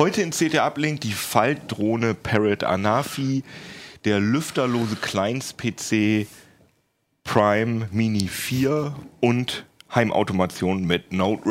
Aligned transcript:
Heute 0.00 0.22
in 0.22 0.30
CT 0.30 0.54
Uplink 0.54 1.02
die 1.02 1.12
Faltdrohne 1.12 2.14
Parrot 2.14 2.64
Anafi, 2.64 3.44
der 4.06 4.18
lüfterlose 4.18 4.96
Kleins-PC 4.96 6.26
Prime 7.22 7.86
Mini 7.92 8.26
4 8.26 8.94
und 9.20 9.66
Heimautomation 9.94 10.86
mit 10.86 11.12
Node 11.12 11.42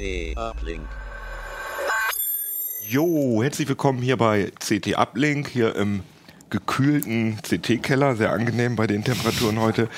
CT 0.00 0.34
Uplink. 0.36 0.88
Jo, 2.88 3.42
herzlich 3.42 3.68
willkommen 3.68 4.00
hier 4.00 4.16
bei 4.16 4.50
CT 4.58 4.96
Uplink, 4.96 5.48
hier 5.48 5.76
im 5.76 6.00
gekühlten 6.48 7.36
CT-Keller, 7.42 8.16
sehr 8.16 8.32
angenehm 8.32 8.76
bei 8.76 8.86
den 8.86 9.04
Temperaturen 9.04 9.60
heute. 9.60 9.88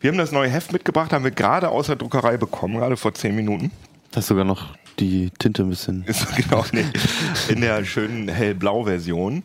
Wir 0.00 0.10
haben 0.10 0.18
das 0.18 0.32
neue 0.32 0.50
Heft 0.50 0.72
mitgebracht, 0.72 1.12
haben 1.12 1.22
wir 1.22 1.30
gerade 1.30 1.68
aus 1.68 1.86
der 1.86 1.94
Druckerei 1.94 2.38
bekommen, 2.38 2.78
gerade 2.78 2.96
vor 2.96 3.14
zehn 3.14 3.36
Minuten. 3.36 3.70
Da 4.10 4.18
ist 4.18 4.26
sogar 4.26 4.44
noch 4.44 4.76
die 4.98 5.30
Tinte 5.38 5.62
ein 5.62 5.70
bisschen. 5.70 6.04
Ist 6.06 6.34
genau 6.34 6.64
nee, 6.72 6.84
in 7.48 7.60
der 7.60 7.84
schönen 7.84 8.28
hellblau-Version. 8.28 9.44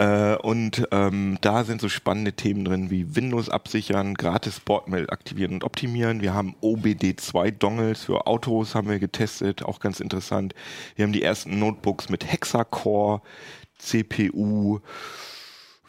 Äh, 0.00 0.36
und 0.36 0.88
ähm, 0.92 1.36
da 1.42 1.62
sind 1.62 1.82
so 1.82 1.90
spannende 1.90 2.32
Themen 2.32 2.64
drin 2.64 2.90
wie 2.90 3.14
Windows 3.16 3.50
absichern, 3.50 4.14
gratis 4.14 4.56
Sportmail 4.56 5.10
aktivieren 5.10 5.52
und 5.52 5.64
optimieren. 5.64 6.22
Wir 6.22 6.32
haben 6.32 6.56
OBD2-Dongles 6.62 8.04
für 8.04 8.26
Autos 8.26 8.74
haben 8.74 8.88
wir 8.88 8.98
getestet, 8.98 9.62
auch 9.62 9.78
ganz 9.78 10.00
interessant. 10.00 10.54
Wir 10.96 11.02
haben 11.02 11.12
die 11.12 11.22
ersten 11.22 11.58
Notebooks 11.58 12.08
mit 12.08 12.24
Hexacore, 12.24 13.20
CPU. 13.76 14.80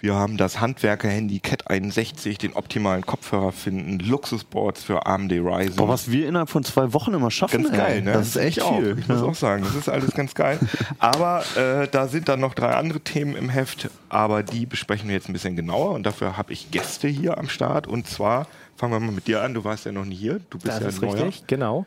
Wir 0.02 0.16
haben 0.16 0.35
das 0.35 0.59
Handwerker-Handy 0.59 1.39
Cat 1.41 1.69
61, 1.69 2.39
den 2.39 2.53
optimalen 2.53 3.05
Kopfhörer 3.05 3.52
finden, 3.52 3.99
Luxusboards 3.99 4.83
für 4.83 5.05
AMD 5.05 5.31
Ryzen. 5.33 5.75
Boah, 5.75 5.88
was 5.89 6.09
wir 6.09 6.27
innerhalb 6.27 6.49
von 6.49 6.63
zwei 6.63 6.91
Wochen 6.94 7.13
immer 7.13 7.30
schaffen. 7.30 7.61
Ganz 7.63 7.75
geil, 7.75 7.97
ey. 7.97 8.02
ne? 8.02 8.13
Das 8.13 8.29
ist 8.29 8.35
echt 8.35 8.57
ich 8.57 8.63
auch. 8.63 8.79
viel. 8.79 8.97
Ich 8.99 9.07
muss 9.07 9.19
Ja. 9.22 9.27
auch 9.27 9.35
sagen, 9.35 9.61
das 9.63 9.75
ist 9.75 9.89
alles 9.89 10.11
ganz 10.16 10.33
geil. 10.33 10.57
Aber 10.97 11.44
äh, 11.55 11.88
da 11.88 12.07
sind 12.07 12.29
dann 12.29 12.39
noch 12.39 12.55
drei 12.55 12.73
andere 12.75 12.99
Themen 13.02 13.35
im 13.35 13.49
Heft, 13.49 13.89
aber 14.09 14.41
die 14.41 14.66
besprechen 14.66 15.07
wir 15.07 15.13
jetzt 15.16 15.29
ein 15.29 15.33
bisschen 15.33 15.55
genauer 15.55 15.91
und 15.91 16.03
dafür 16.03 16.35
habe 16.35 16.52
ich 16.52 16.72
Gäste 16.72 17.07
hier 17.07 17.38
am 17.38 17.47
Start 17.47 17.85
und 17.85 18.07
zwar 18.07 18.47
fangen 18.75 18.94
wir 18.94 18.99
mal 18.99 19.11
mit 19.11 19.27
dir 19.27 19.44
an. 19.44 19.53
Du 19.53 19.63
warst 19.63 19.85
ja 19.85 19.91
noch 19.91 20.05
nie 20.05 20.16
hier, 20.16 20.39
du 20.49 20.57
bist 20.57 20.66
Das 20.67 20.79
ja 20.79 20.88
ist 20.88 21.02
neuer. 21.03 21.13
richtig, 21.13 21.45
genau. 21.45 21.85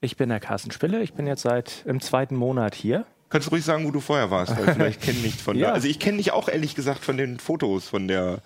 Ich 0.00 0.16
bin 0.16 0.30
der 0.30 0.40
Carsten 0.40 0.70
Spille. 0.70 1.02
Ich 1.02 1.12
bin 1.12 1.26
jetzt 1.26 1.42
seit 1.42 1.84
im 1.84 2.00
zweiten 2.00 2.34
Monat 2.34 2.74
hier. 2.74 3.04
Kannst 3.32 3.46
du 3.48 3.50
ruhig 3.50 3.64
sagen, 3.64 3.84
wo 3.86 3.90
du 3.90 4.00
vorher 4.00 4.30
warst, 4.30 4.56
weil 4.56 4.74
vielleicht 4.74 5.00
kenne 5.02 5.18
ich 5.24 5.34
von 5.36 5.56
Ja. 5.56 5.68
da. 5.68 5.72
Also 5.72 5.88
ich 5.88 5.98
kenne 5.98 6.18
dich 6.18 6.32
auch 6.32 6.48
ehrlich 6.48 6.74
gesagt 6.74 7.02
von 7.04 7.16
den 7.16 7.38
Fotos 7.40 7.88
von 7.88 8.06
der 8.06 8.38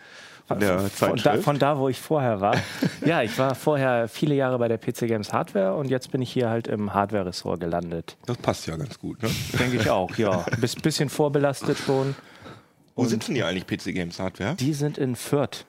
von 0.47 0.61
der 0.61 0.79
von, 0.79 0.91
Zeitschrift. 0.93 1.27
da, 1.27 1.37
von 1.43 1.59
da, 1.59 1.79
wo 1.79 1.89
ich 1.89 2.01
vorher 2.01 2.41
war. 2.41 2.57
ja, 3.05 3.21
ich 3.23 3.37
war 3.37 3.57
vorher 3.57 4.07
viele 4.07 4.37
Jahre 4.37 4.59
bei 4.61 4.69
der 4.69 4.79
PC 4.79 5.09
Games 5.09 5.33
Hardware 5.33 5.75
und 5.75 5.91
jetzt 5.91 6.13
bin 6.13 6.23
ich 6.23 6.31
hier 6.33 6.49
halt 6.49 6.69
im 6.69 6.95
Hardware-Ressort 6.95 7.59
gelandet. 7.59 8.17
das 8.27 8.37
passt 8.37 8.67
ja 8.69 8.77
ganz 8.77 8.97
gut. 8.99 9.21
Ne? 9.25 9.29
Denke 9.59 9.79
ich 9.79 9.91
auch, 9.91 10.17
ja. 10.17 10.45
Bis, 10.61 10.77
bisschen 10.77 11.09
vorbelastet 11.09 11.77
schon. 11.79 12.15
Wo 12.95 13.05
sitzen 13.07 13.35
die 13.35 13.43
eigentlich 13.43 13.67
PC 13.67 13.93
Games 13.93 14.21
Hardware? 14.21 14.55
Die 14.55 14.73
sind 14.73 14.99
in 14.99 15.17
Fürth. 15.17 15.67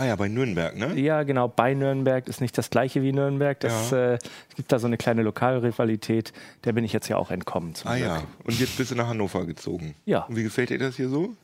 Ah 0.00 0.04
ja, 0.06 0.14
bei 0.16 0.28
Nürnberg, 0.28 0.76
ne? 0.76 0.94
Ja, 0.98 1.24
genau, 1.24 1.48
bei 1.48 1.74
Nürnberg 1.74 2.28
ist 2.28 2.40
nicht 2.40 2.56
das 2.56 2.70
gleiche 2.70 3.02
wie 3.02 3.12
Nürnberg. 3.12 3.58
Das, 3.58 3.90
Ja. 3.90 4.12
äh, 4.12 4.18
es 4.48 4.54
gibt 4.54 4.70
da 4.70 4.78
so 4.78 4.86
eine 4.86 4.96
kleine 4.96 5.22
Lokalrivalität. 5.22 6.32
Der 6.64 6.72
bin 6.72 6.84
ich 6.84 6.92
jetzt 6.92 7.08
ja 7.08 7.16
auch 7.16 7.32
entkommen. 7.32 7.74
Zum 7.74 7.90
Ah 7.90 7.96
Glück. 7.96 8.06
ja, 8.06 8.22
und 8.44 8.60
jetzt 8.60 8.76
bist 8.78 8.92
du 8.92 8.94
nach 8.94 9.08
Hannover 9.08 9.44
gezogen. 9.44 9.96
Ja. 10.04 10.20
Und 10.26 10.36
wie 10.36 10.44
gefällt 10.44 10.70
dir 10.70 10.78
das 10.78 10.96
hier 10.96 11.08
so? 11.08 11.34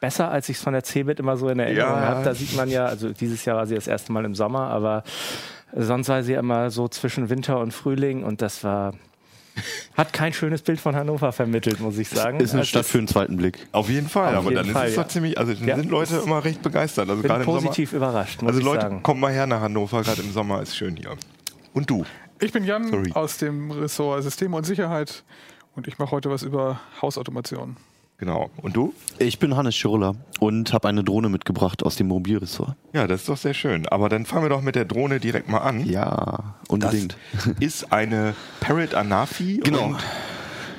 besser, 0.00 0.30
als 0.30 0.48
ich 0.48 0.56
es 0.56 0.62
von 0.62 0.72
der 0.72 0.82
CeBIT 0.82 1.20
immer 1.20 1.36
so 1.36 1.50
in 1.50 1.58
Erinnerung 1.60 1.92
Ja. 2.00 2.00
habe. 2.08 2.24
Da 2.24 2.34
sieht 2.34 2.56
man 2.56 2.70
ja, 2.70 2.86
also 2.86 3.10
dieses 3.12 3.44
Jahr 3.44 3.58
war 3.58 3.66
sie 3.66 3.74
das 3.74 3.86
erste 3.86 4.12
Mal 4.12 4.24
im 4.24 4.34
Sommer, 4.34 4.62
aber 4.70 5.04
sonst 5.76 6.08
war 6.08 6.22
sie 6.22 6.32
immer 6.32 6.70
so 6.70 6.88
zwischen 6.88 7.28
Winter 7.28 7.60
und 7.60 7.72
Frühling 7.74 8.24
und 8.24 8.40
das 8.40 8.64
war. 8.64 8.94
Hat 9.96 10.12
kein 10.12 10.32
schönes 10.32 10.62
Bild 10.62 10.80
von 10.80 10.94
Hannover 10.96 11.32
vermittelt, 11.32 11.80
muss 11.80 11.98
ich 11.98 12.08
sagen. 12.08 12.40
Ist 12.40 12.52
eine 12.52 12.60
Also 12.60 12.68
Stadt 12.68 12.86
für 12.86 12.98
einen 12.98 13.08
zweiten 13.08 13.36
Blick. 13.36 13.66
Auf 13.72 13.88
jeden 13.90 14.08
Fall, 14.08 14.34
Auf 14.34 14.46
aber 14.46 14.50
jeden 14.50 14.64
dann 14.64 14.72
Fall, 14.72 14.84
ist 14.86 14.90
es 14.92 14.96
ja. 14.96 15.02
doch 15.02 15.08
ziemlich, 15.10 15.38
also 15.38 15.52
dann 15.54 15.66
Ja, 15.68 15.76
sind 15.76 15.90
Leute 15.90 16.16
immer 16.18 16.42
recht 16.44 16.62
begeistert. 16.62 17.08
Also 17.08 17.20
bin 17.22 17.28
gerade 17.28 17.42
im 17.44 17.46
Sommer. 17.50 17.60
positiv 17.60 17.92
überrascht, 17.92 18.40
muss 18.42 18.48
Also 18.48 18.60
ich 18.60 18.64
Leute, 18.64 18.82
sagen. 18.82 19.02
kommt 19.02 19.20
mal 19.20 19.32
her 19.32 19.46
nach 19.46 19.60
Hannover, 19.60 20.02
gerade 20.02 20.22
im 20.22 20.32
Sommer 20.32 20.62
ist 20.62 20.76
schön 20.76 20.96
hier. 20.96 21.16
Und 21.74 21.90
du? 21.90 22.04
Ich 22.40 22.52
bin 22.52 22.64
Jan 22.64 22.88
Sorry. 22.88 23.10
aus 23.12 23.36
dem 23.38 23.70
Ressort 23.70 24.22
Systeme 24.22 24.56
und 24.56 24.64
Sicherheit 24.64 25.24
und 25.74 25.86
ich 25.88 25.98
mache 25.98 26.12
heute 26.12 26.30
was 26.30 26.42
über 26.42 26.80
Hausautomation. 27.02 27.76
Genau. 28.20 28.50
Und 28.58 28.76
du? 28.76 28.92
Ich 29.18 29.38
bin 29.38 29.56
Hannes 29.56 29.74
Schirler 29.74 30.14
und 30.40 30.72
habe 30.74 30.88
eine 30.88 31.02
Drohne 31.02 31.28
mitgebracht 31.30 31.82
aus 31.82 31.96
dem 31.96 32.08
Mobilressort. 32.08 32.76
Ja, 32.92 33.06
das 33.06 33.20
ist 33.20 33.28
doch 33.30 33.36
sehr 33.38 33.54
schön. 33.54 33.88
Aber 33.88 34.08
dann 34.10 34.26
fangen 34.26 34.44
wir 34.44 34.50
doch 34.50 34.60
mit 34.62 34.74
der 34.74 34.84
Drohne 34.84 35.20
direkt 35.20 35.48
mal 35.48 35.58
an. 35.58 35.86
Ja, 35.88 36.54
Das 36.62 36.68
unbedingt. 36.68 37.16
ist 37.60 37.92
eine 37.92 38.34
Parrot 38.60 38.94
Anafi. 38.94 39.60
Genau. 39.64 39.96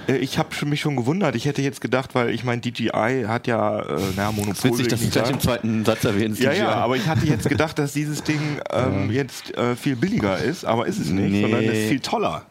Äh, 0.07 0.17
ich 0.17 0.37
habe 0.37 0.49
mich 0.65 0.81
schon 0.81 0.95
gewundert. 0.95 1.35
Ich 1.35 1.45
hätte 1.45 1.61
jetzt 1.63 1.81
gedacht, 1.81 2.13
weil 2.15 2.29
ich 2.29 2.43
meine, 2.43 2.61
DJI 2.61 3.25
hat 3.27 3.47
ja, 3.47 3.79
äh, 3.81 3.99
naja, 4.15 4.31
Monopol. 4.31 4.71
Witzig, 4.71 4.77
will 4.77 4.87
dass 4.87 5.01
ich 5.01 5.09
du 5.09 5.19
nicht 5.19 5.25
gleich 5.25 5.29
im 5.31 5.39
zweiten 5.39 5.85
Satz 5.85 6.03
erwähnst. 6.05 6.41
Ja, 6.41 6.51
DJI. 6.51 6.59
ja, 6.59 6.71
aber 6.75 6.95
ich 6.95 7.07
hatte 7.07 7.25
jetzt 7.25 7.49
gedacht, 7.49 7.79
dass 7.79 7.93
dieses 7.93 8.23
Ding 8.23 8.39
ähm, 8.71 9.11
jetzt 9.11 9.55
äh, 9.57 9.75
viel 9.75 9.95
billiger 9.95 10.37
ist, 10.37 10.63
aber 10.65 10.85
ist 10.85 10.99
es 10.99 11.09
nicht, 11.09 11.31
Nee. 11.31 11.41
sondern 11.41 11.63
es 11.63 11.77
ist 11.79 11.89
viel 11.89 11.99
toller. 12.01 12.45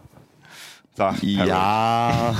Parrot. 0.96 1.22
Ja, 1.22 2.34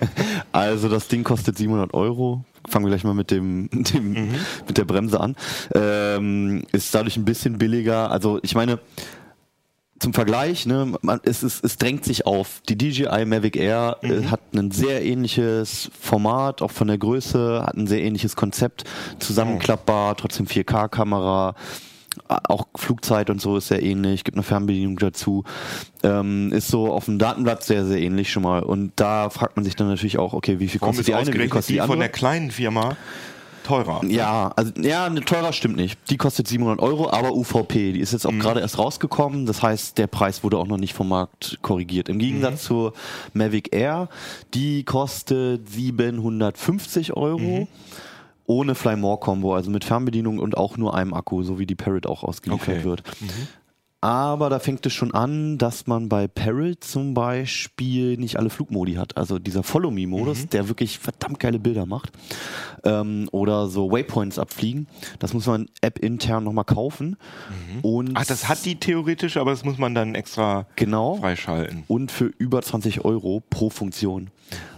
also 0.52 0.88
das 0.88 1.08
Ding 1.08 1.24
kostet 1.24 1.56
700 1.58 1.94
Euro. 1.94 2.44
Fangen 2.68 2.84
wir 2.84 2.90
gleich 2.90 3.04
mal 3.04 3.14
mit 3.14 3.30
dem, 3.30 3.68
dem 3.72 4.10
Mhm. 4.12 4.34
mit 4.66 4.78
der 4.78 4.84
Bremse 4.84 5.18
an. 5.20 5.36
Ähm, 5.74 6.62
ist 6.72 6.94
dadurch 6.94 7.16
ein 7.16 7.24
bisschen 7.24 7.58
billiger. 7.58 8.10
Also 8.10 8.38
ich 8.42 8.54
meine, 8.54 8.78
zum 9.98 10.12
Vergleich, 10.12 10.66
ne, 10.66 10.94
man, 11.02 11.20
es, 11.24 11.42
ist, 11.44 11.64
es 11.64 11.76
drängt 11.76 12.04
sich 12.04 12.26
auf. 12.26 12.60
Die 12.68 12.76
DJI 12.76 13.24
Mavic 13.24 13.56
Air 13.56 13.98
Mhm. 14.02 14.10
äh, 14.10 14.24
hat 14.26 14.40
ein 14.54 14.70
sehr 14.72 15.04
ähnliches 15.04 15.90
Format, 15.98 16.60
auch 16.62 16.70
von 16.72 16.88
der 16.88 16.98
Größe, 16.98 17.62
hat 17.64 17.76
ein 17.76 17.86
sehr 17.86 18.02
ähnliches 18.02 18.34
Konzept, 18.36 18.84
zusammenklappbar, 19.20 20.16
trotzdem 20.16 20.46
4K-Kamera, 20.46 21.54
auch 22.28 22.66
Flugzeit 22.74 23.30
und 23.30 23.40
so 23.40 23.56
ist 23.56 23.68
sehr 23.68 23.82
ähnlich, 23.82 24.24
gibt 24.24 24.36
eine 24.36 24.42
Fernbedienung 24.42 24.96
dazu, 24.96 25.44
ähm, 26.02 26.52
ist 26.52 26.68
so 26.68 26.92
auf 26.92 27.06
dem 27.06 27.18
Datenblatt 27.18 27.62
sehr, 27.64 27.84
sehr 27.84 28.00
ähnlich 28.00 28.30
schon 28.30 28.42
mal. 28.42 28.62
Und 28.62 28.92
da 28.96 29.30
fragt 29.30 29.56
man 29.56 29.64
sich 29.64 29.76
dann 29.76 29.88
natürlich 29.88 30.18
auch, 30.18 30.32
okay, 30.32 30.58
wie 30.58 30.68
viel 30.68 30.80
Warum 30.80 30.94
kostet 30.94 31.08
die 31.08 31.14
eine, 31.14 31.32
wie 31.32 31.38
viel 31.38 31.48
kostet 31.48 31.68
die 31.70 31.72
die 31.74 31.78
von 31.80 31.90
andere? 31.90 31.98
der 32.00 32.08
kleinen 32.10 32.50
Firma 32.50 32.96
teurer? 33.64 34.02
Ja, 34.06 34.52
also 34.56 34.72
ja, 34.80 35.08
teurer 35.10 35.52
stimmt 35.52 35.76
nicht. 35.76 35.98
Die 36.10 36.16
kostet 36.16 36.48
700 36.48 36.80
Euro, 36.80 37.10
aber 37.10 37.32
UVP, 37.32 37.92
die 37.92 38.00
ist 38.00 38.12
jetzt 38.12 38.26
auch 38.26 38.32
gerade 38.38 38.60
erst 38.60 38.78
rausgekommen. 38.78 39.46
Das 39.46 39.62
heißt, 39.62 39.98
der 39.98 40.06
Preis 40.06 40.42
wurde 40.42 40.58
auch 40.58 40.66
noch 40.66 40.78
nicht 40.78 40.94
vom 40.94 41.08
Markt 41.08 41.58
korrigiert. 41.62 42.08
Im 42.08 42.18
Gegensatz 42.18 42.64
zur 42.64 42.92
Mavic 43.32 43.74
Air, 43.74 44.08
die 44.54 44.84
kostet 44.84 45.68
750 45.68 47.16
Euro. 47.16 47.68
Ohne 48.46 48.74
Fly 48.74 48.96
More 48.96 49.18
Combo, 49.20 49.54
also 49.54 49.70
mit 49.70 49.84
Fernbedienung 49.84 50.38
und 50.38 50.56
auch 50.56 50.76
nur 50.76 50.94
einem 50.94 51.14
Akku, 51.14 51.42
so 51.42 51.58
wie 51.58 51.66
die 51.66 51.74
Parrot 51.76 52.06
auch 52.06 52.22
ausgeliefert 52.24 52.68
Okay. 52.78 52.84
wird. 52.84 53.02
Aber 54.04 54.50
da 54.50 54.58
fängt 54.58 54.84
es 54.84 54.92
schon 54.92 55.14
an, 55.14 55.58
dass 55.58 55.86
man 55.86 56.08
bei 56.08 56.26
Parrot 56.26 56.82
zum 56.82 57.14
Beispiel 57.14 58.16
nicht 58.16 58.36
alle 58.36 58.50
Flugmodi 58.50 58.94
hat. 58.94 59.16
Also 59.16 59.38
dieser 59.38 59.62
Follow-Me-Modus, 59.62 60.48
der 60.48 60.66
wirklich 60.66 60.98
verdammt 60.98 61.38
geile 61.38 61.60
Bilder 61.60 61.86
macht. 61.86 62.10
Ähm, 62.82 63.28
oder 63.30 63.68
so 63.68 63.92
Waypoints 63.92 64.40
abfliegen. 64.40 64.88
Das 65.20 65.34
muss 65.34 65.46
man 65.46 65.66
app-intern 65.82 66.42
nochmal 66.42 66.64
kaufen. 66.64 67.16
Und 67.82 68.10
Ach, 68.14 68.26
das 68.26 68.48
hat 68.48 68.64
die 68.64 68.74
theoretisch, 68.74 69.36
aber 69.36 69.52
das 69.52 69.64
muss 69.64 69.78
man 69.78 69.94
dann 69.94 70.16
extra 70.16 70.66
genau. 70.74 71.14
freischalten. 71.18 71.84
Und 71.86 72.10
für 72.10 72.24
über 72.38 72.60
20 72.60 73.04
Euro 73.04 73.40
pro 73.50 73.70
Funktion. 73.70 74.30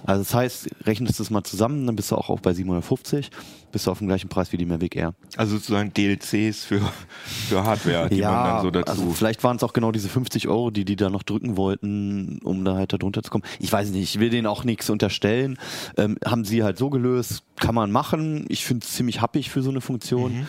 Also 0.04 0.22
das 0.22 0.34
heißt, 0.34 0.68
rechnest 0.86 1.18
du 1.18 1.22
es 1.22 1.30
mal 1.30 1.44
zusammen, 1.44 1.86
dann 1.86 1.96
bist 1.96 2.10
du 2.10 2.16
auch, 2.16 2.28
auch 2.28 2.40
bei 2.40 2.52
750, 2.52 3.30
bist 3.72 3.86
du 3.86 3.90
auf 3.90 3.98
dem 3.98 4.06
gleichen 4.06 4.28
Preis 4.28 4.52
wie 4.52 4.56
die 4.56 4.66
Mavic 4.66 4.96
Air. 4.96 5.14
Also 5.36 5.56
sozusagen 5.56 5.92
DLCs 5.92 6.64
für, 6.64 6.80
für 7.48 7.64
Hardware, 7.64 8.08
die 8.08 8.20
man 8.20 8.32
dann 8.32 8.62
so 8.62 8.70
dazu. 8.70 8.92
also 8.92 9.10
vielleicht 9.12 9.42
waren 9.42 9.56
es 9.56 9.62
auch 9.62 9.72
genau 9.72 9.92
diese 9.92 10.08
50 10.08 10.48
Euro, 10.48 10.70
die 10.70 10.84
die 10.84 10.96
da 10.96 11.10
noch 11.10 11.22
drücken 11.22 11.56
wollten, 11.56 12.38
um 12.44 12.64
da 12.64 12.74
halt 12.74 12.92
da 12.92 12.98
drunter 12.98 13.22
zu 13.22 13.30
kommen. 13.30 13.44
Ich 13.58 13.72
weiß 13.72 13.90
nicht, 13.90 14.02
ich 14.02 14.20
will 14.20 14.30
denen 14.30 14.46
auch 14.46 14.64
nichts 14.64 14.90
unterstellen. 14.90 15.58
Ähm, 15.96 16.18
haben 16.24 16.44
sie 16.44 16.62
halt 16.62 16.78
so 16.78 16.90
gelöst, 16.90 17.42
kann 17.56 17.74
man 17.74 17.90
machen. 17.90 18.44
Ich 18.48 18.64
finde 18.64 18.84
es 18.84 18.92
ziemlich 18.92 19.20
happig 19.20 19.50
für 19.50 19.62
so 19.62 19.70
eine 19.70 19.80
Funktion. 19.80 20.46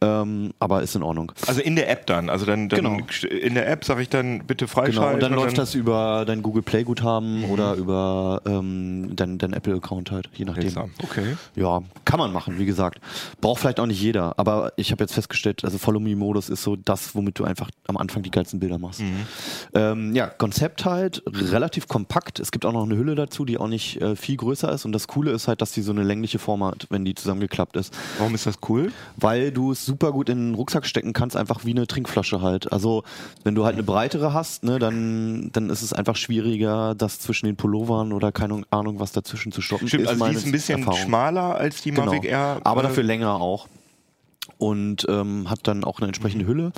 Ähm, 0.00 0.52
aber 0.60 0.82
ist 0.82 0.94
in 0.94 1.02
Ordnung. 1.02 1.32
Also 1.48 1.60
in 1.60 1.74
der 1.74 1.90
App 1.90 2.06
dann. 2.06 2.30
Also 2.30 2.46
dann, 2.46 2.68
dann 2.68 2.84
Genau. 2.84 2.98
in 3.42 3.54
der 3.54 3.68
App 3.68 3.84
sage 3.84 4.02
ich 4.02 4.08
dann 4.08 4.44
bitte 4.46 4.66
Genau, 4.66 4.72
freischalten. 4.72 5.14
und 5.14 5.20
dann 5.22 5.32
läuft 5.32 5.58
das 5.58 5.74
über 5.74 6.24
dein 6.24 6.40
Google 6.42 6.62
Play 6.62 6.84
Guthaben 6.84 7.44
oder 7.50 7.74
über 7.74 8.40
ähm, 8.46 9.10
dein, 9.16 9.38
dein 9.38 9.52
Apple 9.52 9.74
Account 9.74 10.12
halt, 10.12 10.30
je 10.34 10.44
nachdem. 10.44 10.72
Okay. 11.02 11.36
Ja, 11.56 11.82
kann 12.04 12.18
man 12.20 12.32
machen, 12.32 12.58
wie 12.58 12.64
gesagt. 12.64 13.00
Braucht 13.40 13.60
vielleicht 13.60 13.80
auch 13.80 13.86
nicht 13.86 14.00
jeder, 14.00 14.38
aber 14.38 14.72
ich 14.76 14.92
habe 14.92 15.02
jetzt 15.02 15.14
festgestellt, 15.14 15.64
also 15.64 15.78
Follow 15.78 15.98
Me 15.98 16.14
Modus 16.14 16.48
ist 16.48 16.62
so 16.62 16.76
das, 16.76 17.16
womit 17.16 17.38
du 17.40 17.44
einfach 17.44 17.70
am 17.88 17.96
Anfang 17.96 18.22
die 18.22 18.30
geilsten 18.30 18.60
Bilder 18.60 18.78
machst. 18.78 19.02
Ähm, 19.74 20.14
ja, 20.14 20.26
Konzept 20.28 20.84
halt 20.84 21.22
relativ 21.26 21.88
kompakt. 21.88 22.38
Es 22.40 22.50
gibt 22.52 22.64
auch 22.66 22.72
noch 22.72 22.84
eine 22.84 22.96
Hülle 22.96 23.14
dazu, 23.16 23.44
die 23.44 23.58
auch 23.58 23.68
nicht 23.68 24.00
äh, 24.00 24.14
viel 24.16 24.36
größer 24.36 24.70
ist 24.72 24.84
und 24.84 24.92
das 24.92 25.08
Coole 25.08 25.32
ist 25.32 25.48
halt, 25.48 25.60
dass 25.60 25.72
die 25.72 25.82
so 25.82 25.90
eine 25.92 26.04
längliche 26.04 26.38
Form 26.38 26.62
hat, 26.62 26.86
wenn 26.90 27.04
die 27.04 27.14
zusammengeklappt 27.14 27.76
ist, 27.76 27.92
Warum 28.18 28.34
ist 28.34 28.46
das 28.46 28.58
cool? 28.68 28.92
weil 29.16 29.50
du 29.50 29.72
es 29.72 29.87
super 29.88 30.12
gut 30.12 30.28
in 30.28 30.38
den 30.38 30.54
Rucksack 30.54 30.86
stecken 30.86 31.12
kannst, 31.12 31.36
einfach 31.36 31.64
wie 31.64 31.70
eine 31.72 31.86
Trinkflasche 31.86 32.40
halt. 32.42 32.70
Also 32.72 33.02
wenn 33.42 33.54
du 33.56 33.64
halt 33.64 33.74
eine 33.74 33.82
breitere 33.82 34.32
hast, 34.32 34.62
ne, 34.62 34.78
dann, 34.78 35.50
dann 35.52 35.70
ist 35.70 35.82
es 35.82 35.92
einfach 35.92 36.14
schwieriger, 36.14 36.94
das 36.94 37.18
zwischen 37.18 37.46
den 37.46 37.56
Pullovern 37.56 38.12
oder 38.12 38.30
keine 38.30 38.62
Ahnung 38.70 39.00
was 39.00 39.12
dazwischen 39.12 39.50
zu 39.50 39.60
stoppen. 39.62 39.88
Stimmt, 39.88 40.06
also 40.06 40.26
die 40.28 40.34
ist 40.34 40.46
ein 40.46 40.52
bisschen 40.52 40.78
Erfahrung. 40.80 41.00
schmaler 41.00 41.56
als 41.56 41.82
die 41.82 41.90
Genau. 41.90 42.04
Mavic 42.06 42.24
Air. 42.26 42.60
Aber 42.64 42.82
äh, 42.82 42.84
dafür 42.84 43.02
länger 43.02 43.40
auch. 43.40 43.66
Und 44.58 45.06
ähm, 45.08 45.48
hat 45.50 45.60
dann 45.64 45.84
auch 45.84 45.98
eine 45.98 46.08
entsprechende 46.08 46.46
Hülle. 46.46 46.72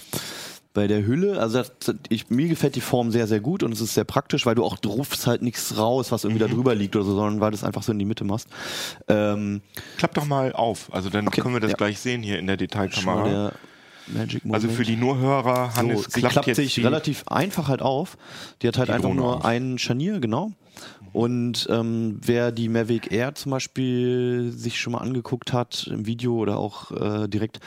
Bei 0.73 0.87
der 0.87 1.05
Hülle, 1.05 1.41
also 1.41 1.59
das, 1.59 1.73
ich, 2.09 2.31
mir 2.31 2.47
gefällt 2.49 2.77
die 2.77 2.81
Form 2.81 3.11
sehr, 3.11 3.27
sehr 3.27 3.41
gut 3.41 3.65
und 3.65 3.73
es 3.73 3.81
ist 3.81 3.95
sehr 3.95 4.05
praktisch, 4.05 4.47
weil 4.47 4.55
du 4.55 4.65
auch 4.65 4.77
rufst 4.87 5.27
halt 5.27 5.43
nichts 5.43 5.77
raus, 5.77 6.13
was 6.13 6.23
irgendwie 6.23 6.41
da 6.41 6.47
drüber 6.47 6.77
liegt 6.77 6.95
oder 6.95 7.05
so, 7.05 7.15
sondern 7.17 7.41
weil 7.41 7.51
du 7.51 7.57
es 7.57 7.65
einfach 7.65 7.83
so 7.83 7.91
in 7.91 7.99
die 7.99 8.05
Mitte 8.05 8.23
machst. 8.25 8.47
Ähm, 9.09 9.63
Klapp 9.97 10.15
doch 10.15 10.27
mal 10.27 10.53
auf. 10.53 10.93
Also 10.95 11.11
dann 11.11 11.27
Okay, 11.27 11.41
können 11.41 11.55
wir 11.55 11.61
das 11.61 11.73
ja. 11.73 11.77
gleich 11.77 11.99
sehen 11.99 12.23
hier 12.23 12.39
in 12.39 12.47
der 12.47 12.57
Detailkamera. 12.57 13.53
Also 14.51 14.69
für 14.69 14.83
die 14.83 14.97
Nurhörer, 14.97 15.75
Hannes 15.77 16.05
so, 16.05 16.11
sie 16.11 16.21
klappt, 16.21 16.35
klappt 16.35 16.57
sich 16.57 16.85
relativ 16.85 17.25
einfach 17.29 17.69
halt 17.69 17.83
auf. 17.83 18.17
Die 18.63 18.69
hat 18.69 18.79
halt 18.79 18.89
die 18.89 18.93
einfach 18.93 19.09
Drohne 19.09 19.21
nur 19.21 19.37
auf. 19.37 19.45
ein 19.45 19.79
Scharnier, 19.79 20.21
genau. 20.21 20.53
Und 21.13 21.67
ähm, 21.71 22.19
wer 22.25 22.53
die 22.53 22.69
Mavic 22.69 23.13
Air 23.13 23.35
zum 23.35 23.51
Beispiel 23.51 24.53
sich 24.55 24.81
schon 24.81 24.93
mal 24.93 24.99
angeguckt 25.01 25.53
hat 25.53 25.89
im 25.91 26.07
Video 26.07 26.35
oder 26.35 26.59
auch 26.59 26.93
äh, 26.93 27.29
direkt, 27.29 27.61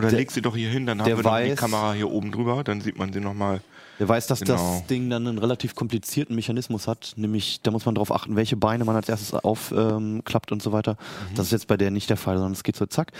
Oder 0.00 0.10
der- 0.10 0.18
leg 0.18 0.30
sie 0.30 0.42
doch 0.42 0.56
hier 0.56 0.68
hin, 0.68 0.86
dann 0.86 1.00
haben 1.00 1.06
wir 1.06 1.14
noch 1.16 1.22
die 1.22 1.28
weiß- 1.52 1.54
Kamera 1.56 1.92
hier 1.92 2.10
oben 2.10 2.32
drüber, 2.32 2.62
dann 2.64 2.80
sieht 2.80 2.98
man 2.98 3.12
sie 3.12 3.20
nochmal. 3.20 3.60
der 3.98 4.08
weiß, 4.08 4.26
dass 4.28 4.40
Genau. 4.40 4.54
das 4.56 4.86
Ding 4.86 5.10
dann 5.10 5.26
einen 5.26 5.36
relativ 5.38 5.74
komplizierten 5.74 6.34
Mechanismus 6.34 6.88
hat. 6.88 7.12
Nämlich, 7.16 7.60
da 7.62 7.70
muss 7.70 7.84
man 7.84 7.94
darauf 7.94 8.10
achten, 8.12 8.34
welche 8.34 8.56
Beine 8.56 8.84
man 8.86 8.96
als 8.96 9.08
erstes 9.10 9.34
aufklappt 9.34 10.50
ähm, 10.50 10.54
und 10.54 10.62
so 10.62 10.72
weiter. 10.72 10.92
Mhm. 11.30 11.34
Das 11.36 11.46
ist 11.46 11.52
jetzt 11.52 11.66
bei 11.66 11.76
der 11.76 11.90
nicht 11.90 12.08
der 12.08 12.16
Fall, 12.16 12.36
sondern 12.36 12.52
es 12.52 12.62
geht 12.62 12.76
so 12.76 12.86
zack. 12.86 13.12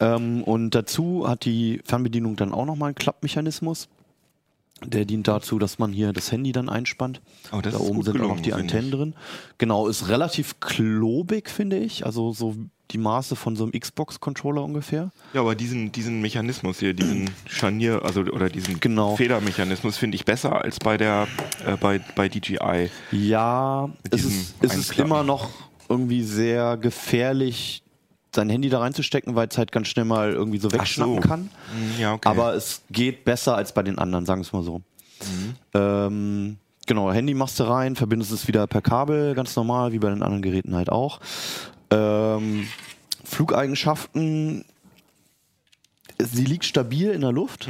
Ähm, 0.00 0.42
und 0.42 0.74
dazu 0.74 1.26
hat 1.28 1.44
die 1.46 1.80
Fernbedienung 1.84 2.36
dann 2.36 2.52
auch 2.52 2.66
nochmal 2.66 2.88
einen 2.88 2.94
Klappmechanismus. 2.94 3.88
Der 4.84 5.04
dient 5.04 5.28
dazu, 5.28 5.58
dass 5.60 5.78
man 5.78 5.92
hier 5.92 6.12
das 6.12 6.32
Handy 6.32 6.50
dann 6.52 6.68
einspannt. 6.68 7.20
Oh, 7.52 7.60
das 7.60 7.72
da 7.74 7.78
oben 7.80 8.02
sind 8.02 8.16
auch 8.16 8.18
noch 8.18 8.22
gelungen, 8.22 8.42
die 8.42 8.52
Antennen 8.52 8.90
drin. 8.90 9.14
Genau, 9.58 9.86
ist 9.86 10.08
relativ 10.08 10.58
klobig, 10.60 11.48
finde 11.48 11.78
ich. 11.78 12.04
Also 12.04 12.32
so 12.32 12.56
die 12.92 12.98
Maße 12.98 13.36
von 13.36 13.56
so 13.56 13.64
einem 13.64 13.72
Xbox-Controller 13.72 14.62
ungefähr. 14.62 15.10
Ja, 15.32 15.40
aber 15.40 15.54
diesen, 15.54 15.92
diesen 15.92 16.20
Mechanismus 16.20 16.78
hier, 16.80 16.94
diesen 16.94 17.30
Scharnier, 17.46 18.02
also 18.04 18.20
oder 18.22 18.48
diesen 18.48 18.80
Genau. 18.80 19.16
Federmechanismus 19.16 19.96
finde 19.96 20.16
ich 20.16 20.24
besser 20.24 20.62
als 20.62 20.78
bei 20.78 20.96
der 20.96 21.26
äh, 21.66 21.76
bei, 21.76 22.00
bei 22.16 22.28
DJI. 22.28 22.90
Ja, 23.10 23.88
es 24.10 24.24
ist, 24.24 24.54
es 24.60 24.76
ist 24.76 24.98
immer 24.98 25.22
noch 25.22 25.48
irgendwie 25.88 26.22
sehr 26.22 26.76
gefährlich, 26.76 27.82
sein 28.34 28.48
Handy 28.48 28.68
da 28.70 28.78
reinzustecken, 28.80 29.34
weil 29.34 29.48
es 29.48 29.58
halt 29.58 29.72
ganz 29.72 29.88
schnell 29.88 30.04
mal 30.06 30.32
irgendwie 30.32 30.58
so 30.58 30.72
wegschnappen 30.72 31.20
kann. 31.20 31.40
Hm, 31.40 32.00
Ja, 32.00 32.14
okay. 32.14 32.28
Aber 32.28 32.54
es 32.54 32.82
geht 32.90 33.24
besser 33.24 33.56
als 33.56 33.74
bei 33.74 33.82
den 33.82 33.98
anderen, 33.98 34.24
sagen 34.26 34.40
wir 34.40 34.46
es 34.46 34.52
mal 34.52 34.62
so. 34.62 34.80
Ähm, 35.74 36.56
genau, 36.86 37.12
Handy 37.12 37.34
machst 37.34 37.58
du 37.60 37.64
rein, 37.64 37.96
verbindest 37.96 38.32
es 38.32 38.48
wieder 38.48 38.66
per 38.66 38.80
Kabel, 38.82 39.34
ganz 39.34 39.54
normal, 39.56 39.92
wie 39.92 39.98
bei 39.98 40.10
den 40.10 40.22
anderen 40.22 40.42
Geräten 40.42 40.74
halt 40.74 40.90
auch. 40.90 41.20
Ähm, 41.92 42.66
Flugeigenschaften, 43.24 44.64
sie 46.18 46.44
liegt 46.44 46.64
stabil 46.64 47.10
in 47.10 47.20
der 47.20 47.32
Luft. 47.32 47.68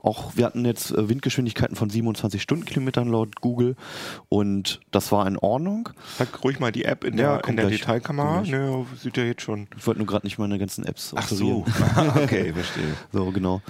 Auch 0.00 0.36
wir 0.36 0.46
hatten 0.46 0.64
jetzt 0.64 0.92
äh, 0.92 1.08
Windgeschwindigkeiten 1.08 1.74
von 1.74 1.90
27 1.90 2.40
Stundenkilometern 2.40 3.08
laut 3.08 3.40
Google 3.40 3.74
und 4.28 4.80
das 4.92 5.10
war 5.10 5.26
in 5.26 5.36
Ordnung. 5.36 5.88
Sag 6.16 6.44
ruhig 6.44 6.60
mal 6.60 6.70
die 6.70 6.84
App 6.84 7.02
in 7.04 7.18
Ja, 7.18 7.38
der, 7.38 7.48
in 7.48 7.56
der 7.56 7.66
gleich. 7.66 7.80
Detailkamera. 7.80 8.42
Ne, 8.42 8.86
sieht 8.96 9.16
ja 9.16 9.24
jetzt 9.24 9.42
schon. 9.42 9.66
Ich 9.76 9.86
wollte 9.86 9.98
nur 9.98 10.06
gerade 10.06 10.24
nicht 10.24 10.38
meine 10.38 10.58
ganzen 10.58 10.84
Apps 10.84 11.12
Ach 11.16 11.26
so. 11.26 11.66
okay, 12.14 12.52
verstehe. 12.54 12.94
So, 13.12 13.32
genau. 13.32 13.60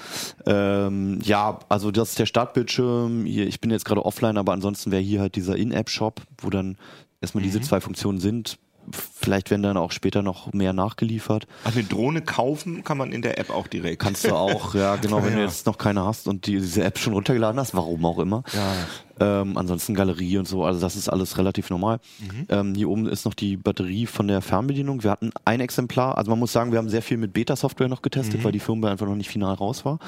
Ähm, 0.44 1.18
ja, 1.22 1.58
also 1.70 1.90
das 1.90 2.10
ist 2.10 2.18
der 2.18 2.26
Startbildschirm. 2.26 3.24
Hier, 3.24 3.46
ich 3.46 3.60
bin 3.60 3.70
jetzt 3.70 3.86
gerade 3.86 4.04
offline, 4.04 4.36
aber 4.36 4.52
ansonsten 4.52 4.90
wäre 4.90 5.02
hier 5.02 5.20
halt 5.20 5.34
dieser 5.34 5.56
In-App-Shop, 5.56 6.20
wo 6.42 6.50
dann 6.50 6.76
erstmal 7.22 7.42
diese 7.42 7.60
zwei 7.62 7.80
Funktionen 7.80 8.20
sind. 8.20 8.58
Vielleicht 8.92 9.50
werden 9.50 9.62
dann 9.62 9.76
auch 9.76 9.92
später 9.92 10.22
noch 10.22 10.52
mehr 10.52 10.72
nachgeliefert. 10.72 11.46
Ach, 11.64 11.72
eine 11.72 11.84
Drohne 11.84 12.22
kaufen 12.22 12.84
kann 12.84 12.98
man 12.98 13.12
in 13.12 13.22
der 13.22 13.38
App 13.38 13.50
auch 13.50 13.66
direkt. 13.66 14.00
Kannst 14.02 14.24
du 14.24 14.34
auch, 14.34 14.74
ja, 14.74 14.96
genau, 14.96 15.18
wenn 15.24 15.32
du 15.34 15.38
Ja. 15.40 15.44
jetzt 15.44 15.66
noch 15.66 15.78
keine 15.78 16.04
hast 16.04 16.28
und 16.28 16.46
die, 16.46 16.52
diese 16.58 16.84
App 16.84 16.98
schon 16.98 17.12
runtergeladen 17.12 17.58
hast, 17.60 17.74
warum 17.74 18.04
auch 18.04 18.18
immer. 18.18 18.42
Ja. 18.52 18.72
Ähm, 19.20 19.56
ansonsten 19.56 19.94
Galerie 19.94 20.38
und 20.38 20.46
so, 20.46 20.64
also 20.64 20.80
das 20.80 20.96
ist 20.96 21.08
alles 21.08 21.38
relativ 21.38 21.70
normal. 21.70 22.00
Ähm, 22.48 22.74
hier 22.74 22.88
oben 22.88 23.06
ist 23.06 23.24
noch 23.24 23.34
die 23.34 23.56
Batterie 23.56 24.06
von 24.06 24.28
der 24.28 24.40
Fernbedienung. 24.40 25.02
Wir 25.02 25.10
hatten 25.10 25.30
ein 25.44 25.60
Exemplar, 25.60 26.16
also 26.16 26.30
man 26.30 26.38
muss 26.38 26.52
sagen, 26.52 26.72
wir 26.72 26.78
haben 26.78 26.88
sehr 26.88 27.02
viel 27.02 27.16
mit 27.16 27.32
Beta-Software 27.32 27.88
noch 27.88 28.02
getestet, 28.02 28.44
weil 28.44 28.52
die 28.52 28.60
Firmware 28.60 28.92
einfach 28.92 29.06
noch 29.06 29.16
nicht 29.16 29.30
final 29.30 29.54
raus 29.54 29.84
war. 29.84 29.98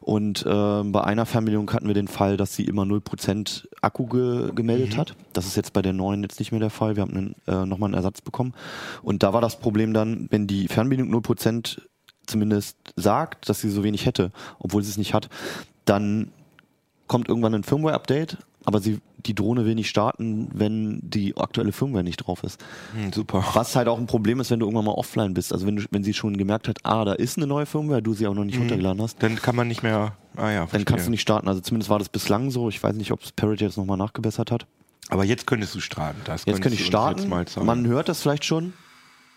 Und 0.00 0.44
ähm, 0.48 0.92
bei 0.92 1.04
einer 1.04 1.26
Fernbedienung 1.26 1.70
hatten 1.72 1.86
wir 1.86 1.94
den 1.94 2.08
Fall, 2.08 2.36
dass 2.36 2.54
sie 2.54 2.64
immer 2.64 2.82
0% 2.82 3.66
Akku 3.82 4.06
ge 4.06 4.52
gemeldet 4.54 4.96
hat. 4.96 5.14
Das 5.32 5.46
ist 5.46 5.56
jetzt 5.56 5.72
bei 5.72 5.82
der 5.82 5.92
neuen 5.92 6.22
jetzt 6.22 6.38
nicht 6.38 6.52
mehr 6.52 6.60
der 6.60 6.70
Fall. 6.70 6.96
Wir 6.96 7.02
haben 7.02 7.14
einen, 7.14 7.34
äh, 7.46 7.66
nochmal 7.66 7.88
einen 7.88 7.94
Ersatz 7.94 8.20
bekommen. 8.20 8.54
Und 9.02 9.22
da 9.22 9.32
war 9.32 9.40
das 9.40 9.58
Problem 9.58 9.92
dann, 9.92 10.28
wenn 10.30 10.46
die 10.46 10.68
Fernbedienung 10.68 11.12
0% 11.12 11.80
zumindest 12.26 12.76
sagt, 12.96 13.48
dass 13.48 13.60
sie 13.60 13.70
so 13.70 13.84
wenig 13.84 14.06
hätte, 14.06 14.32
obwohl 14.58 14.82
sie 14.82 14.90
es 14.90 14.98
nicht 14.98 15.14
hat, 15.14 15.28
dann 15.84 16.32
kommt 17.06 17.28
irgendwann 17.28 17.54
ein 17.54 17.62
Firmware-Update, 17.64 18.38
aber 18.64 18.80
sie, 18.80 18.98
die 19.26 19.34
Drohne 19.34 19.64
will 19.64 19.74
nicht 19.76 19.88
starten, 19.88 20.48
wenn 20.52 21.00
die 21.02 21.36
aktuelle 21.36 21.72
Firmware 21.72 22.02
nicht 22.02 22.16
drauf 22.18 22.42
ist. 22.42 22.60
Hm, 22.94 23.12
super. 23.12 23.44
Was 23.54 23.76
halt 23.76 23.86
auch 23.88 23.98
ein 23.98 24.06
Problem 24.06 24.40
ist, 24.40 24.50
wenn 24.50 24.58
du 24.60 24.66
irgendwann 24.66 24.86
mal 24.86 24.92
offline 24.92 25.34
bist. 25.34 25.52
Also 25.52 25.66
wenn, 25.66 25.76
du, 25.76 25.84
wenn 25.90 26.02
sie 26.04 26.14
schon 26.14 26.36
gemerkt 26.36 26.66
hat, 26.68 26.78
ah, 26.82 27.04
da 27.04 27.12
ist 27.12 27.36
eine 27.36 27.46
neue 27.46 27.66
Firmware, 27.66 28.02
du 28.02 28.12
sie 28.14 28.26
auch 28.26 28.34
noch 28.34 28.44
nicht 28.44 28.58
runtergeladen 28.58 29.00
hast, 29.02 29.22
Dann 29.22 29.36
kann 29.36 29.54
man 29.56 29.68
nicht 29.68 29.82
mehr. 29.82 30.16
Ah 30.36 30.50
ja, 30.50 30.58
dann 30.60 30.68
verstehe. 30.68 30.84
kannst 30.84 31.06
du 31.06 31.10
nicht 31.10 31.20
starten. 31.22 31.48
Also 31.48 31.60
zumindest 31.60 31.90
war 31.90 31.98
das 31.98 32.08
bislang 32.08 32.50
so. 32.50 32.68
Ich 32.68 32.82
weiß 32.82 32.94
nicht, 32.96 33.12
ob 33.12 33.22
es 33.22 33.32
Parrot 33.32 33.60
jetzt 33.60 33.76
nochmal 33.78 33.96
nachgebessert 33.96 34.50
hat. 34.50 34.66
Aber 35.08 35.24
jetzt 35.24 35.46
könntest 35.46 35.74
du 35.74 35.80
starten. 35.80 36.20
Das 36.24 36.44
Jetzt 36.44 36.60
könnte 36.60 36.76
ich 36.76 36.84
starten. 36.84 37.28
Man 37.64 37.86
hört 37.86 38.08
das 38.08 38.20
vielleicht 38.22 38.44
schon. 38.44 38.72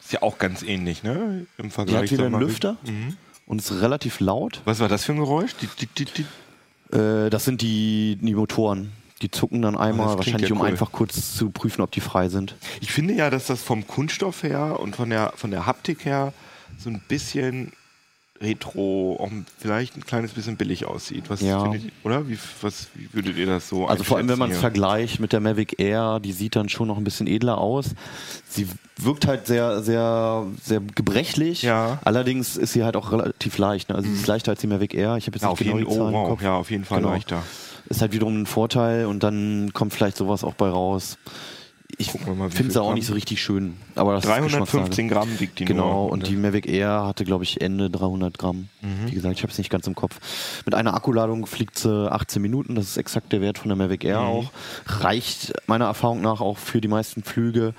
ist 0.01 0.11
ja 0.11 0.23
auch 0.23 0.39
ganz 0.39 0.63
ähnlich, 0.63 1.03
ne? 1.03 1.45
Im 1.57 1.65
Die 1.65 1.69
Vergleich. 1.69 2.03
hat 2.03 2.11
wieder 2.11 2.25
einen. 2.25 2.39
Lüfter 2.39 2.77
Mhm. 2.85 3.15
und 3.45 3.59
ist 3.61 3.71
relativ 3.79 4.19
laut. 4.19 4.61
Was 4.65 4.79
war 4.79 4.87
das 4.89 5.03
für 5.05 5.11
ein 5.13 5.19
Geräusch? 5.19 5.55
Die, 5.61 5.67
die, 5.79 5.85
die, 5.85 6.05
die. 6.05 6.25
Äh, 6.91 7.29
das 7.29 7.45
sind 7.45 7.61
die, 7.61 8.17
die 8.21 8.35
Motoren. 8.35 8.91
Die 9.21 9.29
zucken 9.29 9.61
dann 9.61 9.75
einmal, 9.75 10.07
klingt 10.07 10.17
wahrscheinlich 10.19 10.49
ja 10.49 10.55
um 10.55 10.61
cool. 10.61 10.67
einfach 10.67 10.91
kurz 10.93 11.35
zu 11.35 11.49
prüfen, 11.49 11.81
ob 11.81 11.91
die 11.91 11.99
frei 11.99 12.29
sind. 12.29 12.55
Ich 12.79 12.91
finde 12.91 13.13
ja, 13.13 13.29
dass 13.29 13.47
das 13.47 13.61
vom 13.61 13.85
Kunststoff 13.85 14.43
her 14.43 14.79
und 14.79 14.95
von 14.95 15.09
der, 15.09 15.33
von 15.35 15.51
der 15.51 15.65
Haptik 15.65 16.05
her 16.05 16.31
so 16.77 16.89
ein 16.89 17.01
bisschen 17.05 17.73
retro, 18.41 19.17
auch 19.19 19.29
vielleicht 19.57 19.97
ein 19.97 20.05
kleines 20.05 20.31
bisschen 20.31 20.55
billig 20.57 20.85
aussieht. 20.85 21.25
Was 21.29 21.41
Ja. 21.41 21.61
findet 21.63 21.91
oder? 22.03 22.27
Wie, 22.29 22.37
was, 22.61 22.87
wie 22.95 23.09
würdet 23.13 23.37
ihr 23.37 23.45
das 23.45 23.67
so 23.69 23.87
Also 23.87 24.03
vor 24.03 24.17
allem, 24.17 24.29
wenn 24.29 24.39
man 24.39 24.51
es 24.51 24.59
vergleicht 24.59 25.19
mit 25.19 25.33
der 25.33 25.39
Mavic 25.39 25.79
Air, 25.79 26.19
die 26.19 26.31
sieht 26.31 26.55
dann 26.55 26.69
schon 26.69 26.87
noch 26.87 26.97
ein 26.97 27.03
bisschen 27.03 27.27
edler 27.27 27.57
aus. 27.57 27.87
Sie 28.47 28.67
wirkt 28.97 29.27
halt 29.27 29.47
sehr, 29.47 29.81
sehr, 29.81 30.45
sehr 30.63 30.79
gebrechlich. 30.79 31.63
Ja. 31.63 31.99
Allerdings 32.03 32.55
ist 32.57 32.73
sie 32.73 32.83
halt 32.83 32.95
auch 32.95 33.11
relativ 33.11 33.57
leicht. 33.57 33.89
Ne? 33.89 33.95
Also 33.95 34.07
sie 34.09 34.15
ist 34.15 34.27
leichter 34.27 34.51
als 34.51 34.61
die 34.61 34.67
Mavic 34.67 34.93
Air. 34.93 35.17
Ich 35.17 35.27
habe 35.27 35.35
jetzt? 35.35 35.43
Ja, 35.43 35.49
nicht 35.49 35.53
auf 35.53 35.59
genau 35.59 35.77
jeden, 35.77 35.89
die 35.89 35.95
Zahlen 35.95 36.05
oh, 36.05 36.07
im 36.09 36.13
wow, 36.23 36.29
Kopf. 36.29 36.41
ja, 36.41 36.55
auf 36.55 36.71
jeden 36.71 36.85
Fall 36.85 36.99
Genau. 36.99 37.11
leichter. 37.11 37.43
Ist 37.89 38.01
halt 38.01 38.13
wiederum 38.13 38.41
ein 38.41 38.45
Vorteil 38.45 39.05
und 39.05 39.23
dann 39.23 39.71
kommt 39.73 39.93
vielleicht 39.93 40.15
sowas 40.17 40.43
auch 40.43 40.53
bei 40.53 40.69
raus. 40.69 41.17
Ich 41.97 42.11
finde 42.11 42.71
sie 42.71 42.79
auch 42.81 42.85
Gramm. 42.85 42.93
nicht 42.95 43.07
so 43.07 43.13
richtig 43.13 43.41
schön. 43.41 43.73
Aber 43.95 44.13
das 44.13 44.23
ist 44.23 44.29
315 44.29 44.79
Geschmackssache. 44.79 45.07
Gramm 45.07 45.39
wiegt 45.39 45.59
die 45.59 45.65
Genau, 45.65 46.03
nur. 46.03 46.11
und 46.11 46.27
die 46.27 46.35
Mavic 46.37 46.65
Air 46.67 47.03
hatte, 47.05 47.25
glaube 47.25 47.43
ich, 47.43 47.59
Ende 47.61 47.89
300 47.89 48.37
Gramm. 48.37 48.69
Mhm. 48.81 49.07
Wie 49.07 49.11
gesagt, 49.15 49.35
ich 49.35 49.43
habe 49.43 49.51
es 49.51 49.57
nicht 49.57 49.69
ganz 49.69 49.85
im 49.87 49.95
Kopf. 49.95 50.17
Mit 50.65 50.75
einer 50.75 50.93
Akkuladung 50.93 51.45
fliegt 51.45 51.77
sie 51.77 52.09
18 52.11 52.41
Minuten, 52.41 52.75
das 52.75 52.85
ist 52.85 52.97
exakt 52.97 53.33
der 53.33 53.41
Wert 53.41 53.57
von 53.57 53.67
der 53.69 53.75
Mavic 53.75 54.05
Air 54.05 54.21
Mhm. 54.21 54.27
auch. 54.27 54.51
Reicht 54.85 55.51
meiner 55.67 55.85
Erfahrung 55.85 56.21
nach 56.21 56.39
auch 56.41 56.57
für 56.57 56.79
die 56.79 56.87
meisten 56.87 57.23
Flüge. 57.23 57.73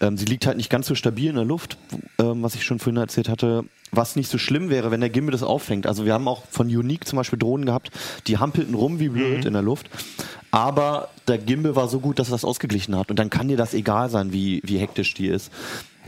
Ähm, 0.00 0.16
sie 0.16 0.24
liegt 0.24 0.46
halt 0.46 0.56
nicht 0.56 0.70
ganz 0.70 0.86
so 0.86 0.94
stabil 0.94 1.28
in 1.28 1.36
der 1.36 1.44
Luft, 1.44 1.76
ähm, 2.20 2.42
was 2.42 2.54
ich 2.54 2.64
schon 2.64 2.78
vorhin 2.78 2.96
erzählt 3.00 3.28
hatte. 3.28 3.64
Was 3.90 4.16
nicht 4.16 4.30
so 4.30 4.38
schlimm 4.38 4.68
wäre, 4.70 4.90
wenn 4.90 5.00
der 5.00 5.08
Gimbal 5.10 5.32
das 5.32 5.42
auffängt. 5.42 5.86
Also 5.86 6.04
wir 6.04 6.12
haben 6.14 6.28
auch 6.28 6.44
von 6.50 6.68
Unique 6.68 7.06
zum 7.06 7.16
Beispiel 7.16 7.38
Drohnen 7.38 7.66
gehabt, 7.66 7.90
die 8.26 8.38
hampelten 8.38 8.74
rum 8.74 8.98
wie 9.00 9.08
blöd 9.08 9.40
Mhm. 9.40 9.46
in 9.46 9.52
der 9.54 9.62
Luft. 9.62 9.88
Aber 10.50 11.08
der 11.26 11.38
Gimbal 11.38 11.76
war 11.76 11.88
so 11.88 12.00
gut, 12.00 12.18
dass 12.18 12.28
er 12.28 12.32
das 12.32 12.44
ausgeglichen 12.44 12.96
hat. 12.96 13.10
Und 13.10 13.18
dann 13.18 13.30
kann 13.30 13.48
dir 13.48 13.56
das 13.56 13.74
egal 13.74 14.08
sein, 14.10 14.32
wie, 14.32 14.60
wie 14.64 14.78
hektisch 14.78 15.14
die 15.14 15.26
ist. 15.26 15.50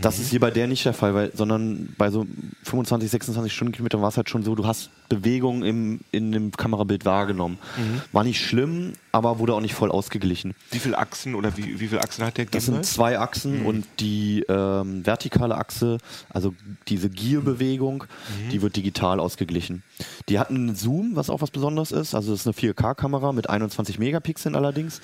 Das 0.00 0.18
ist 0.18 0.30
hier 0.30 0.40
bei 0.40 0.50
der 0.50 0.66
nicht 0.66 0.82
der 0.86 0.94
Fall, 0.94 1.14
weil, 1.14 1.30
sondern 1.34 1.94
bei 1.98 2.10
so 2.10 2.24
25, 2.62 3.10
26 3.10 3.52
Stundenkilometern 3.52 4.00
war 4.00 4.08
es 4.08 4.16
halt 4.16 4.30
schon 4.30 4.42
so, 4.42 4.54
du 4.54 4.66
hast 4.66 4.88
Bewegung 5.10 5.62
im, 5.62 6.00
in 6.10 6.32
dem 6.32 6.52
Kamerabild 6.52 7.04
wahrgenommen. 7.04 7.58
War 8.12 8.24
nicht 8.24 8.40
schlimm, 8.42 8.94
aber 9.12 9.38
wurde 9.40 9.52
auch 9.52 9.60
nicht 9.60 9.74
voll 9.74 9.90
ausgeglichen. 9.90 10.54
Wie 10.70 10.78
viele 10.78 10.96
Achsen 10.96 11.34
oder 11.34 11.54
wie, 11.58 11.80
wie 11.80 11.88
viele 11.88 12.00
Achsen 12.00 12.24
hat 12.24 12.38
der 12.38 12.46
Das 12.46 12.64
Gimbal? 12.64 12.82
sind 12.82 12.86
zwei 12.90 13.18
Achsen 13.18 13.66
und 13.66 13.84
die 13.98 14.42
ähm, 14.48 15.04
vertikale 15.04 15.56
Achse, 15.58 15.98
also 16.30 16.54
diese 16.88 17.10
Gear-Bewegung, 17.10 18.04
die 18.52 18.62
wird 18.62 18.76
digital 18.76 19.20
ausgeglichen. 19.20 19.82
Die 20.30 20.38
hat 20.38 20.48
einen 20.48 20.76
Zoom, 20.76 21.10
was 21.16 21.28
auch 21.28 21.42
was 21.42 21.50
Besonderes 21.50 21.92
ist. 21.92 22.14
Also 22.14 22.30
das 22.32 22.46
ist 22.46 22.46
eine 22.46 22.72
4K-Kamera 22.72 23.32
mit 23.32 23.50
21 23.50 23.98
Megapixeln 24.30 24.54
allerdings. 24.54 25.00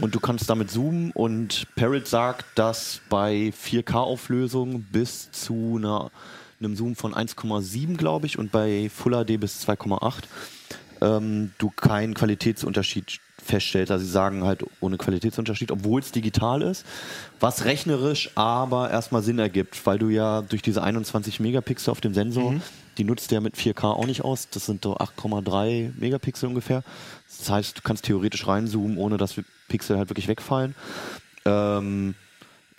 Und 0.00 0.14
du 0.14 0.20
kannst 0.20 0.48
damit 0.48 0.70
zoomen 0.70 1.10
und 1.12 1.66
Parrot 1.74 2.06
sagt, 2.06 2.46
dass 2.54 3.00
bei 3.08 3.52
4K-Auflösung 3.64 4.82
bis 4.82 5.30
zu 5.32 5.76
einer, 5.78 6.10
einem 6.60 6.76
Zoom 6.76 6.96
von 6.96 7.14
1,7, 7.14 7.96
glaube 7.96 8.26
ich, 8.26 8.38
und 8.38 8.52
bei 8.52 8.90
Full 8.94 9.24
HD 9.24 9.40
bis 9.40 9.66
2,8 9.66 10.24
ähm, 11.02 11.52
du 11.58 11.70
keinen 11.70 12.14
Qualitätsunterschied 12.14 13.20
feststellst. 13.42 13.90
Also 13.90 14.04
sie 14.04 14.10
sagen 14.10 14.44
halt 14.44 14.64
ohne 14.80 14.98
Qualitätsunterschied, 14.98 15.72
obwohl 15.72 16.00
es 16.00 16.12
digital 16.12 16.62
ist, 16.62 16.84
was 17.40 17.64
rechnerisch 17.64 18.30
aber 18.34 18.90
erstmal 18.90 19.22
Sinn 19.22 19.38
ergibt, 19.38 19.86
weil 19.86 19.98
du 19.98 20.08
ja 20.10 20.42
durch 20.42 20.60
diese 20.60 20.82
21 20.82 21.40
Megapixel 21.40 21.90
auf 21.90 22.02
dem 22.02 22.12
Sensor, 22.12 22.52
die 23.00 23.04
nutzt 23.04 23.30
der 23.30 23.40
mit 23.40 23.56
4K 23.56 23.84
auch 23.84 24.04
nicht 24.04 24.22
aus, 24.24 24.50
das 24.50 24.66
sind 24.66 24.84
so 24.84 24.98
8,3 24.98 25.92
Megapixel 25.98 26.50
ungefähr. 26.50 26.82
Das 27.38 27.48
heißt, 27.48 27.78
du 27.78 27.82
kannst 27.82 28.04
theoretisch 28.04 28.46
reinzoomen, 28.46 28.98
ohne 28.98 29.16
dass 29.16 29.40
Pixel 29.68 29.96
halt 29.96 30.10
wirklich 30.10 30.28
wegfallen. 30.28 30.74
Ähm, 31.46 32.14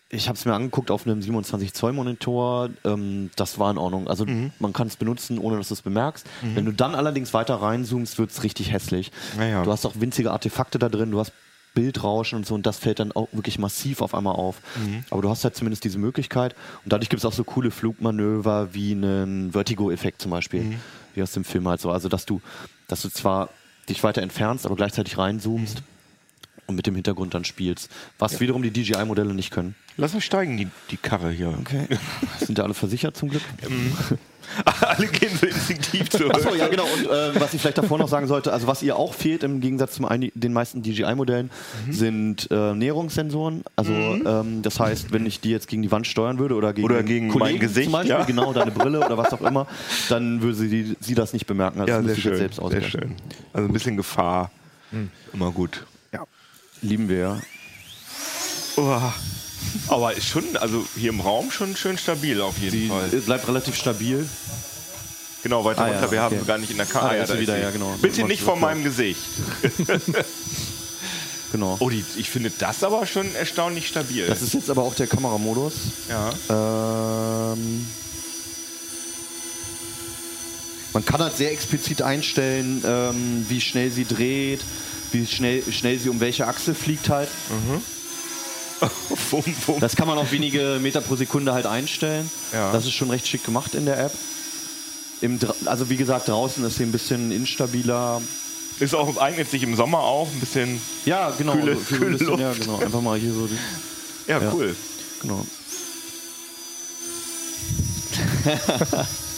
ich 0.10 0.28
habe 0.28 0.38
es 0.38 0.46
mir 0.46 0.54
angeguckt 0.54 0.92
auf 0.92 1.08
einem 1.08 1.24
27 1.24 1.74
Zoll 1.74 1.94
Monitor. 1.94 2.70
Ähm, 2.86 3.32
das 3.36 3.58
war 3.58 3.72
in 3.72 3.80
Ordnung. 3.80 4.08
Also 4.08 4.28
man 4.60 4.74
kann 4.74 4.88
es 4.88 4.96
benutzen, 4.96 5.40
ohne 5.40 5.58
dass 5.58 5.70
du 5.70 5.74
es 5.74 5.82
bemerkst. 5.82 6.28
Wenn 6.54 6.66
du 6.66 6.72
dann 6.72 6.94
allerdings 6.94 7.34
weiter 7.34 7.56
reinzoomst, 7.56 8.20
wird 8.20 8.30
es 8.30 8.44
richtig 8.44 8.72
hässlich. 8.72 9.12
Naja. 9.38 9.64
Du 9.64 9.72
hast 9.72 9.88
auch 9.88 9.94
winzige 9.96 10.32
Artefakte 10.32 10.78
da 10.78 10.90
drin. 10.90 11.10
Du 11.10 11.20
hast 11.20 11.32
Bildrauschen 11.74 12.38
und 12.38 12.46
so 12.46 12.56
und 12.56 12.66
das 12.66 12.78
fällt 12.80 13.00
dann 13.00 13.12
auch 13.12 13.28
wirklich 13.32 13.58
massiv 13.60 14.02
auf 14.02 14.14
einmal 14.14 14.36
auf. 14.36 14.62
Aber 15.10 15.22
du 15.22 15.30
hast 15.30 15.44
halt 15.44 15.56
zumindest 15.56 15.84
diese 15.84 16.00
Möglichkeit. 16.00 16.56
Und 16.84 16.92
dadurch 16.92 17.10
gibt 17.10 17.20
es 17.22 17.26
auch 17.26 17.34
so 17.34 17.44
coole 17.44 17.72
Flugmanöver 17.72 18.74
wie 18.74 18.92
einen 18.92 19.52
Vertigo-Effekt 19.54 20.22
zum 20.22 20.32
Beispiel, 20.32 20.74
wie 21.14 21.24
aus 21.24 21.32
dem 21.32 21.44
Film 21.44 21.68
halt 21.68 21.80
so. 21.82 21.92
Also 21.92 22.10
dass 22.10 22.26
du, 22.26 22.42
dass 22.88 23.02
du 23.02 23.10
zwar 23.10 23.50
dich 23.90 24.04
weiter 24.04 24.22
entfernst, 24.22 24.66
aber 24.66 24.76
gleichzeitig 24.76 25.18
reinzoomst 25.18 25.84
und 26.72 26.76
mit 26.76 26.88
dem 26.88 26.96
Hintergrund 26.96 27.34
dann 27.34 27.46
spielst. 27.46 27.90
Was 28.18 28.40
wiederum 28.40 28.64
die 28.64 28.72
DJI-Modelle 28.72 29.34
nicht 29.34 29.52
können. 29.52 29.76
Lass 29.98 30.14
uns 30.14 30.24
steigen, 30.24 30.58
die, 30.58 30.68
die 30.90 30.98
Karre 30.98 31.30
hier. 31.32 31.54
Okay. 31.60 31.88
Sind 32.40 32.58
ja 32.58 32.64
alle 32.64 32.74
versichert 32.74 33.16
zum 33.16 33.30
Glück? 33.30 33.44
Alle 34.82 35.08
gehen 35.08 35.30
so 35.40 35.46
instinktiv 35.46 36.10
zurück. 36.10 36.34
Achso, 36.36 36.54
ja 36.56 36.68
genau. 36.68 36.84
Und 36.84 37.06
äh, 37.06 37.40
was 37.40 37.54
ich 37.54 37.62
vielleicht 37.62 37.78
davor 37.78 37.98
noch 37.98 38.10
sagen 38.10 38.28
sollte, 38.28 38.52
also 38.52 38.68
was 38.68 38.84
ihr 38.84 38.98
auch 38.98 39.14
fehlt 39.14 39.44
im 39.44 39.62
Gegensatz 39.62 39.94
zu 39.94 40.06
den 40.10 40.52
meisten 40.52 40.82
DJI-Modellen, 40.82 41.52
sind 41.90 42.50
äh, 42.52 42.74
Näherungssensoren. 42.74 43.64
Also 43.78 43.94
ähm, 43.94 44.62
das 44.62 44.80
heißt, 44.80 45.14
wenn 45.14 45.26
ich 45.26 45.40
die 45.40 45.52
jetzt 45.52 45.70
gegen 45.70 45.82
die 45.84 45.92
Wand 45.92 46.06
steuern 46.06 46.38
würde 46.38 46.56
oder 46.56 46.74
gegen, 46.74 46.86
Oder 46.86 47.04
gegen 47.04 47.28
mein 47.38 47.60
Gesicht, 47.60 47.86
zum 47.86 47.94
Beispiel, 47.94 48.12
ja. 48.12 48.24
genau, 48.26 48.52
deine 48.52 48.72
Brille 48.72 49.00
oder 49.00 49.18
was 49.18 49.32
auch 49.32 49.42
immer, 49.42 49.68
dann 50.10 50.42
würde 50.42 50.56
sie, 50.56 50.98
sie 51.00 51.16
das 51.16 51.32
nicht 51.32 51.46
bemerken. 51.46 51.80
Also 51.80 51.94
Ja, 51.94 52.02
das 52.02 52.06
sehr 52.08 52.16
müsste 52.16 52.20
ich 52.34 52.40
jetzt 52.42 52.56
schön. 52.56 52.70
selbst 52.72 52.92
Sehr 52.92 53.02
schön. 53.02 53.16
Also 53.54 53.70
ein 53.70 53.74
bisschen 53.74 53.96
Gefahr. 53.96 54.52
Immer 55.34 55.52
gut. 55.52 55.86
Lieben 56.82 57.10
wir 57.10 57.18
ja. 57.18 57.42
Uah. 58.78 59.14
Aber 59.88 60.14
ist 60.16 60.28
schon, 60.28 60.44
also 60.58 60.86
hier 60.98 61.10
im 61.10 61.20
Raum 61.22 61.52
schon 61.52 61.76
schön 61.76 61.98
stabil 61.98 62.42
auf 62.42 62.58
jeden 62.58 62.72
Die 62.76 62.88
Fall. 62.88 63.08
bleibt 63.10 63.48
relativ 63.48 63.76
stabil. 63.76 64.28
Genau, 65.44 65.64
weiter 65.66 65.82
Ah, 65.84 65.88
ja, 65.88 65.94
runter. 65.94 66.12
Wir 66.12 66.22
haben 66.22 66.34
okay. 66.34 66.42
sie 66.42 66.48
gar 66.48 66.58
nicht 66.58 66.72
in 66.72 66.78
der 66.78 66.86
Karte. 66.86 67.10
Ah, 67.10 67.14
da 67.16 67.24
ist 67.24 67.32
sie 67.32 67.40
wieder, 67.40 67.56
sie. 67.56 67.62
ja, 67.62 67.72
genau. 67.72 67.96
Bitte 68.02 68.24
nicht 68.26 68.42
vor 68.44 68.56
meinem 68.58 68.84
Gesicht. 68.84 69.22
Genau. 71.52 71.76
Oh, 71.80 71.90
die, 71.90 72.02
ich 72.16 72.30
finde 72.30 72.50
das 72.60 72.82
aber 72.82 73.06
schon 73.06 73.36
erstaunlich 73.36 73.86
stabil. 73.90 74.26
Das 74.26 74.42
ist 74.42 74.54
jetzt 74.54 74.70
aber 74.70 74.84
auch 74.84 74.96
der 74.96 75.06
Kameramodus. 75.08 75.74
ja. 76.08 76.32
Ähm, 76.50 77.86
man 80.94 81.04
kann 81.04 81.20
halt 81.22 81.36
sehr 81.36 81.52
explizit 81.52 82.02
einstellen, 82.02 82.82
ähm, 82.86 83.46
wie 83.50 83.60
schnell 83.60 83.92
sie 83.92 84.06
dreht, 84.06 84.62
wie 85.14 85.26
schnell, 85.28 85.64
schnell 85.72 85.98
sie 86.00 86.10
um 86.10 86.20
welche 86.20 86.48
Achse 86.48 86.74
fliegt 86.76 87.10
halt. 87.10 87.30
Wum, 89.30 89.44
wum. 89.68 89.80
Das 89.80 89.96
kann 89.96 90.08
man 90.08 90.18
auf 90.18 90.32
wenige 90.32 90.80
Meter 90.82 91.02
pro 91.02 91.16
Sekunde 91.16 91.54
halt 91.54 91.68
einstellen. 91.68 92.28
Ja. 92.52 92.72
Das 92.72 92.84
ist 92.86 92.94
schon 92.94 93.12
recht 93.12 93.28
schick 93.28 93.44
gemacht 93.46 93.76
in 93.76 93.86
der 93.86 94.00
App. 94.06 94.12
Im, 95.22 95.38
also 95.66 95.88
wie 95.92 95.98
gesagt, 95.98 96.28
draußen 96.30 96.66
ist 96.66 96.78
sie 96.78 96.84
ein 96.84 96.92
bisschen 96.92 97.32
instabiler. 97.32 98.20
Ist 98.80 98.96
auch, 98.96 99.16
eignet 99.18 99.52
sich 99.52 99.62
im 99.62 99.76
Sommer 99.76 100.00
auch 100.00 100.28
ein 100.32 100.40
bisschen. 100.40 100.82
Ja, 101.06 101.30
genau. 101.38 101.54
Kühle- 101.54 101.76
so 101.76 101.82
kühle 101.96 102.18
bisschen, 102.18 102.40
ja, 102.40 102.48
Luft. 102.50 102.62
genau. 102.62 102.80
Einfach 102.80 103.02
mal 103.02 103.20
hier 103.20 103.34
so. 103.34 103.46
Die, 103.46 103.58
Ja, 104.32 104.42
Ja. 104.42 104.52
cool. 104.52 104.76
genau. 105.22 105.46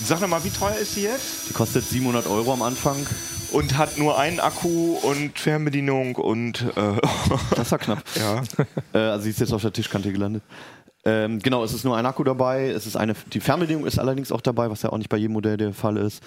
Sag 0.05 0.21
noch 0.21 0.27
mal, 0.29 0.43
wie 0.43 0.49
teuer 0.49 0.75
ist 0.77 0.95
sie 0.95 1.03
jetzt? 1.03 1.49
Die 1.49 1.53
kostet 1.53 1.87
700 1.89 2.27
Euro 2.27 2.53
am 2.53 2.61
Anfang. 2.61 3.05
Und 3.53 3.77
hat 3.77 3.98
nur 3.98 4.17
einen 4.19 4.39
Akku 4.39 4.98
und 5.03 5.38
Fernbedienung 5.39 6.15
und. 6.15 6.65
Äh, 6.75 7.00
Das 7.55 7.72
war 7.72 7.79
knapp. 7.79 8.03
ja. 8.15 8.41
Äh, 8.93 8.98
also 8.98 9.24
sie 9.24 9.29
ist 9.29 9.39
jetzt 9.39 9.53
auf 9.53 9.62
der 9.62 9.72
Tischkante 9.74 10.12
gelandet. 10.12 10.43
Ähm, 11.05 11.39
genau, 11.39 11.63
es 11.63 11.74
ist 11.74 11.83
nur 11.83 11.98
ein 11.98 12.05
Akku 12.05 12.24
dabei. 12.24 12.69
Es 12.69 12.86
ist 12.88 12.95
eine, 12.95 13.13
die 13.33 13.41
Fernbedienung 13.41 13.86
ist 13.86 14.00
allerdings 14.00 14.31
auch 14.31 14.39
dabei, 14.39 14.69
was 14.69 14.83
ja 14.83 14.89
auch 14.91 14.98
nicht 14.98 15.10
bei 15.10 15.17
jedem 15.17 15.33
Modell 15.33 15.57
der 15.57 15.74
Fall 15.74 15.98
ist. 15.98 16.24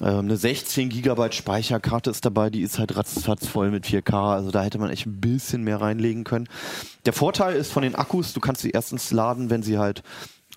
Ähm, 0.00 0.20
eine 0.20 0.36
16 0.36 0.88
GB 0.88 1.32
Speicherkarte 1.32 2.10
ist 2.10 2.24
dabei, 2.24 2.48
die 2.50 2.62
ist 2.62 2.78
halt 2.78 2.96
ratzfatz 2.96 3.46
voll 3.46 3.70
mit 3.70 3.84
4K. 3.84 4.34
Also 4.34 4.50
da 4.50 4.62
hätte 4.62 4.78
man 4.78 4.88
echt 4.90 5.06
ein 5.06 5.20
bisschen 5.20 5.62
mehr 5.62 5.80
reinlegen 5.80 6.24
können. 6.24 6.48
Der 7.04 7.12
Vorteil 7.12 7.54
ist 7.54 7.70
von 7.70 7.82
den 7.82 7.96
Akkus, 7.96 8.32
du 8.32 8.40
kannst 8.40 8.62
sie 8.62 8.70
erstens 8.70 9.10
laden, 9.10 9.50
wenn 9.50 9.62
sie 9.62 9.76
halt 9.78 10.02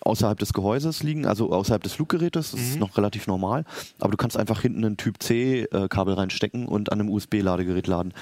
außerhalb 0.02 0.38
des 0.40 0.54
Gehäuses 0.54 1.04
liegen, 1.04 1.26
also 1.26 1.52
außerhalb 1.52 1.82
des 1.84 1.94
Fluggerätes, 1.94 2.52
das 2.52 2.60
ist 2.62 2.80
noch 2.80 2.98
relativ 2.98 3.28
normal, 3.28 3.66
aber 4.00 4.12
du 4.12 4.18
kannst 4.18 4.38
einfach 4.38 4.62
hinten 4.62 4.84
ein 4.86 4.98
Typ 4.98 5.22
C 5.22 5.64
äh, 5.64 5.88
Kabel 5.88 6.14
reinstecken 6.14 6.68
und 6.68 6.92
an 6.92 7.00
einem 7.00 7.10
USB-Ladegerät 7.10 7.88
laden. 7.88 8.14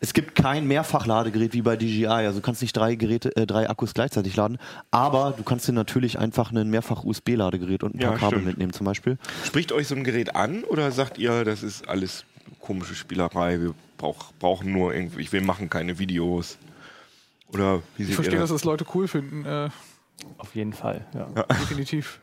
Es 0.00 0.14
gibt 0.14 0.34
kein 0.34 0.66
Mehrfachladegerät 0.66 1.52
wie 1.52 1.62
bei 1.62 1.76
DJI, 1.76 2.06
also 2.06 2.40
du 2.40 2.44
kannst 2.44 2.62
nicht 2.62 2.76
drei 2.76 2.94
Geräte, 2.94 3.34
äh, 3.36 3.46
drei 3.46 3.68
Akkus 3.70 3.94
gleichzeitig 3.94 4.34
laden, 4.36 4.58
aber 4.90 5.34
du 5.36 5.42
kannst 5.42 5.68
dir 5.68 5.72
natürlich 5.72 6.18
einfach 6.18 6.50
ein 6.52 6.68
mehrfach 6.70 7.04
USB-Ladegerät 7.04 7.82
und 7.84 7.94
ein 7.94 8.00
Ja, 8.00 8.08
paar 8.10 8.18
Kabel 8.18 8.38
stimmt. 8.38 8.46
mitnehmen 8.46 8.72
zum 8.72 8.86
Beispiel. 8.86 9.18
Spricht 9.44 9.72
euch 9.72 9.86
so 9.88 9.94
ein 9.94 10.04
Gerät 10.04 10.34
an 10.34 10.64
oder 10.64 10.90
sagt 10.92 11.18
ihr, 11.18 11.44
das 11.44 11.62
ist 11.62 11.88
alles 11.88 12.24
komische 12.60 12.94
Spielerei, 12.94 13.60
wir 13.60 13.74
brauch, 13.98 14.32
brauchen 14.38 14.72
nur 14.72 14.94
irgendwie, 14.94 15.30
wir 15.30 15.42
machen 15.42 15.68
keine 15.70 15.98
Videos? 15.98 16.58
Oder 17.52 17.82
wie 17.96 18.02
Ich 18.04 18.14
verstehe, 18.14 18.34
ihr 18.36 18.40
dass 18.40 18.50
das? 18.50 18.60
das 18.62 18.64
Leute 18.64 18.84
cool 18.94 19.08
finden. 19.08 19.44
Äh, 19.44 19.68
Auf 20.38 20.54
jeden 20.54 20.72
Fall, 20.72 21.06
ja. 21.14 21.24
definitiv. 21.60 22.20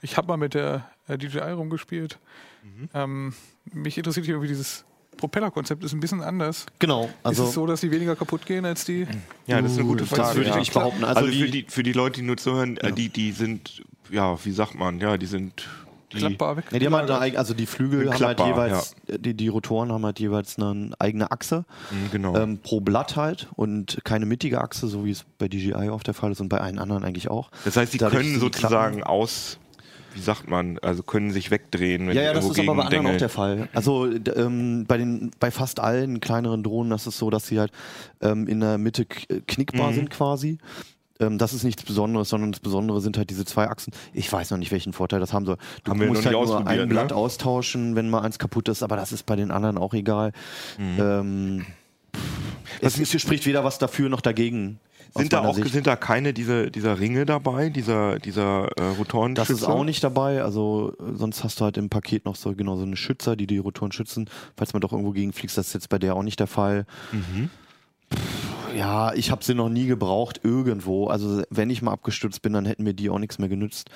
Ich 0.00 0.16
habe 0.16 0.28
mal 0.28 0.36
mit 0.36 0.54
der 0.54 0.88
äh, 1.08 1.16
DJI 1.16 1.52
rumgespielt. 1.52 2.18
Mhm. 2.62 2.88
Ähm, 2.94 3.34
mich 3.72 3.96
interessiert 3.98 4.26
hier 4.26 4.34
irgendwie 4.34 4.48
dieses 4.48 4.84
Propellerkonzept 5.16 5.84
ist 5.84 5.92
ein 5.92 6.00
bisschen 6.00 6.22
anders. 6.22 6.66
Genau, 6.78 7.10
also 7.22 7.42
ist 7.44 7.48
es 7.50 7.54
so, 7.54 7.66
dass 7.66 7.80
die 7.80 7.90
weniger 7.90 8.16
kaputt 8.16 8.46
gehen 8.46 8.64
als 8.64 8.84
die? 8.84 9.06
Ja, 9.46 9.60
das 9.60 9.72
ist 9.72 9.78
eine 9.78 9.86
gute 9.86 10.04
das 10.04 10.18
Frage. 10.18 10.36
würde 10.36 10.48
ich 10.48 10.54
ja. 10.54 10.58
nicht 10.58 10.72
behaupten. 10.72 11.04
Also, 11.04 11.20
Also 11.20 11.32
für, 11.32 11.46
die- 11.46 11.62
die, 11.64 11.70
für 11.70 11.82
die 11.82 11.92
Leute, 11.92 12.20
die 12.20 12.26
nur 12.26 12.36
zuhören, 12.38 12.76
äh, 12.78 12.92
die, 12.92 13.08
die 13.10 13.32
sind, 13.32 13.82
ja, 14.10 14.42
wie 14.44 14.52
sagt 14.52 14.74
man, 14.74 14.98
ja, 15.00 15.16
die 15.18 15.26
sind. 15.26 15.68
Die, 16.12 16.18
Klappbar 16.18 16.56
weg. 16.56 16.64
Ja, 16.70 16.78
die 16.78 16.86
haben 16.86 16.94
halt 16.96 17.10
eine, 17.10 17.38
also 17.38 17.54
die 17.54 17.66
Flügel 17.66 18.12
haben 18.12 18.24
halt 18.24 18.40
jeweils, 18.40 18.94
die, 19.08 19.34
die 19.34 19.48
Rotoren 19.48 19.90
haben 19.92 20.04
halt 20.04 20.20
jeweils 20.20 20.58
eine 20.58 20.90
eigene 20.98 21.30
Achse. 21.30 21.64
Mhm, 21.90 22.10
genau. 22.10 22.36
Ähm, 22.36 22.58
pro 22.58 22.80
Blatt 22.80 23.16
halt 23.16 23.48
und 23.56 23.98
keine 24.04 24.26
mittige 24.26 24.60
Achse, 24.60 24.88
so 24.88 25.04
wie 25.04 25.10
es 25.10 25.24
bei 25.38 25.48
DJI 25.48 25.88
oft 25.90 26.06
der 26.06 26.14
Fall 26.14 26.32
ist 26.32 26.40
und 26.40 26.48
bei 26.48 26.60
allen 26.60 26.78
anderen 26.78 27.04
eigentlich 27.04 27.30
auch. 27.30 27.50
das 27.64 27.76
heißt, 27.76 27.92
die 27.94 27.98
Dadurch 27.98 28.22
können 28.22 28.40
sozusagen 28.40 28.96
Klappen- 28.98 29.02
aus, 29.10 29.58
wie 30.14 30.20
sagt 30.20 30.48
man, 30.50 30.78
also 30.80 31.02
können 31.02 31.30
sich 31.30 31.50
wegdrehen, 31.50 32.06
wenn 32.08 32.14
Ja, 32.16 32.22
ja, 32.22 32.32
das 32.34 32.44
ist 32.44 32.58
aber 32.58 32.74
bei 32.74 32.82
anderen 32.84 33.06
auch 33.06 33.16
der. 33.16 33.28
Fall. 33.30 33.68
Also 33.72 34.10
ähm, 34.36 34.84
bei 34.86 34.98
den 34.98 35.30
bei 35.40 35.50
fast 35.50 35.80
allen 35.80 36.20
kleineren 36.20 36.62
Drohnen, 36.62 36.90
das 36.90 37.06
ist 37.06 37.16
so, 37.16 37.30
dass 37.30 37.46
sie 37.46 37.58
halt 37.58 37.72
ähm, 38.20 38.46
in 38.46 38.60
der 38.60 38.76
Mitte 38.76 39.06
k- 39.06 39.40
knickbar 39.46 39.90
Mhm. 39.90 39.94
sind 39.94 40.10
quasi. 40.10 40.58
Ähm, 41.22 41.38
das 41.38 41.52
ist 41.52 41.64
nichts 41.64 41.82
Besonderes, 41.82 42.28
sondern 42.28 42.52
das 42.52 42.60
Besondere 42.60 43.00
sind 43.00 43.16
halt 43.16 43.30
diese 43.30 43.44
zwei 43.44 43.68
Achsen. 43.68 43.92
Ich 44.12 44.30
weiß 44.32 44.50
noch 44.50 44.58
nicht, 44.58 44.72
welchen 44.72 44.92
Vorteil 44.92 45.20
das 45.20 45.32
haben 45.32 45.46
soll. 45.46 45.56
Du 45.84 45.92
Haben 45.92 46.06
musst 46.06 46.26
halt 46.26 46.34
nur 46.34 46.66
ein 46.66 46.88
Blatt 46.88 47.10
ne? 47.10 47.16
austauschen, 47.16 47.96
wenn 47.96 48.10
mal 48.10 48.20
eins 48.20 48.38
kaputt 48.38 48.68
ist, 48.68 48.82
aber 48.82 48.96
das 48.96 49.12
ist 49.12 49.24
bei 49.24 49.36
den 49.36 49.50
anderen 49.50 49.78
auch 49.78 49.94
egal. 49.94 50.32
Mhm. 50.78 50.98
Ähm, 51.00 51.66
es, 52.80 52.98
es 52.98 53.20
spricht 53.20 53.46
weder 53.46 53.64
was 53.64 53.78
dafür 53.78 54.08
noch 54.08 54.20
dagegen. 54.20 54.78
Sind 55.14 55.32
da 55.34 55.42
auch 55.42 55.54
Sicht. 55.54 55.70
sind 55.72 55.86
da 55.86 55.94
keine 55.94 56.32
dieser, 56.32 56.70
dieser 56.70 56.98
Ringe 56.98 57.26
dabei, 57.26 57.68
dieser, 57.68 58.18
dieser 58.18 58.68
äh, 58.78 58.82
Rotoren? 58.96 59.34
Das 59.34 59.50
ist 59.50 59.64
auch 59.64 59.84
nicht 59.84 60.02
dabei, 60.02 60.42
also 60.42 60.94
äh, 60.98 61.14
sonst 61.14 61.44
hast 61.44 61.60
du 61.60 61.64
halt 61.64 61.76
im 61.76 61.90
Paket 61.90 62.24
noch 62.24 62.34
so 62.34 62.54
genau 62.54 62.76
so 62.76 62.84
eine 62.84 62.96
Schützer, 62.96 63.36
die 63.36 63.46
die 63.46 63.58
Rotoren 63.58 63.92
schützen, 63.92 64.30
falls 64.56 64.72
man 64.72 64.80
doch 64.80 64.92
irgendwo 64.92 65.10
gegenfliegt, 65.10 65.56
das 65.56 65.66
ist 65.68 65.74
jetzt 65.74 65.90
bei 65.90 65.98
der 65.98 66.16
auch 66.16 66.22
nicht 66.22 66.40
der 66.40 66.46
Fall. 66.46 66.86
Ja, 68.76 69.12
ich 69.14 69.30
habe 69.30 69.44
sie 69.44 69.54
noch 69.54 69.68
nie 69.68 69.86
gebraucht 69.86 70.40
irgendwo. 70.44 71.06
Also 71.08 71.42
wenn 71.50 71.70
ich 71.70 71.82
mal 71.82 71.92
abgestürzt 71.92 72.42
bin, 72.42 72.52
dann 72.52 72.64
hätten 72.66 72.82
mir 72.84 72.94
die 72.94 73.10
auch 73.10 73.18
nichts 73.18 73.38
mehr 73.38 73.48
genützt. 73.48 73.90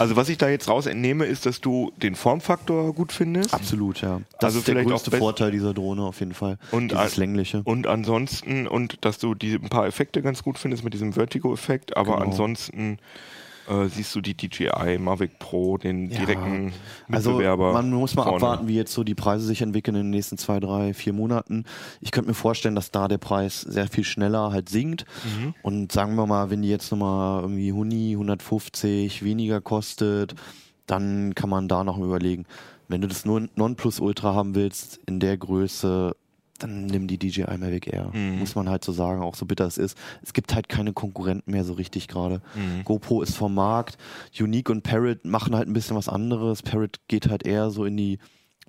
Also 0.00 0.16
was 0.16 0.28
ich 0.28 0.36
da 0.38 0.48
jetzt 0.48 0.68
raus 0.68 0.86
entnehme, 0.86 1.26
ist, 1.26 1.46
dass 1.46 1.60
du 1.60 1.92
den 2.02 2.16
Formfaktor 2.16 2.92
gut 2.92 3.12
findest. 3.12 3.54
Absolut, 3.54 4.00
ja. 4.00 4.20
Das 4.40 4.46
Also 4.48 4.58
ist 4.58 4.66
der 4.68 4.74
vielleicht 4.74 4.88
auch 4.88 4.90
größte 5.04 5.16
Vorteil 5.16 5.50
dieser 5.52 5.72
Drohne 5.74 6.02
auf 6.02 6.18
jeden 6.20 6.34
Fall. 6.34 6.58
Und 6.72 6.92
ein- 6.94 7.10
längliche. 7.16 7.62
Und 7.64 7.86
ansonsten, 7.86 8.66
und 8.66 9.04
dass 9.04 9.18
du 9.18 9.34
die, 9.34 9.54
ein 9.54 9.68
paar 9.68 9.86
Effekte 9.86 10.22
ganz 10.22 10.42
gut 10.42 10.58
findest 10.58 10.82
mit 10.82 10.92
diesem 10.92 11.12
Vertigo-Effekt, 11.12 11.96
aber 11.96 12.14
Genau. 12.16 12.24
ansonsten 12.30 12.98
äh, 13.68 13.86
siehst 13.88 14.14
du 14.14 14.20
die 14.20 14.34
DJI 14.36 14.98
Mavic 14.98 15.38
Pro, 15.38 15.78
den 15.78 16.08
direkten 16.10 16.72
Also 17.10 17.30
Mitbewerber. 17.30 17.72
man 17.72 17.90
muss 17.90 18.14
mal 18.14 18.24
vorne. 18.24 18.36
abwarten, 18.36 18.68
wie 18.68 18.76
jetzt 18.76 18.92
so 18.92 19.04
die 19.04 19.14
Preise 19.14 19.44
sich 19.46 19.62
entwickeln 19.62 19.94
in 19.96 20.02
den 20.04 20.10
nächsten 20.10 20.38
zwei, 20.38 20.60
drei, 20.60 20.94
vier 20.94 21.12
Monaten. 21.12 21.64
Ich 22.00 22.10
könnte 22.10 22.28
mir 22.28 22.34
vorstellen, 22.34 22.74
dass 22.74 22.90
da 22.90 23.08
der 23.08 23.18
Preis 23.18 23.60
sehr 23.60 23.88
viel 23.88 24.04
schneller 24.04 24.50
halt 24.52 24.68
sinkt. 24.68 25.04
Mhm. 25.24 25.54
Und 25.62 25.92
sagen 25.92 26.14
wir 26.16 26.26
mal, 26.26 26.50
wenn 26.50 26.62
die 26.62 26.68
jetzt 26.68 26.90
nochmal 26.90 27.42
irgendwie 27.42 27.68
100, 27.70 28.12
150 28.12 29.22
weniger 29.24 29.60
kostet, 29.60 30.34
dann 30.86 31.34
kann 31.34 31.48
man 31.50 31.68
da 31.68 31.84
noch 31.84 31.98
überlegen. 31.98 32.44
Wenn 32.88 33.00
du 33.00 33.08
das 33.08 33.24
nur 33.24 33.48
Nonplusultra 33.56 34.34
haben 34.34 34.54
willst, 34.54 35.00
in 35.06 35.18
der 35.20 35.36
Größe, 35.38 36.14
dann 36.58 36.86
nimm 36.86 37.06
die 37.08 37.18
DJI 37.18 37.58
Mavic 37.58 37.92
Air. 37.92 38.10
Mhm. 38.12 38.38
Muss 38.38 38.54
man 38.54 38.68
halt 38.68 38.84
so 38.84 38.92
sagen, 38.92 39.22
auch 39.22 39.34
so 39.34 39.44
bitter 39.46 39.66
es 39.66 39.76
ist. 39.78 39.98
Es 40.22 40.32
gibt 40.32 40.54
halt 40.54 40.68
keine 40.68 40.92
Konkurrenten 40.92 41.50
mehr 41.50 41.64
so 41.64 41.72
richtig 41.72 42.06
gerade. 42.08 42.40
Mhm. 42.54 42.84
GoPro 42.84 43.22
ist 43.22 43.36
vom 43.36 43.54
Markt. 43.54 43.98
Unique 44.38 44.70
und 44.70 44.82
Parrot 44.82 45.24
machen 45.24 45.54
halt 45.56 45.68
ein 45.68 45.72
bisschen 45.72 45.96
was 45.96 46.08
anderes. 46.08 46.62
Parrot 46.62 47.00
geht 47.08 47.28
halt 47.28 47.44
eher 47.44 47.70
so 47.70 47.84
in 47.84 47.96
die 47.96 48.18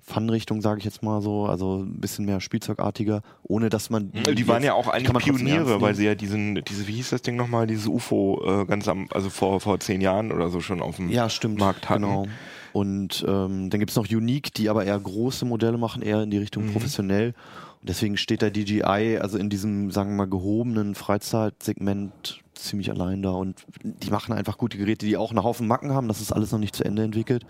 Fun-Richtung, 0.01 0.61
sage 0.61 0.79
ich 0.79 0.85
jetzt 0.85 1.01
mal 1.03 1.21
so. 1.21 1.45
Also 1.45 1.77
ein 1.83 1.99
bisschen 1.99 2.25
mehr 2.25 2.39
Spielzeugartiger, 2.39 3.21
ohne 3.43 3.69
dass 3.69 3.89
man. 3.89 4.11
Die 4.11 4.47
waren 4.47 4.63
ja 4.63 4.73
auch 4.73 4.85
die 4.85 4.91
eigentlich 4.91 5.23
Pioniere, 5.25 5.81
weil 5.81 5.95
sie 5.95 6.05
ja 6.05 6.15
diesen, 6.15 6.61
diese, 6.67 6.87
wie 6.87 6.93
hieß 6.93 7.09
das 7.11 7.21
Ding 7.23 7.35
nochmal, 7.35 7.65
dieses 7.67 7.87
UFO 7.87 8.41
äh, 8.45 8.65
ganz 8.65 8.87
am, 8.87 9.07
also 9.11 9.29
vor, 9.29 9.59
vor 9.61 9.79
zehn 9.79 10.01
Jahren 10.01 10.31
oder 10.31 10.49
so 10.49 10.59
schon 10.61 10.81
auf 10.81 10.97
dem 10.97 11.09
Ja, 11.09 11.29
stimmt. 11.29 11.59
Markt 11.59 11.89
hatten. 11.89 12.03
Genau. 12.03 12.25
Und 12.73 13.23
ähm, 13.27 13.69
dann 13.69 13.79
gibt's 13.79 13.95
noch 13.95 14.07
Unique, 14.09 14.53
die 14.53 14.69
aber 14.69 14.83
eher 14.85 14.99
große 14.99 15.45
Modelle 15.45 15.77
machen, 15.77 16.01
eher 16.01 16.21
in 16.23 16.29
die 16.29 16.37
Richtung 16.39 16.65
Mhm. 16.67 16.73
professionell. 16.73 17.33
Deswegen 17.87 18.17
steht 18.17 18.41
da 18.41 18.49
DJI, 18.49 19.19
also 19.21 19.37
in 19.37 19.49
diesem, 19.49 19.91
sagen 19.91 20.11
wir 20.11 20.15
mal, 20.17 20.29
gehobenen 20.29 20.95
Freizeitsegment 20.95 22.41
ziemlich 22.55 22.89
allein 22.89 23.21
da. 23.21 23.31
Und 23.31 23.65
die 23.83 24.09
machen 24.09 24.33
einfach 24.33 24.57
gute 24.57 24.77
Geräte, 24.77 25.05
die 25.05 25.17
auch 25.17 25.29
einen 25.29 25.43
Haufen 25.43 25.67
Macken 25.67 25.93
haben. 25.93 26.07
Das 26.07 26.21
ist 26.21 26.31
alles 26.31 26.51
noch 26.51 26.59
nicht 26.59 26.75
zu 26.75 26.83
Ende 26.83 27.03
entwickelt. 27.03 27.45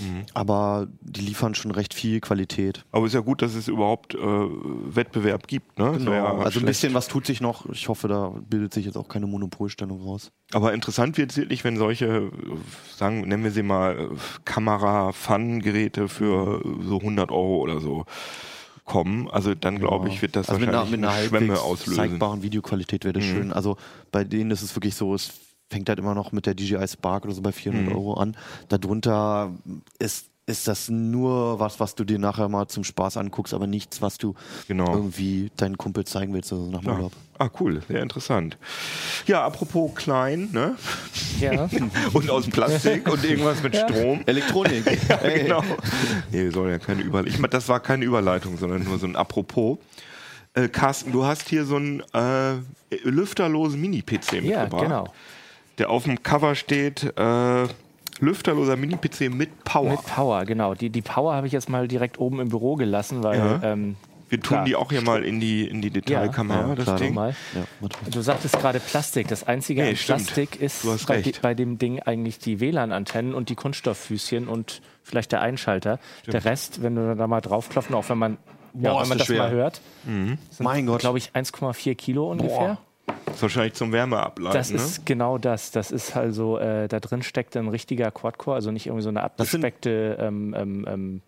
Mhm. 0.00 0.24
Aber 0.34 0.88
die 1.00 1.20
liefern 1.20 1.54
schon 1.54 1.70
recht 1.70 1.94
viel 1.94 2.20
Qualität. 2.20 2.84
Aber 2.92 3.06
ist 3.06 3.14
ja 3.14 3.20
gut, 3.20 3.42
dass 3.42 3.54
es 3.54 3.68
überhaupt 3.68 4.14
äh, 4.14 4.18
Wettbewerb 4.18 5.46
gibt. 5.46 5.78
Ne? 5.78 6.04
Wär 6.04 6.14
ja 6.14 6.24
also 6.26 6.44
ein 6.44 6.50
schlecht. 6.50 6.66
bisschen 6.66 6.94
was 6.94 7.08
tut 7.08 7.26
sich 7.26 7.40
noch. 7.40 7.66
Ich 7.70 7.88
hoffe, 7.88 8.08
da 8.08 8.34
bildet 8.48 8.74
sich 8.74 8.84
jetzt 8.84 8.96
auch 8.96 9.08
keine 9.08 9.26
Monopolstellung 9.26 10.02
raus. 10.02 10.30
Aber 10.52 10.72
interessant 10.72 11.16
wird 11.16 11.30
es 11.30 11.36
wirklich, 11.36 11.64
wenn 11.64 11.76
solche, 11.76 12.06
äh, 12.06 12.30
sagen, 12.94 13.22
nennen 13.22 13.44
wir 13.44 13.50
sie 13.50 13.62
mal, 13.62 13.98
äh, 13.98 14.08
Kamera-Fun-Geräte 14.44 16.08
für 16.08 16.60
äh, 16.64 16.84
so 16.84 16.98
100 16.98 17.30
Euro 17.30 17.58
oder 17.58 17.80
so 17.80 18.04
kommen. 18.88 19.30
Also 19.30 19.54
dann 19.54 19.78
glaube 19.78 20.08
ich, 20.08 20.20
wird 20.22 20.34
das 20.34 20.48
also 20.48 20.58
mit 20.58 20.68
einer, 20.70 20.78
wahrscheinlich 20.78 21.00
mit 21.00 21.08
einer 21.08 21.16
eine 21.18 21.28
Schwemme 21.28 21.60
auslösen. 21.60 21.94
zeigbaren 21.94 22.42
Videoqualität 22.42 23.04
wäre 23.04 23.12
das 23.12 23.24
Mhm. 23.24 23.28
schön. 23.32 23.52
Also 23.52 23.76
bei 24.10 24.24
denen 24.24 24.50
ist 24.50 24.62
es 24.62 24.74
wirklich 24.74 24.96
so, 24.96 25.14
es 25.14 25.30
fängt 25.70 25.88
halt 25.88 25.98
immer 25.98 26.14
noch 26.14 26.32
mit 26.32 26.46
der 26.46 26.54
DJI 26.54 26.88
Spark 26.88 27.24
oder 27.26 27.34
so 27.34 27.42
bei 27.42 27.52
400 27.52 27.86
Mhm. 27.86 27.92
Euro 27.92 28.14
an. 28.14 28.36
Darunter 28.68 29.52
ist, 29.98 30.26
ist 30.48 30.66
das 30.66 30.88
nur 30.88 31.60
was, 31.60 31.78
was 31.78 31.94
du 31.94 32.04
dir 32.04 32.18
nachher 32.18 32.48
mal 32.48 32.66
zum 32.68 32.82
Spaß 32.82 33.18
anguckst, 33.18 33.52
aber 33.54 33.66
nichts, 33.66 34.00
was 34.02 34.18
du 34.18 34.34
Genau. 34.66 34.92
irgendwie 34.94 35.50
deinen 35.56 35.76
Kumpel 35.78 36.04
zeigen 36.04 36.32
willst, 36.32 36.52
also 36.52 36.70
nach 36.70 36.80
dem 36.80 36.88
Ja. 36.88 36.94
Urlaub. 36.96 37.12
Ah, 37.38 37.48
cool, 37.60 37.80
sehr 37.86 38.02
interessant. 38.02 38.56
Ja, 39.26 39.44
apropos 39.44 39.94
klein, 39.94 40.48
ne? 40.52 40.74
Ja. 41.38 41.68
Und 42.12 42.28
aus 42.30 42.48
Plastik 42.48 43.08
und 43.08 43.22
irgendwas 43.24 43.62
mit 43.62 43.76
Strom. 43.76 44.22
Elektronik. 44.26 44.84
Ja, 45.08 45.16
genau. 45.18 45.62
Nee, 46.32 46.50
soll 46.50 46.70
ja 46.70 46.78
keine 46.80 47.02
Überleitung. 47.02 47.32
Ich 47.32 47.38
meine, 47.38 47.50
das 47.50 47.68
war 47.68 47.78
keine 47.80 48.04
Überleitung, 48.04 48.58
sondern 48.58 48.82
nur 48.82 48.98
so 48.98 49.06
ein 49.06 49.14
Apropos. 49.14 49.78
Äh, 50.54 50.68
Carsten, 50.68 51.12
du 51.12 51.24
hast 51.24 51.48
hier 51.48 51.64
so 51.64 51.76
einen 51.76 52.02
äh, 52.12 52.54
lüfterlosen 53.04 53.80
Mini-PC 53.80 54.32
ja, 54.32 54.40
mitgebracht. 54.62 54.82
genau. 54.82 55.12
Der 55.78 55.90
auf 55.90 56.04
dem 56.04 56.20
Cover 56.24 56.54
steht, 56.56 57.04
äh, 57.16 57.66
lüfterloser 58.20 58.76
Mini-PC 58.76 59.30
mit 59.32 59.64
Power. 59.64 59.90
Mit 59.90 60.04
Power, 60.06 60.44
genau. 60.44 60.74
Die, 60.74 60.90
die 60.90 61.02
Power 61.02 61.34
habe 61.34 61.46
ich 61.46 61.52
jetzt 61.52 61.68
mal 61.68 61.86
direkt 61.88 62.18
oben 62.18 62.40
im 62.40 62.48
Büro 62.48 62.76
gelassen, 62.76 63.22
weil 63.22 63.38
Ja. 63.38 63.60
ähm, 63.62 63.96
Wir 64.28 64.40
tun 64.40 64.48
klar, 64.56 64.64
die 64.66 64.76
auch 64.76 64.90
hier 64.90 65.00
mal 65.02 65.22
in 65.24 65.40
die, 65.40 65.66
in 65.66 65.80
die 65.80 65.90
Detailkamera, 65.90 66.68
Ja, 66.68 66.74
das 66.74 66.84
klar. 66.84 66.98
Ding. 66.98 67.14
mal. 67.14 67.34
Ja. 67.54 67.88
Du 68.10 68.20
sagtest 68.20 68.58
gerade 68.58 68.78
Plastik. 68.80 69.28
Das 69.28 69.46
Einzige 69.46 69.82
Nee, 69.82 69.90
an 69.90 69.96
stimmt. 69.96 70.18
Plastik 70.26 70.60
ist 70.60 70.84
bei, 71.06 71.22
bei 71.40 71.54
dem 71.54 71.78
Ding 71.78 72.00
eigentlich 72.00 72.38
die 72.38 72.60
WLAN-Antennen 72.60 73.32
und 73.34 73.48
die 73.48 73.54
Kunststofffüßchen 73.54 74.48
und 74.48 74.82
vielleicht 75.02 75.32
der 75.32 75.40
Einschalter. 75.40 75.98
Der 76.26 76.44
Rest, 76.44 76.82
wenn 76.82 76.94
du 76.96 77.16
da 77.16 77.26
mal 77.26 77.40
draufklopfen, 77.40 77.94
auch 77.94 78.08
wenn 78.10 78.18
man, 78.18 78.36
ja, 78.74 78.90
Boah, 78.92 78.96
wenn 78.96 79.02
ist 79.04 79.08
man 79.08 79.18
das 79.18 79.26
das 79.26 79.26
schwer. 79.28 79.42
mal 79.44 79.50
hört, 79.52 79.80
Mein 80.58 80.84
Gott. 80.86 81.00
glaube 81.00 81.16
ich 81.18 81.30
1,4 81.32 81.94
Kilo 81.94 82.30
ungefähr. 82.30 82.72
Ist 82.72 82.78
wahrscheinlich 83.42 83.74
zum 83.74 83.92
Wärmeableiten. 83.92 84.58
Das 84.58 84.70
ne? 84.70 84.76
ist 84.76 85.06
genau 85.06 85.38
das. 85.38 85.70
Das 85.70 85.90
ist 85.90 86.16
also, 86.16 86.58
äh, 86.58 86.88
da 86.88 87.00
drin 87.00 87.22
steckt 87.22 87.56
ein 87.56 87.68
richtiger 87.68 88.10
Quad-Core, 88.10 88.56
also 88.56 88.70
nicht 88.70 88.86
irgendwie 88.86 89.02
so 89.02 89.08
eine 89.08 89.20
Das 89.36 89.50
sind- 89.50 89.64
abgespeckte 89.64 90.16
ähm, 90.20 90.54
ähm, 90.56 90.86
ähm, 90.88 91.22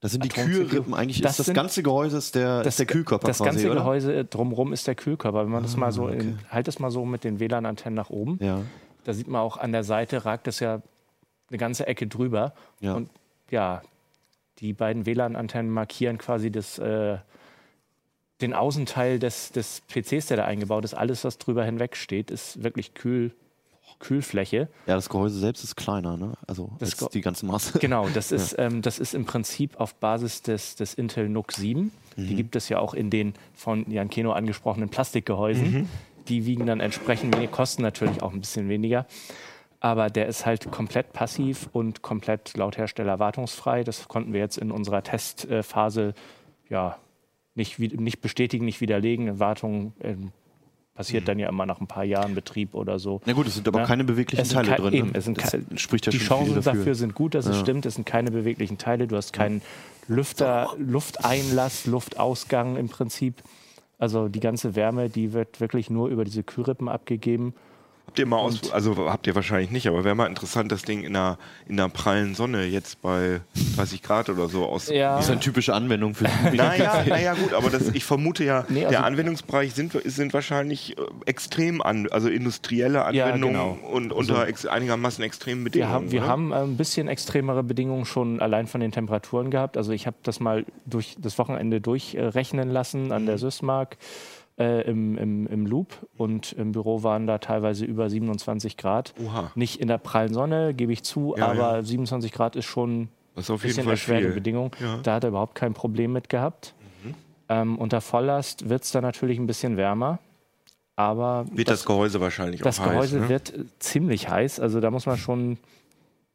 Das 0.00 0.12
sind 0.12 0.24
die. 0.24 0.28
Kühlrippen. 0.28 0.94
Eigentlich 0.94 1.20
Das 1.20 1.32
ist 1.32 1.38
das 1.40 1.46
sind- 1.46 1.54
ganze 1.54 1.82
Gehäuse 1.82 2.18
ist 2.18 2.34
der, 2.34 2.62
ist 2.64 2.78
der 2.78 2.86
Kühlkörper 2.86 3.26
Das 3.26 3.38
quasi, 3.38 3.50
ganze 3.50 3.66
oder? 3.70 3.80
Gehäuse 3.80 4.14
äh, 4.14 4.24
drumrum 4.24 4.72
ist 4.72 4.86
der 4.86 4.94
Kühlkörper. 4.94 5.44
Wenn 5.44 5.50
man 5.50 5.62
das 5.62 5.76
mal 5.76 5.90
so, 5.92 6.04
okay. 6.04 6.18
in, 6.18 6.38
halt 6.50 6.68
das 6.68 6.78
mal 6.78 6.90
so 6.90 7.04
mit 7.04 7.24
den 7.24 7.40
WLAN-Antennen 7.40 7.94
nach 7.96 8.10
oben. 8.10 8.38
Ja. 8.40 8.60
Da 9.04 9.12
sieht 9.12 9.28
man 9.28 9.40
auch 9.40 9.56
an 9.56 9.72
der 9.72 9.84
Seite 9.84 10.24
ragt 10.24 10.46
das 10.46 10.60
ja 10.60 10.82
eine 11.50 11.58
ganze 11.58 11.86
Ecke 11.86 12.06
drüber. 12.06 12.52
Ja. 12.80 12.94
Und 12.94 13.08
ja, 13.50 13.82
die 14.58 14.72
beiden 14.72 15.06
WLAN-Antennen 15.06 15.70
markieren 15.70 16.18
quasi 16.18 16.50
das, 16.50 16.78
äh, 16.78 17.16
den 18.40 18.54
Außenteil 18.54 19.18
des, 19.18 19.52
des 19.52 19.82
PCs, 19.88 20.26
der 20.26 20.36
da 20.38 20.44
eingebaut 20.44 20.84
ist. 20.84 20.94
Alles, 20.94 21.24
was 21.24 21.38
drüber 21.38 21.64
hinweg 21.64 21.96
steht, 21.96 22.30
ist 22.30 22.62
wirklich 22.62 22.94
Kühl, 22.94 23.32
Kühlfläche. 23.98 24.68
Ja, 24.86 24.94
das 24.94 25.08
Gehäuse 25.08 25.38
selbst 25.38 25.64
ist 25.64 25.76
kleiner, 25.76 26.16
ne? 26.16 26.34
Also 26.46 26.70
Das 26.78 27.02
als 27.02 27.12
die 27.12 27.20
ganze 27.20 27.46
Masse. 27.46 27.78
Genau, 27.78 28.08
das 28.08 28.32
ist, 28.32 28.54
ähm, 28.58 28.82
das 28.82 28.98
ist 28.98 29.14
im 29.14 29.24
Prinzip 29.24 29.80
auf 29.80 29.94
Basis 29.96 30.42
des, 30.42 30.76
des 30.76 30.94
Intel 30.94 31.28
NUC 31.28 31.52
7. 31.52 31.92
Die 32.16 32.34
gibt 32.34 32.56
es 32.56 32.68
ja 32.68 32.80
auch 32.80 32.94
in 32.94 33.10
den 33.10 33.34
von 33.54 33.88
Jan 33.88 34.10
Keno 34.10 34.32
angesprochenen 34.32 34.88
Plastikgehäusen. 34.88 35.88
Die 36.26 36.46
wiegen 36.46 36.66
dann 36.66 36.80
entsprechend 36.80 37.34
weniger, 37.36 37.52
kosten 37.52 37.82
natürlich 37.82 38.22
auch 38.22 38.32
ein 38.32 38.40
bisschen 38.40 38.68
weniger. 38.68 39.06
Aber 39.78 40.10
der 40.10 40.26
ist 40.26 40.44
halt 40.44 40.68
komplett 40.72 41.12
passiv 41.12 41.68
und 41.72 42.02
komplett 42.02 42.56
laut 42.56 42.76
Hersteller 42.76 43.20
wartungsfrei. 43.20 43.84
Das 43.84 44.08
konnten 44.08 44.32
wir 44.32 44.40
jetzt 44.40 44.58
in 44.58 44.72
unserer 44.72 45.04
Testphase 45.04 46.14
ja, 46.68 46.98
nicht, 47.58 47.78
nicht 47.78 48.20
bestätigen, 48.22 48.64
nicht 48.64 48.80
widerlegen. 48.80 49.38
Wartung 49.38 49.92
ähm, 50.00 50.32
passiert 50.94 51.28
dann 51.28 51.38
ja 51.38 51.48
immer 51.48 51.66
nach 51.66 51.80
ein 51.80 51.86
paar 51.86 52.04
Jahren 52.04 52.34
Betrieb 52.34 52.74
oder 52.74 52.98
so. 52.98 53.20
Na 53.26 53.32
gut, 53.34 53.46
es 53.46 53.54
sind 53.54 53.68
aber 53.68 53.80
Ja. 53.80 53.86
keine 53.86 54.04
beweglichen 54.04 54.42
Es 54.42 54.48
Teile 54.48 54.74
drin. 54.76 54.94
eben, 54.94 55.08
ne? 55.10 55.18
es 55.18 55.24
sind 55.26 55.38
das 55.38 55.56
spricht 55.80 56.06
ja 56.06 56.10
die 56.12 56.18
Chancen 56.18 56.54
viel 56.54 56.62
dafür. 56.62 56.94
sind 56.94 57.14
gut, 57.14 57.34
dass 57.34 57.46
es 57.46 57.56
Ja. 57.56 57.62
stimmt. 57.62 57.84
Es 57.86 57.94
sind 57.96 58.06
keine 58.06 58.30
beweglichen 58.30 58.78
Teile. 58.78 59.06
Du 59.06 59.14
hast 59.16 59.32
keinen 59.32 59.60
Lüfter, 60.08 60.70
Lufteinlass, 60.78 61.86
Luftausgang 61.86 62.76
im 62.76 62.88
Prinzip. 62.88 63.42
Also 63.98 64.28
die 64.28 64.40
ganze 64.40 64.74
Wärme, 64.76 65.08
die 65.10 65.32
wird 65.32 65.60
wirklich 65.60 65.90
nur 65.90 66.08
über 66.08 66.24
diese 66.24 66.42
Kühlrippen 66.42 66.88
abgegeben. 66.88 67.54
Habt 68.18 68.26
ihr 68.26 68.26
mal 68.26 68.38
aus, 68.38 68.72
also 68.72 68.96
habt 69.10 69.28
ihr 69.28 69.34
wahrscheinlich 69.36 69.70
nicht, 69.70 69.86
aber 69.86 70.02
wäre 70.02 70.16
mal 70.16 70.26
interessant, 70.26 70.72
das 70.72 70.82
Ding 70.82 71.04
in 71.04 71.14
einer, 71.14 71.38
in 71.68 71.78
einer 71.78 71.88
prallen 71.88 72.34
Sonne 72.34 72.64
jetzt 72.64 73.00
bei 73.00 73.40
30 73.76 74.02
Grad 74.02 74.28
oder 74.28 74.48
so 74.48 74.64
aus. 74.66 74.88
Ja. 74.88 75.14
Das 75.16 75.26
ist 75.26 75.30
eine 75.30 75.38
typische 75.40 75.72
Anwendung 75.72 76.14
für 76.16 76.24
Naja, 76.52 77.04
naja, 77.06 77.34
gut, 77.34 77.54
aber 77.54 77.70
das, 77.70 77.90
ich 77.90 78.04
vermute 78.04 78.42
ja, 78.42 78.64
Nee, 78.68 78.80
also- 78.86 78.90
der 78.90 79.04
Anwendungsbereich 79.04 79.72
sind, 79.72 79.92
sind 80.04 80.34
wahrscheinlich 80.34 80.98
äh, 80.98 81.02
extrem 81.26 81.80
an, 81.80 82.08
also 82.10 82.28
industrielle 82.28 82.98
Ja, 83.12 83.26
Anwendungen 83.26 83.54
genau. 83.76 83.78
und 83.88 84.12
unter 84.12 84.48
ex, 84.48 84.66
einigermaßen 84.66 85.22
extremen 85.22 85.60
Wir 85.60 85.70
Bedingungen. 85.70 85.92
haben, 85.94 86.10
wir 86.10 86.20
oder? 86.22 86.28
haben 86.28 86.50
äh, 86.52 86.56
ein 86.56 86.76
bisschen 86.76 87.06
extremere 87.06 87.62
Bedingungen 87.62 88.04
schon 88.04 88.40
allein 88.40 88.66
von 88.66 88.80
den 88.80 88.90
Temperaturen 88.90 89.52
gehabt. 89.52 89.76
Also 89.76 89.92
ich 89.92 90.08
habe 90.08 90.16
das 90.24 90.40
mal 90.40 90.64
durch 90.86 91.14
das 91.20 91.38
Wochenende 91.38 91.80
durchrechnen 91.80 92.68
lassen 92.70 93.12
an 93.12 93.22
Mhm. 93.22 93.26
der 93.26 93.38
Sysmark 93.38 93.96
äh, 94.58 94.82
im, 94.90 95.16
im, 95.18 95.46
im 95.46 95.66
Loop 95.66 96.06
und 96.16 96.52
im 96.52 96.72
Büro 96.72 97.02
waren 97.02 97.26
da 97.26 97.38
teilweise 97.38 97.84
über 97.84 98.10
27 98.10 98.76
Grad. 98.76 99.14
Oha. 99.24 99.52
Nicht 99.54 99.80
in 99.80 99.88
der 99.88 99.98
prallen 99.98 100.32
Sonne, 100.34 100.74
gebe 100.74 100.92
ich 100.92 101.02
zu, 101.04 101.34
Ja, 101.36 101.46
aber 101.48 101.76
ja. 101.76 101.82
27 101.82 102.32
Grad 102.32 102.56
ist 102.56 102.64
schon 102.66 103.08
Das 103.34 103.44
ist 103.44 103.50
auf 103.50 103.60
ein 103.60 103.62
jeden 103.62 103.68
bisschen 103.68 103.84
Fall 103.84 103.92
erschwerte 103.92 104.24
viel. 104.26 104.34
Bedingung. 104.34 104.70
Ja. 104.80 104.96
Mhm. 104.96 105.02
Da 105.04 105.14
hat 105.14 105.24
er 105.24 105.28
überhaupt 105.30 105.54
kein 105.54 105.74
Problem 105.74 106.12
mit 106.12 106.28
gehabt. 106.28 106.74
Ähm, 107.50 107.78
unter 107.78 108.02
Volllast 108.02 108.68
wird 108.68 108.82
es 108.82 108.90
dann 108.92 109.02
natürlich 109.02 109.38
ein 109.38 109.46
bisschen 109.46 109.76
wärmer. 109.78 110.18
Aber 110.96 111.46
Wird 111.52 111.68
das, 111.70 111.84
Gehäuse 111.86 112.20
wahrscheinlich 112.20 112.60
das 112.60 112.80
auch 112.80 112.84
Gehäuse 112.90 113.16
heiß, 113.20 113.22
ne? 113.22 113.28
wird 113.28 113.54
äh, 113.56 113.64
ziemlich 113.78 114.28
heiß. 114.28 114.58
Also 114.60 114.80
da 114.80 114.90
muss 114.90 115.06
man 115.06 115.16
schon 115.16 115.56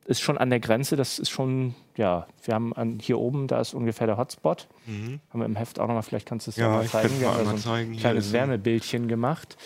ist 0.06 0.22
schon 0.22 0.38
an 0.38 0.50
der 0.50 0.60
Grenze, 0.60 0.96
das 0.96 1.20
ist 1.20 1.30
schon, 1.30 1.76
ja, 1.96 2.28
wir 2.44 2.54
haben 2.54 2.74
an, 2.74 3.00
hier 3.00 3.20
oben, 3.20 3.48
da 3.48 3.60
ist 3.62 3.74
ungefähr 3.74 4.08
der 4.08 4.18
Hotspot. 4.18 4.68
Haben 4.88 5.40
wir 5.40 5.46
im 5.46 5.56
Heft 5.56 5.80
auch 5.80 5.88
nochmal, 5.88 6.04
vielleicht 6.04 6.28
kannst 6.28 6.48
du 6.48 6.52
es 6.52 6.58
ja, 6.58 6.66
Ja, 6.68 6.76
mal 6.76 6.86
ich 6.86 6.92
zeigen. 6.92 7.20
Wir 7.20 7.34
haben 7.34 7.58
so 7.58 7.72
ein 7.72 7.96
kleines. 7.98 8.34
Wärmebildchen 8.34 9.08
gemacht. 9.08 9.58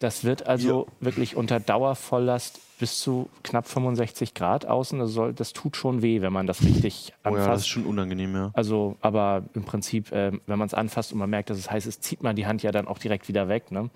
Das 0.00 0.24
wird 0.24 0.46
also 0.46 0.86
wirklich 1.00 1.36
unter 1.36 1.60
Dauervolllast 1.60 2.60
bis 2.78 2.98
zu 2.98 3.30
knapp 3.42 3.66
65 3.68 4.34
Grad 4.34 4.66
außen. 4.66 4.98
Das, 4.98 5.12
soll, 5.12 5.32
das 5.32 5.52
tut 5.52 5.76
schon 5.76 6.02
weh, 6.02 6.20
wenn 6.20 6.32
man 6.32 6.46
das 6.46 6.62
richtig 6.62 7.12
Oh 7.24 7.28
ja, 7.28 7.30
das 7.30 7.38
ist 7.38 7.46
anfasst. 7.46 7.68
schon 7.68 7.86
unangenehm, 7.86 8.34
ja. 8.34 8.50
also, 8.52 8.96
aber 9.00 9.44
im 9.54 9.64
Prinzip, 9.64 10.10
ähm, 10.12 10.40
wenn 10.46 10.58
man 10.58 10.66
es 10.66 10.74
anfasst 10.74 11.12
und 11.12 11.18
man 11.18 11.30
merkt, 11.30 11.48
dass 11.50 11.58
es 11.58 11.70
heiß 11.70 11.86
ist, 11.86 12.02
zieht 12.02 12.22
man 12.22 12.36
die 12.36 12.46
Hand 12.46 12.62
ja 12.62 12.72
dann 12.72 12.88
auch 12.88 12.98
direkt 12.98 13.28
wieder 13.28 13.48
weg. 13.48 13.70
Ne? 13.70 13.88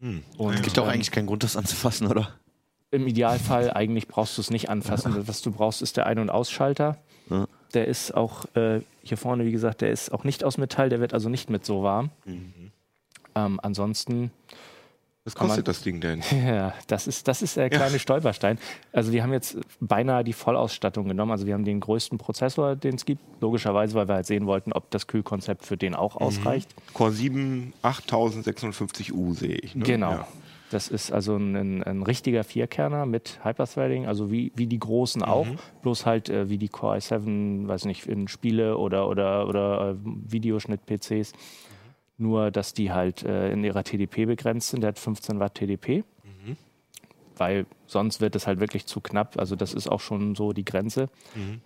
Hm. 0.00 0.22
Und 0.36 0.54
Es 0.54 0.62
gibt 0.62 0.78
auch 0.78 0.84
ähm, 0.84 0.90
eigentlich 0.90 1.10
keinen 1.10 1.26
Grund, 1.26 1.42
das 1.42 1.56
anzufassen, 1.56 2.06
oder? 2.06 2.34
Im 2.90 3.06
Idealfall 3.06 3.72
eigentlich 3.72 4.08
brauchst 4.08 4.36
du 4.38 4.40
es 4.42 4.50
nicht 4.50 4.70
anfassen. 4.70 5.26
Was 5.28 5.42
du 5.42 5.50
brauchst, 5.52 5.82
ist 5.82 5.96
der 5.96 6.06
Ein- 6.06 6.18
und 6.18 6.30
Ausschalter. 6.30 6.96
Ja. 7.30 7.46
Der 7.74 7.86
ist 7.86 8.12
auch 8.16 8.46
äh, 8.56 8.80
hier 9.02 9.18
vorne, 9.18 9.44
wie 9.44 9.52
gesagt, 9.52 9.82
der 9.82 9.90
ist 9.90 10.10
auch 10.12 10.24
nicht 10.24 10.42
aus 10.44 10.56
Metall, 10.56 10.88
der 10.88 11.00
wird 11.00 11.12
also 11.12 11.28
nicht 11.28 11.50
mit 11.50 11.66
so 11.66 11.82
warm. 11.82 12.10
Ähm, 13.34 13.60
ansonsten, 13.62 14.30
Was 15.24 15.34
Kann 15.34 15.48
man- 15.48 15.56
kostet 15.56 15.68
das 15.68 15.82
Ding 15.82 16.00
denn? 16.00 16.22
ja, 16.46 16.72
das 16.86 17.06
ist, 17.06 17.28
das 17.28 17.42
ist 17.42 17.58
der 17.58 17.68
kleine 17.68 17.98
Stolperstein. 17.98 18.58
Also 18.92 19.12
wir 19.12 19.22
haben 19.22 19.34
jetzt 19.34 19.58
beinahe 19.80 20.24
die 20.24 20.32
Vollausstattung 20.32 21.06
genommen. 21.08 21.32
Also 21.32 21.46
wir 21.46 21.52
haben 21.52 21.66
den 21.66 21.80
größten 21.80 22.16
Prozessor, 22.16 22.74
den 22.74 22.94
es 22.94 23.04
gibt, 23.04 23.20
logischerweise, 23.42 23.94
weil 23.94 24.08
wir 24.08 24.14
halt 24.14 24.26
sehen 24.26 24.46
wollten, 24.46 24.72
ob 24.72 24.90
das 24.90 25.06
Kühlkonzept 25.06 25.66
für 25.66 25.76
den 25.76 25.94
auch 25.94 26.16
ausreicht. 26.16 26.74
Core 26.94 27.12
7 27.12 27.74
8056U 27.82 29.34
sehe 29.34 29.56
ich. 29.56 29.74
Ne? 29.74 29.84
Genau. 29.84 30.12
Ja. 30.12 30.28
Das 30.70 30.88
ist 30.88 31.12
also 31.12 31.36
ein, 31.36 31.56
ein, 31.56 31.82
ein 31.82 32.02
richtiger 32.02 32.44
Vierkerner 32.44 33.06
mit 33.06 33.40
Hyperthreading, 33.42 34.06
also 34.06 34.30
wie, 34.30 34.52
wie 34.54 34.66
die 34.66 34.78
großen 34.78 35.22
auch, 35.22 35.46
bloß 35.82 36.04
halt 36.04 36.28
äh, 36.28 36.50
wie 36.50 36.58
die 36.58 36.68
Core 36.68 36.98
i7, 36.98 37.66
weiß 37.66 37.86
nicht, 37.86 38.06
in 38.06 38.28
Spiele 38.28 38.76
oder, 38.76 39.08
oder, 39.08 39.48
oder 39.48 39.90
äh, 39.90 39.94
Videoschnitt-PCs. 40.04 41.32
Nur, 42.18 42.50
dass 42.50 42.74
die 42.74 42.92
halt 42.92 43.22
äh, 43.22 43.52
in 43.52 43.62
ihrer 43.62 43.84
TDP 43.84 44.26
begrenzt 44.26 44.70
sind. 44.70 44.80
Der 44.80 44.88
hat 44.88 44.98
15 44.98 45.38
Watt 45.38 45.54
TDP. 45.54 46.04
Weil 47.38 47.66
sonst 47.86 48.20
wird 48.20 48.36
es 48.36 48.46
halt 48.46 48.60
wirklich 48.60 48.86
zu 48.86 49.00
knapp. 49.00 49.38
Also 49.38 49.56
das 49.56 49.72
ist 49.72 49.88
auch 49.88 50.00
schon 50.00 50.34
so 50.34 50.52
die 50.52 50.64
Grenze. 50.64 51.08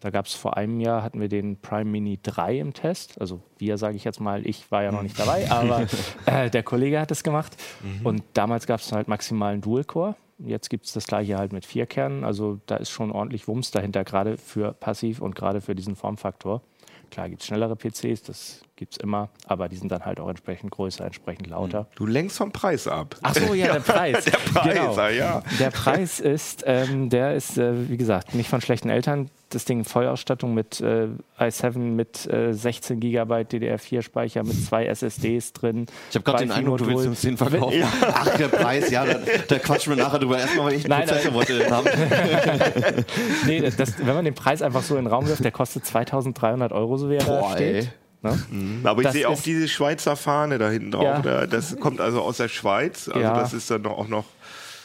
Da 0.01 0.11
gab 0.11 0.27
es 0.27 0.35
vor 0.35 0.57
einem 0.57 0.81
Jahr, 0.81 1.03
hatten 1.03 1.21
wir 1.21 1.29
den 1.29 1.57
Prime 1.61 1.91
Mini 1.91 2.19
3 2.23 2.59
im 2.59 2.75
Test. 2.75 3.21
Also 3.21 3.41
wir, 3.59 3.79
sage 3.79 3.97
ich 3.97 4.05
jetzt 4.05 4.21
mal, 4.21 4.47
ich 4.47 4.71
war 4.71 4.83
ja 4.83 4.93
noch 4.93 5.03
nicht 5.03 5.19
dabei, 5.19 5.51
aber 5.51 5.87
äh, 6.27 6.51
der 6.51 6.63
Kollege 6.63 7.01
hat 7.01 7.11
es 7.11 7.23
gemacht. 7.23 7.57
Und 8.05 8.23
damals 8.35 8.67
gab 8.67 8.81
es 8.81 8.93
halt 8.93 9.09
maximalen 9.09 9.61
Dual-Core. 9.61 10.15
Jetzt 10.39 10.71
gibt 10.71 10.87
es 10.87 10.93
das 10.93 11.07
gleiche 11.07 11.39
halt 11.39 11.53
mit 11.53 11.65
vier 11.65 11.87
Kernen. 11.87 12.25
Also 12.25 12.61
da 12.67 12.77
ist 12.77 12.91
schon 12.91 13.13
ordentlich 13.13 13.49
Wumms 13.49 13.71
dahinter, 13.71 14.05
gerade 14.05 14.37
für 14.39 14.73
Passiv 14.73 15.21
und 15.21 15.35
gerade 15.35 15.61
für 15.61 15.75
diesen 15.75 15.97
Formfaktor. 15.97 16.63
Klar 17.11 17.29
gibt 17.29 17.43
es 17.43 17.47
schnellere 17.47 17.77
PCs, 17.77 18.23
das 18.23 18.63
gibt 18.83 18.95
es 18.95 18.99
immer, 18.99 19.29
aber 19.47 19.69
die 19.69 19.77
sind 19.77 19.93
dann 19.93 20.05
halt 20.05 20.19
auch 20.19 20.29
entsprechend 20.29 20.73
größer, 20.73 21.05
entsprechend 21.05 21.47
lauter. 21.47 21.87
Du 21.95 22.05
lenkst 22.05 22.37
vom 22.37 22.51
Preis 22.51 22.89
ab. 22.89 23.15
Ach 23.23 23.33
so, 23.33 23.55
ja, 23.55 23.75
der 23.75 23.81
Preis. 23.93 24.25
Der 24.25 24.33
Preis, 24.33 24.75
Genau. 24.75 25.09
ja. 25.09 25.43
Der 25.61 25.71
Preis 25.71 26.19
ist, 26.19 26.65
ähm, 26.67 27.09
der 27.11 27.35
ist, 27.35 27.59
äh, 27.59 27.89
wie 27.89 27.97
gesagt, 27.97 28.35
nicht 28.35 28.51
von 28.51 28.61
schlechten 28.61 28.91
Eltern. 28.91 29.31
Das 29.51 29.67
Ding 29.67 29.85
Vollausstattung 29.85 30.55
mit 30.55 30.81
äh, 30.81 31.09
i7 31.39 31.77
mit 31.79 32.27
äh, 32.27 32.55
16 32.55 32.99
GB 33.01 33.35
DDR4-Speicher 33.43 34.43
mit 34.45 34.65
zwei 34.65 34.87
SSDs 34.87 35.53
drin. 35.53 35.85
Ich 36.09 36.15
habe 36.17 36.25
gerade 36.25 36.45
den 36.45 36.53
Eindruck, 36.53 36.79
du 36.79 36.87
willst 36.87 37.07
uns 37.07 37.21
den 37.21 37.37
verkaufen. 37.37 37.85
Ach, 38.01 38.35
der 38.39 38.49
Preis, 38.49 38.91
ja, 38.91 39.05
da, 39.05 39.19
da 39.47 39.59
quatschen 39.59 39.95
wir 39.95 40.03
nachher 40.03 40.19
drüber. 40.21 40.39
Erstmal, 40.39 40.67
weil 40.69 40.73
ich 40.77 40.85
einen 40.91 40.99
Nein, 41.01 41.07
Prozessor 41.07 41.35
wollte 41.35 41.71
haben. 41.71 41.87
Nee, 43.47 43.61
das, 43.61 43.77
das, 43.77 43.99
wenn 43.99 44.15
man 44.15 44.25
den 44.25 44.35
Preis 44.35 44.63
einfach 44.63 44.83
so 44.83 44.97
in 44.97 45.05
den 45.05 45.13
Raum 45.13 45.27
wirft, 45.29 45.45
der 45.45 45.51
kostet 45.53 45.85
2300 45.85 46.73
Euro, 46.73 46.97
so 46.97 47.11
wie 47.11 47.17
er 47.17 47.25
da 47.25 47.41
Boah, 47.41 47.53
steht. 47.53 47.75
ey. 47.85 47.89
Ne? 48.23 48.39
Aber 48.85 49.01
ich 49.01 49.07
Das 49.07 49.13
sehe 49.15 49.29
auch 49.29 49.41
diese 49.41 49.67
Schweizer 49.69 50.17
Fahne 50.17 50.59
da 50.59 50.71
hinten 50.71 50.93
drauf. 50.93 51.03
Ja. 51.05 51.21
Da, 51.23 51.47
das 51.47 51.77
kommt 51.79 52.01
also 52.01 52.21
aus 52.23 52.37
der 52.37 52.49
Schweiz. 52.49 53.09
Also 53.09 53.21
Ja. 53.21 53.35
das 53.39 53.53
ist 53.53 53.71
dann 53.71 53.85
auch 53.87 54.07
noch 54.09 54.25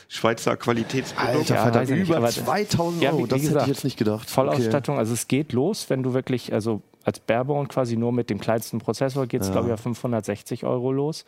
Schweizer 0.09 0.55
Qualitätsprodukt. 0.57 1.51
Alter, 1.51 1.75
Ja, 1.75 1.81
ich 1.83 1.89
nicht, 1.89 2.07
über 2.09 2.17
aber- 2.17 2.29
2000 2.29 3.03
Ja, 3.03 3.11
Euro, 3.11 3.25
wie 3.25 3.27
das 3.27 3.39
hätte 3.39 3.47
gesagt, 3.49 3.67
ich 3.67 3.73
jetzt 3.75 3.83
nicht 3.83 3.97
gedacht. 3.97 4.29
Vollausstattung, 4.29 4.97
also 4.97 5.13
es 5.13 5.27
geht 5.27 5.53
los, 5.53 5.89
wenn 5.89 6.01
du 6.01 6.13
wirklich, 6.13 6.53
also 6.53 6.81
als 7.03 7.19
Barebone 7.19 7.67
quasi 7.67 7.95
nur 7.97 8.11
mit 8.11 8.29
dem 8.29 8.39
kleinsten 8.39 8.79
Prozessor 8.79 9.27
geht 9.27 9.41
es, 9.41 9.51
glaube 9.51 9.67
ich, 9.67 9.73
auf 9.73 9.81
560 9.81 10.63
Euro 10.65 10.91
los. 10.91 11.25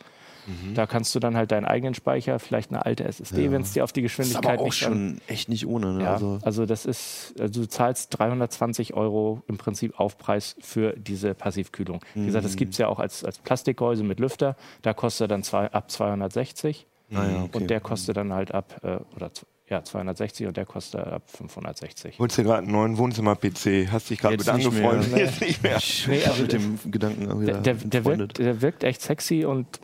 Da 0.73 0.88
kannst 0.88 1.13
du 1.15 1.19
dann 1.19 1.38
halt 1.38 1.51
deinen 1.51 1.65
eigenen 1.65 1.93
Speicher, 1.93 2.39
vielleicht 2.39 2.71
eine 2.71 2.85
alte 2.85 3.03
SSD, 3.03 3.51
wenn 3.51 3.62
es 3.62 3.73
dir 3.73 3.83
auf 3.83 3.91
die 3.91 3.99
Okay. 3.99 4.07
Das 4.07 4.13
ist 4.13 4.17
Geschwindigkeit 4.17 4.53
aber 4.53 4.62
auch 4.62 4.65
nicht 4.65 4.77
schon 4.77 5.21
echt 5.27 5.49
nicht 5.49 5.67
ohne. 5.67 5.93
Ne? 5.93 6.03
Ja, 6.03 6.13
Also, 6.13 6.39
also, 6.41 6.65
das 6.65 6.85
ist, 6.85 7.35
also 7.39 7.62
du 7.62 7.67
zahlst 7.67 8.17
320 8.17 8.93
Euro 8.93 9.41
im 9.47 9.57
Prinzip 9.57 9.99
Aufpreis 9.99 10.55
für 10.62 10.93
diese 10.93 11.33
Passivkühlung. 11.33 12.01
Wie 12.13 12.25
gesagt, 12.25 12.45
das 12.45 12.55
gibt 12.55 12.73
es 12.73 12.77
ja 12.77 12.88
auch 12.88 12.99
als, 12.99 13.23
als 13.23 13.39
Plastikgehäuse 13.39 14.03
mit 14.03 14.19
Lüfter. 14.19 14.55
Da 14.81 14.93
kostet 14.93 15.25
er 15.25 15.27
dann 15.27 15.43
zwei, 15.43 15.71
ab 15.71 15.91
260 15.91 16.88
naja, 17.09 17.43
okay. 17.43 17.57
und 17.57 17.69
der 17.69 17.79
kostet 17.79 18.17
dann 18.17 18.33
halt 18.33 18.53
ab, 18.53 18.79
äh, 18.83 18.99
oder 19.15 19.31
ja, 19.69 19.83
260 19.83 20.47
und 20.47 20.57
der 20.57 20.65
kostet 20.65 21.01
ab 21.01 21.23
560. 21.27 22.19
Holst 22.19 22.38
dir 22.38 22.43
gerade 22.43 22.63
einen 22.63 22.71
neuen 22.71 22.97
Wohnzimmer-PC, 22.97 23.91
hast 23.91 24.09
dich 24.09 24.19
gerade 24.19 24.38
mit 24.38 24.47
angefreundet, 24.47 25.15
jetzt 25.15 25.41
nicht 25.41 25.62
mehr. 25.62 25.79
Nee, 26.07 26.23
also 26.25 26.41
mit 26.41 26.53
dem 26.53 26.79
Gedanken 26.91 27.45
der, 27.45 27.57
der, 27.57 27.73
der, 27.75 28.05
wirkt, 28.05 28.38
der 28.38 28.62
wirkt 28.62 28.83
echt 28.83 29.01
sexy 29.01 29.45
und 29.45 29.79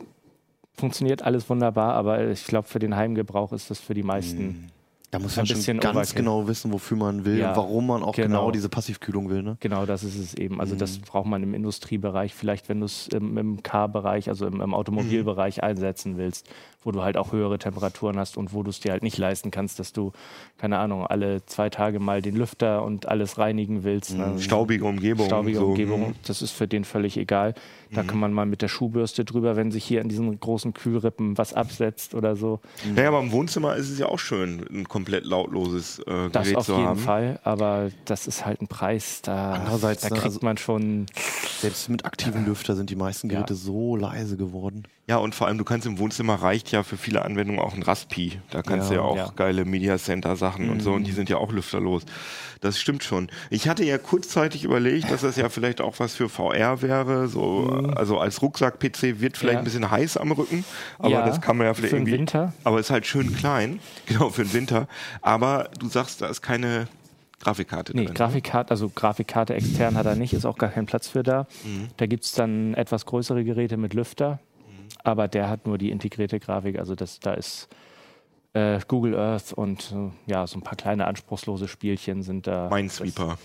funktioniert 0.76 1.22
alles 1.22 1.48
wunderbar, 1.48 1.94
aber 1.94 2.28
ich 2.28 2.44
glaube, 2.44 2.68
für 2.68 2.78
den 2.78 2.96
Heimgebrauch 2.96 3.52
ist 3.52 3.70
das 3.70 3.80
für 3.80 3.94
die 3.94 4.02
meisten. 4.02 4.70
Da 5.12 5.20
muss 5.20 5.34
ein 5.38 5.42
man 5.42 5.46
schon 5.46 5.56
bisschen 5.58 5.78
ganz 5.78 5.96
Overkill. 5.96 6.16
genau 6.16 6.48
wissen, 6.48 6.72
wofür 6.72 6.96
man 6.96 7.24
will 7.24 7.38
Ja, 7.38 7.50
und 7.50 7.56
warum 7.56 7.86
man 7.86 8.02
auch 8.02 8.12
genau, 8.14 8.40
genau. 8.40 8.50
diese 8.50 8.68
Passivkühlung 8.68 9.30
will. 9.30 9.42
Ne? 9.42 9.56
Genau, 9.60 9.86
das 9.86 10.02
ist 10.02 10.18
es 10.18 10.34
eben. 10.34 10.60
Also 10.60 10.74
Mhm. 10.74 10.78
das 10.80 10.98
braucht 10.98 11.26
man 11.26 11.42
im 11.44 11.54
Industriebereich, 11.54 12.34
vielleicht 12.34 12.68
wenn 12.68 12.80
du 12.80 12.86
es 12.86 13.06
im, 13.08 13.38
im 13.38 13.62
Car-Bereich, 13.62 14.28
also 14.28 14.46
im, 14.46 14.60
im 14.60 14.74
Automobilbereich 14.74 15.62
einsetzen 15.62 16.16
willst, 16.18 16.48
wo 16.86 16.92
du 16.92 17.02
halt 17.02 17.16
auch 17.16 17.32
höhere 17.32 17.58
Temperaturen 17.58 18.16
hast 18.16 18.36
und 18.36 18.54
wo 18.54 18.62
du 18.62 18.70
es 18.70 18.78
dir 18.78 18.92
halt 18.92 19.02
nicht 19.02 19.18
leisten 19.18 19.50
kannst, 19.50 19.80
dass 19.80 19.92
du, 19.92 20.12
keine 20.56 20.78
Ahnung, 20.78 21.04
alle 21.06 21.44
zwei 21.46 21.68
Tage 21.68 21.98
mal 21.98 22.22
den 22.22 22.36
Lüfter 22.36 22.84
und 22.84 23.08
alles 23.08 23.38
reinigen 23.38 23.82
willst. 23.82 24.16
Ne? 24.16 24.36
Staubige 24.38 24.84
Umgebung. 24.84 25.26
Staubige 25.26 25.58
so. 25.58 25.66
Umgebung, 25.66 26.00
Mhm. 26.10 26.14
das 26.26 26.42
ist 26.42 26.52
für 26.52 26.68
den 26.68 26.84
völlig 26.84 27.16
egal. 27.16 27.54
Da 27.92 28.02
kann 28.02 28.18
man 28.18 28.32
mal 28.32 28.46
mit 28.46 28.62
der 28.62 28.68
Schuhbürste 28.68 29.24
drüber, 29.24 29.54
wenn 29.56 29.70
sich 29.70 29.84
hier 29.84 30.00
an 30.00 30.08
diesen 30.08 30.38
großen 30.40 30.74
Kühlrippen 30.74 31.38
was 31.38 31.54
absetzt 31.54 32.14
oder 32.14 32.34
so. 32.36 32.60
Naja, 32.94 33.08
aber 33.08 33.20
im 33.20 33.30
Wohnzimmer 33.32 33.76
ist 33.76 33.90
es 33.90 33.98
ja 33.98 34.06
auch 34.06 34.18
schön, 34.18 34.64
ein 34.70 34.88
komplett 34.88 35.24
lautloses 35.24 36.00
äh, 36.00 36.28
Das 36.30 36.44
Gerät 36.44 36.56
auf 36.56 36.66
zu 36.66 36.72
jeden 36.72 36.86
haben. 36.86 36.98
Fall, 36.98 37.40
aber 37.44 37.90
das 38.04 38.26
ist 38.26 38.44
halt 38.44 38.60
ein 38.60 38.66
Preis, 38.68 39.22
da, 39.22 39.52
Andererseits, 39.54 40.02
da 40.02 40.08
ne, 40.08 40.14
kriegt 40.16 40.24
also- 40.26 40.40
man 40.42 40.56
schon. 40.58 41.06
Selbst 41.60 41.88
mit 41.88 42.04
aktiven 42.04 42.44
Lüfter 42.44 42.74
sind 42.76 42.90
die 42.90 42.96
meisten 42.96 43.28
Geräte 43.28 43.54
so 43.54 43.96
leise 43.96 44.36
geworden. 44.36 44.82
Ja, 45.08 45.18
und 45.18 45.34
vor 45.36 45.46
allem, 45.46 45.56
du 45.56 45.64
kannst 45.64 45.86
im 45.86 45.98
Wohnzimmer 46.00 46.34
reicht 46.34 46.72
ja 46.72 46.75
für 46.84 46.96
viele 46.96 47.24
Anwendungen 47.24 47.60
auch 47.60 47.74
ein 47.74 47.82
Raspi. 47.82 48.40
Da 48.50 48.62
kannst 48.62 48.90
Ja, 48.90 48.96
du 48.96 49.02
ja 49.02 49.06
auch 49.08 49.16
ja. 49.16 49.32
geile 49.36 49.64
Media 49.64 49.98
Center 49.98 50.36
Sachen 50.36 50.70
und 50.70 50.80
so 50.80 50.92
und 50.92 51.04
die 51.04 51.12
sind 51.12 51.28
ja 51.28 51.36
auch 51.38 51.52
lüfterlos. 51.52 52.04
Das 52.60 52.78
stimmt 52.78 53.04
schon. 53.04 53.28
Ich 53.50 53.68
hatte 53.68 53.84
ja 53.84 53.98
kurzzeitig 53.98 54.64
überlegt, 54.64 55.10
dass 55.10 55.20
das 55.20 55.36
ja 55.36 55.48
vielleicht 55.48 55.80
auch 55.80 55.98
was 55.98 56.14
für 56.14 56.28
VR 56.28 56.80
wäre, 56.82 57.28
so 57.28 57.90
also 57.94 58.18
als 58.18 58.40
Rucksack-PC 58.42 59.20
wird 59.20 59.36
vielleicht 59.36 59.54
Ja. 59.54 59.58
ein 59.60 59.64
bisschen 59.64 59.90
heiß 59.90 60.16
am 60.16 60.32
Rücken, 60.32 60.64
aber 60.98 61.10
Ja, 61.10 61.26
das 61.26 61.40
kann 61.40 61.56
man 61.58 61.66
ja 61.66 61.74
vielleicht 61.74 61.90
für 61.90 61.96
den 61.96 62.06
irgendwie. 62.06 62.18
Winter. 62.18 62.52
Aber 62.64 62.80
ist 62.80 62.90
halt 62.90 63.06
schön 63.06 63.34
klein, 63.36 63.80
genau 64.06 64.30
für 64.30 64.44
den 64.44 64.52
Winter. 64.52 64.88
Aber 65.20 65.68
du 65.78 65.88
sagst, 65.88 66.22
da 66.22 66.26
ist 66.28 66.40
keine 66.42 66.88
Grafikkarte 67.40 67.94
Nee, 67.94 68.06
drin. 68.06 68.14
Grafikkarte, 68.14 68.70
also 68.70 68.88
Grafikkarte 68.88 69.54
extern 69.54 69.94
hat 69.96 70.06
er 70.06 70.16
nicht, 70.16 70.32
ist 70.32 70.46
auch 70.46 70.56
gar 70.56 70.70
kein 70.70 70.86
Platz 70.86 71.08
für 71.08 71.22
da. 71.22 71.46
Mhm. 71.64 71.88
Da 71.98 72.06
gibt 72.06 72.24
es 72.24 72.32
dann 72.32 72.72
etwas 72.74 73.04
größere 73.04 73.44
Geräte 73.44 73.76
mit 73.76 73.92
Lüfter, 73.92 74.40
aber 75.04 75.28
der 75.28 75.48
hat 75.48 75.66
nur 75.66 75.78
die 75.78 75.90
integrierte 75.90 76.38
Grafik. 76.40 76.78
Also 76.78 76.94
das, 76.94 77.20
da 77.20 77.34
ist 77.34 77.68
äh, 78.52 78.78
Google 78.88 79.16
Earth 79.16 79.52
und 79.52 79.92
äh, 79.92 80.30
ja, 80.30 80.46
so 80.46 80.58
ein 80.58 80.62
paar 80.62 80.76
kleine 80.76 81.06
anspruchslose 81.06 81.68
Spielchen 81.68 82.22
sind 82.22 82.46
da. 82.46 82.68
Minesweeper. 82.70 83.38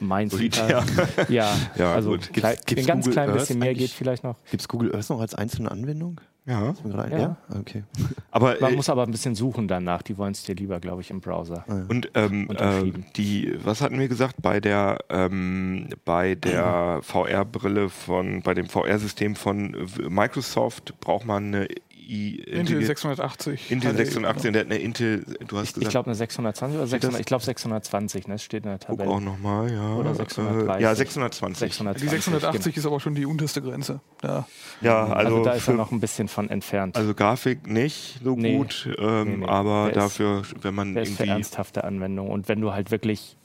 Minesweeper. 0.00 0.84
Ja, 1.28 1.54
Ja, 1.76 1.94
also 1.94 2.10
gut. 2.10 2.32
Gibt's- 2.32 2.66
gibt's 2.66 2.84
ein 2.84 2.86
ganz 2.86 3.04
Google 3.04 3.12
klein 3.14 3.28
Earth 3.30 3.38
bisschen 3.40 3.58
mehr 3.58 3.74
geht 3.74 3.90
vielleicht 3.90 4.24
noch. 4.24 4.36
Gibt 4.50 4.60
es 4.62 4.68
Google 4.68 4.94
Earth 4.94 5.10
noch 5.10 5.20
als 5.20 5.34
einzelne 5.34 5.70
Anwendung? 5.70 6.20
Ja. 6.48 6.74
Ja. 6.84 7.18
ja? 7.18 7.36
Okay. 7.58 7.84
Aber 8.30 8.56
Man 8.60 8.72
äh, 8.72 8.76
muss 8.76 8.88
aber 8.88 9.02
ein 9.02 9.10
bisschen 9.10 9.34
suchen 9.34 9.68
danach. 9.68 10.00
Die 10.02 10.16
wollen 10.16 10.32
es 10.32 10.44
dir 10.44 10.54
lieber, 10.54 10.80
glaube 10.80 11.02
ich, 11.02 11.10
im 11.10 11.20
Browser. 11.20 11.64
Und 11.88 12.10
ähm, 12.14 12.48
äh, 12.50 12.92
die, 13.16 13.54
was 13.62 13.82
hatten 13.82 13.98
wir 13.98 14.08
gesagt, 14.08 14.36
bei 14.40 14.58
der 14.58 14.98
ähm, 15.10 15.88
bei 16.04 16.34
der 16.34 17.00
VR-Brille 17.02 17.90
von, 17.90 18.42
bei 18.42 18.54
dem 18.54 18.66
VR-System 18.66 19.36
von 19.36 19.76
Microsoft 20.08 20.98
braucht 21.00 21.26
man 21.26 21.54
eine 21.54 21.68
i, 22.08 22.36
Intel 22.36 22.82
680. 22.82 23.70
Intel 23.70 23.92
HD, 23.92 23.96
680, 23.98 24.52
der 24.52 24.60
hat 24.62 24.66
eine 24.70 24.78
Intel, 24.78 25.24
du 25.46 25.58
hast 25.58 25.68
Ich 25.68 25.74
gesagt, 25.74 25.90
glaube 25.90 26.06
eine 26.06 26.14
620 26.14 26.78
oder 26.78 26.86
Steht 26.86 27.02
600, 27.02 27.12
das? 27.14 27.20
ich 27.20 27.26
glaube 27.26 27.44
620, 27.44 28.26
ne? 28.28 28.34
Das 28.34 28.42
steht 28.42 28.64
in 28.64 28.70
der 28.70 28.78
guck 28.78 28.86
Tabelle. 28.98 29.10
auch 29.10 29.20
nochmal, 29.20 29.70
ja. 29.72 29.94
Oder 29.94 30.10
Äh, 30.12 30.14
630. 30.14 30.82
ja, 30.82 30.94
620. 30.94 31.58
620. 31.74 32.02
Die 32.02 32.08
680 32.08 32.76
ist 32.78 32.86
aber 32.86 32.98
schon 33.00 33.14
die 33.14 33.26
unterste 33.26 33.60
Grenze. 33.60 34.00
Ja. 34.22 34.46
Ja, 34.80 35.02
Also, 35.04 35.14
also, 35.14 35.44
da 35.44 35.52
ist 35.52 35.64
für, 35.64 35.72
er 35.72 35.76
noch 35.76 35.92
ein 35.92 36.00
bisschen 36.00 36.28
von 36.28 36.48
entfernt. 36.48 36.96
also 36.96 37.14
Grafik 37.14 37.66
nicht 37.66 38.20
so 38.24 38.34
Nee. 38.36 38.56
gut, 38.56 38.88
ähm, 38.98 39.28
Nee, 39.28 39.36
nee. 39.38 39.46
aber 39.46 39.84
Der 39.84 39.88
ist- 39.88 39.96
dafür, 39.96 40.42
wenn 40.62 40.74
man 40.74 40.94
Der 40.94 41.02
ist 41.02 41.10
für 41.10 41.22
irgendwie 41.24 41.30
ernsthafte 41.32 41.84
Anwendungen. 41.84 42.32
Und 42.32 42.48
wenn 42.48 42.60
du 42.60 42.72
halt 42.72 42.90
wirklich 42.90 43.36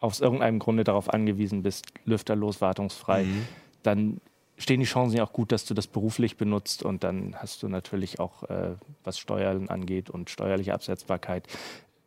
aus 0.00 0.20
irgendeinem 0.20 0.58
Grunde 0.58 0.82
darauf 0.84 1.12
angewiesen 1.12 1.62
bist, 1.62 1.86
lüfterlos, 2.04 2.60
wartungsfrei, 2.60 3.24
Mhm. 3.24 3.44
dann 3.84 4.20
stehen 4.58 4.80
die 4.80 4.86
Chancen 4.86 5.16
ja 5.16 5.24
auch 5.24 5.32
gut, 5.32 5.52
dass 5.52 5.64
du 5.64 5.74
das 5.74 5.86
beruflich 5.86 6.36
benutzt 6.36 6.82
und 6.82 7.04
dann 7.04 7.34
hast 7.38 7.62
du 7.62 7.68
natürlich 7.68 8.20
auch, 8.20 8.42
äh, 8.44 8.74
was 9.04 9.18
Steuern 9.18 9.68
angeht 9.68 10.10
und 10.10 10.30
steuerliche 10.30 10.74
Absetzbarkeit, 10.74 11.46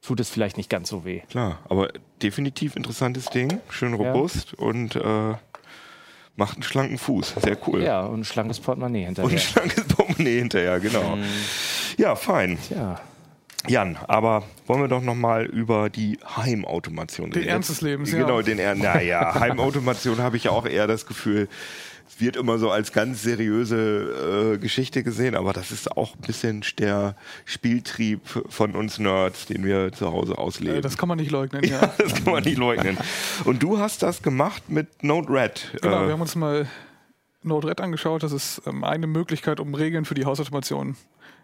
tut 0.01 0.19
es 0.19 0.29
vielleicht 0.29 0.57
nicht 0.57 0.69
ganz 0.69 0.89
so 0.89 1.05
weh. 1.05 1.21
Klar, 1.29 1.59
aber 1.69 1.89
definitiv 2.21 2.75
interessantes 2.75 3.25
Ding, 3.25 3.59
schön 3.69 3.93
robust 3.93 4.53
und 4.53 4.95
äh, 4.95 5.33
macht 6.35 6.55
einen 6.55 6.63
schlanken 6.63 6.97
Fuß. 6.97 7.35
Sehr 7.41 7.57
cool. 7.67 7.83
Ja, 7.83 8.01
und 8.05 8.21
ein 8.21 8.25
schlankes 8.25 8.59
Portemonnaie 8.59 9.01
Und 9.01 9.17
hinterher. 9.17 9.31
ein 9.31 9.39
schlankes 9.39 9.83
Portemonnaie 9.85 10.39
hinterher, 10.39 10.79
genau. 10.79 11.17
Ja, 11.97 12.15
fein. 12.15 12.57
Ja, 12.69 12.99
Jan, 13.67 13.97
aber 14.07 14.43
wollen 14.65 14.81
wir 14.81 14.87
doch 14.87 15.01
nochmal 15.03 15.45
über 15.45 15.89
die 15.91 16.17
Heimautomation 16.35 17.29
Den 17.29 17.41
reden. 17.41 17.49
Ernst 17.49 17.69
des 17.69 17.81
Lebens, 17.81 18.11
ja. 18.11 18.19
Genau, 18.19 18.41
den 18.41 18.57
Ernst. 18.57 18.83
Naja, 18.83 19.35
Heimautomation 19.39 20.19
habe 20.19 20.37
ich 20.37 20.45
ja 20.45 20.51
auch 20.51 20.65
eher 20.65 20.87
das 20.87 21.05
Gefühl, 21.05 21.47
wird 22.19 22.35
immer 22.35 22.57
so 22.59 22.69
als 22.71 22.91
ganz 22.91 23.21
seriöse 23.23 24.53
äh, 24.55 24.57
Geschichte 24.57 25.03
gesehen, 25.03 25.35
aber 25.35 25.53
das 25.53 25.71
ist 25.71 25.95
auch 25.95 26.15
ein 26.15 26.21
bisschen 26.21 26.63
der 26.77 27.15
Spieltrieb 27.45 28.21
von 28.49 28.75
uns 28.75 28.99
Nerds, 28.99 29.45
den 29.45 29.63
wir 29.63 29.91
zu 29.91 30.11
Hause 30.11 30.37
ausleben. 30.37 30.77
Äh, 30.79 30.81
Das 30.81 30.97
kann 30.97 31.09
man 31.09 31.17
nicht 31.17 31.31
leugnen, 31.31 31.63
ja. 31.63 31.81
ja, 31.81 31.93
das 31.97 32.13
kann 32.15 32.33
man 32.33 32.43
nicht 32.43 32.57
leugnen. 32.57 32.97
Und 33.45 33.63
du 33.63 33.79
hast 33.79 34.03
das 34.03 34.21
gemacht 34.21 34.69
mit 34.69 35.03
Node-RED. 35.03 35.79
Genau, 35.81 36.03
Äh, 36.03 36.05
wir 36.07 36.13
haben 36.13 36.21
uns 36.21 36.35
mal 36.35 36.67
Node-RED 37.43 37.81
angeschaut. 37.81 38.23
Das 38.23 38.31
ist 38.31 38.61
ähm, 38.67 38.83
eine 38.83 39.07
Möglichkeit, 39.07 39.59
um 39.59 39.73
Regeln 39.73 40.05
für 40.05 40.13
die 40.13 40.25
Hausautomation 40.25 40.95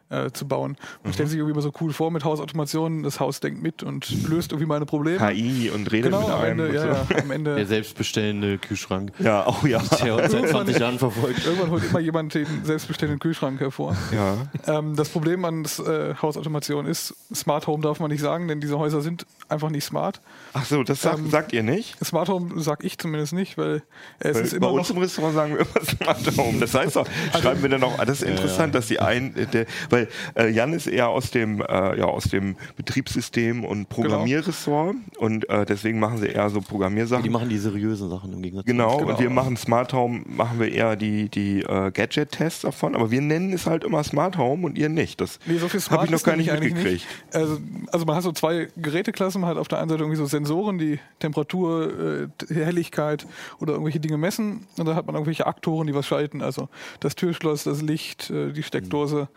äh, 0.10 0.32
zu 0.32 0.48
bauen. 0.48 0.78
Man 1.04 1.14
stellt 1.14 1.30
sich 1.30 1.38
irgendwie 1.38 1.54
immer 1.54 1.62
so 1.62 1.72
cool 1.82 1.92
vor 1.94 2.12
mit 2.12 2.24
Hausautomation, 2.24 3.04
das 3.04 3.20
Haus 3.20 3.40
denkt 3.40 3.62
mit 3.62 3.84
und 3.84 4.28
löst 4.28 4.52
irgendwie 4.52 4.68
meine 4.68 4.86
Probleme. 4.86 5.18
KI 5.18 5.70
und 5.74 5.92
redet 5.92 6.12
Genau, 6.12 6.22
mit 6.22 6.30
am 6.30 6.42
einem. 6.42 6.52
Ende, 6.60 6.68
und 6.70 6.74
ja, 6.76 6.82
so. 7.06 7.14
ja, 7.14 7.20
am 7.22 7.32
Ende. 7.32 7.56
Der 7.56 7.66
selbstbestellende 7.66 8.58
Kühlschrank, 8.58 9.12
ja, 9.20 9.46
oh 9.48 9.66
ja. 9.66 9.82
der 10.04 10.16
uns 10.16 10.32
seit 10.32 10.50
20 10.50 10.80
Jahren 10.80 11.00
verfolgt. 11.00 11.46
Irgendwann 11.46 11.72
holt 11.72 11.84
immer 11.84 12.00
jemand 12.00 12.34
den 12.34 12.48
selbstbestellenden 12.64 13.20
Kühlschrank 13.20 13.60
hervor. 13.60 13.96
ja. 14.14 14.36
Ähm, 14.66 14.96
das 14.96 15.10
Problem 15.10 15.44
an 15.46 15.64
äh, 15.66 16.14
Hausautomation 16.22 16.86
ist, 16.86 17.14
Smart 17.34 17.68
Home 17.68 17.84
darf 17.84 18.00
man 18.00 18.10
nicht 18.12 18.22
sagen, 18.22 18.48
denn 18.48 18.60
diese 18.62 18.78
Häuser 18.78 19.02
sind 19.02 19.26
einfach 19.50 19.70
nicht 19.70 19.84
smart. 19.86 20.22
Ach 20.54 20.66
so, 20.66 20.84
das 20.84 21.02
sagt, 21.02 21.20
Ähm, 21.20 21.30
sagt 21.30 21.54
ihr 21.54 21.64
nicht? 21.64 21.98
Smart 22.04 22.30
Home 22.30 22.62
sag 22.62 22.84
ich 22.84 22.98
zumindest 22.98 23.34
nicht, 23.34 23.58
weil 23.58 23.84
es 24.20 24.36
Weil 24.36 24.44
ist 24.44 24.52
bei 24.52 24.58
immer 24.58 24.72
uns 24.72 24.90
noch 24.90 24.96
im 24.96 25.02
Restaurant 25.02 25.36
sagen 25.36 25.54
wir 25.54 25.60
immer 25.62 25.86
Smart 25.86 26.38
Home. 26.38 26.60
Das 26.60 26.74
heißt 26.74 26.96
doch, 26.96 27.08
Also 27.34 27.42
schreiben 27.44 27.62
wir 27.62 27.70
dann 27.70 27.84
auch, 27.84 27.98
ah, 28.00 28.06
das 28.06 28.22
ist 28.22 28.28
interessant, 28.30 28.74
dass 28.76 28.88
die 28.88 29.00
ein, 29.00 29.36
äh, 29.36 29.46
der, 29.46 29.66
weil 29.98 30.08
äh, 30.36 30.50
Jan 30.50 30.74
ist 30.74 30.88
eher 30.88 31.10
aus 31.10 31.32
dem, 31.32 31.62
äh, 31.62 31.98
ja, 31.98 32.06
aus 32.06 32.26
dem 32.26 32.56
Betriebssystem 32.76 33.64
und 33.66 33.90
Programmierressort 33.90 34.96
und 35.18 35.50
äh, 35.50 35.66
deswegen 35.66 36.00
machen 36.00 36.18
sie 36.18 36.28
eher 36.28 36.50
so 36.50 36.62
Programmiersachen. 36.62 37.24
Die 37.24 37.30
machen 37.30 37.50
die 37.50 37.58
seriösen 37.58 38.10
Sachen 38.10 38.34
im 38.34 38.42
Gegensatz. 38.42 38.66
zu 38.66 38.72
Genau, 38.72 38.98
Genau. 38.98 39.12
und 39.12 39.20
wir 39.20 39.30
machen 39.30 39.58
Smart 39.58 39.94
Home, 39.94 40.22
machen 40.26 40.60
wir 40.60 40.72
eher 40.72 40.96
die, 40.96 41.30
die 41.30 41.62
äh, 41.62 41.92
Gadget-Tests 41.92 42.62
davon, 42.62 42.96
aber 42.96 43.12
wir 43.12 43.22
nennen 43.22 43.54
es 43.54 43.66
halt 43.66 43.84
immer 43.84 44.04
Smart 44.04 44.38
Home 44.38 44.66
und 44.66 44.78
ihr 44.78 44.90
nicht. 44.90 45.22
Das 45.22 45.40
Nee, 45.46 45.58
so 45.58 45.68
viel 45.68 45.80
Smart 45.80 46.02
habe 46.02 46.08
ich 46.08 46.12
noch 46.12 46.24
gar 46.24 46.36
nicht 46.36 46.52
mitgekriegt. 46.52 47.06
Also, 47.34 47.58
also 47.92 48.06
man 48.06 48.16
hat 48.16 48.24
so 48.24 48.32
zwei 48.32 48.68
Geräteklassen, 48.78 49.42
man 49.42 49.50
hat 49.50 49.58
auf 49.58 49.68
der 49.68 49.80
einen 49.80 49.90
Seite 49.90 50.04
irgendwie 50.04 50.18
so 50.18 50.26
Sensoren, 50.26 50.78
die 50.78 51.00
Temperatur, 51.20 52.30
äh, 52.50 52.54
Helligkeit 52.54 53.26
oder 53.60 53.74
irgendwelche 53.74 54.00
Dinge 54.00 54.18
messen 54.18 54.68
und 54.78 54.86
dann 54.86 54.96
hat 54.96 55.06
man 55.06 55.16
irgendwelche 55.16 55.46
Aktoren, 55.48 55.88
die 55.88 55.94
was 55.96 56.06
schalten, 56.06 56.42
also 56.42 56.70
das 57.00 57.16
Türschloss, 57.16 57.64
das 57.64 57.82
Licht, 57.82 58.30
äh, 58.30 58.52
die 58.52 58.64
Steckdose, 58.64 59.28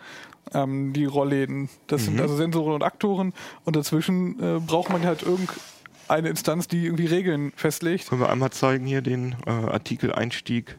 ähm, 0.54 0.92
die 0.92 1.04
Rollläden, 1.04 1.68
das 1.86 2.02
Mhm. 2.02 2.06
sind 2.06 2.20
also 2.20 2.36
Sensoren 2.36 2.74
und 2.74 2.82
Aktoren 2.82 3.32
und 3.64 3.76
dazwischen 3.76 4.38
äh, 4.40 4.60
braucht 4.60 4.90
man 4.90 5.04
halt 5.04 5.22
irgendeine 5.22 6.28
Instanz, 6.28 6.68
die 6.68 6.84
irgendwie 6.86 7.06
Regeln 7.06 7.52
festlegt. 7.56 8.08
Können 8.08 8.20
wir 8.20 8.30
einmal 8.30 8.50
zeigen 8.50 8.86
hier 8.86 9.02
den 9.02 9.36
äh, 9.46 9.50
Artikel-Einstieg? 9.50 10.76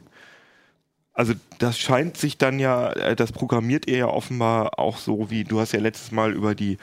Also 1.14 1.34
das 1.60 1.78
scheint 1.78 2.16
sich 2.16 2.38
dann 2.38 2.58
ja, 2.58 2.92
äh, 2.94 3.16
das 3.18 3.34
programmiert 3.34 3.86
ihr 3.88 3.98
ja 3.98 4.08
offenbar 4.08 4.80
auch 4.80 4.98
so, 4.98 5.30
wie 5.30 5.44
du 5.44 5.60
hast 5.60 5.74
ja 5.74 5.80
letztes 5.82 6.12
Mal 6.12 6.32
über 6.34 6.56
die 6.56 6.78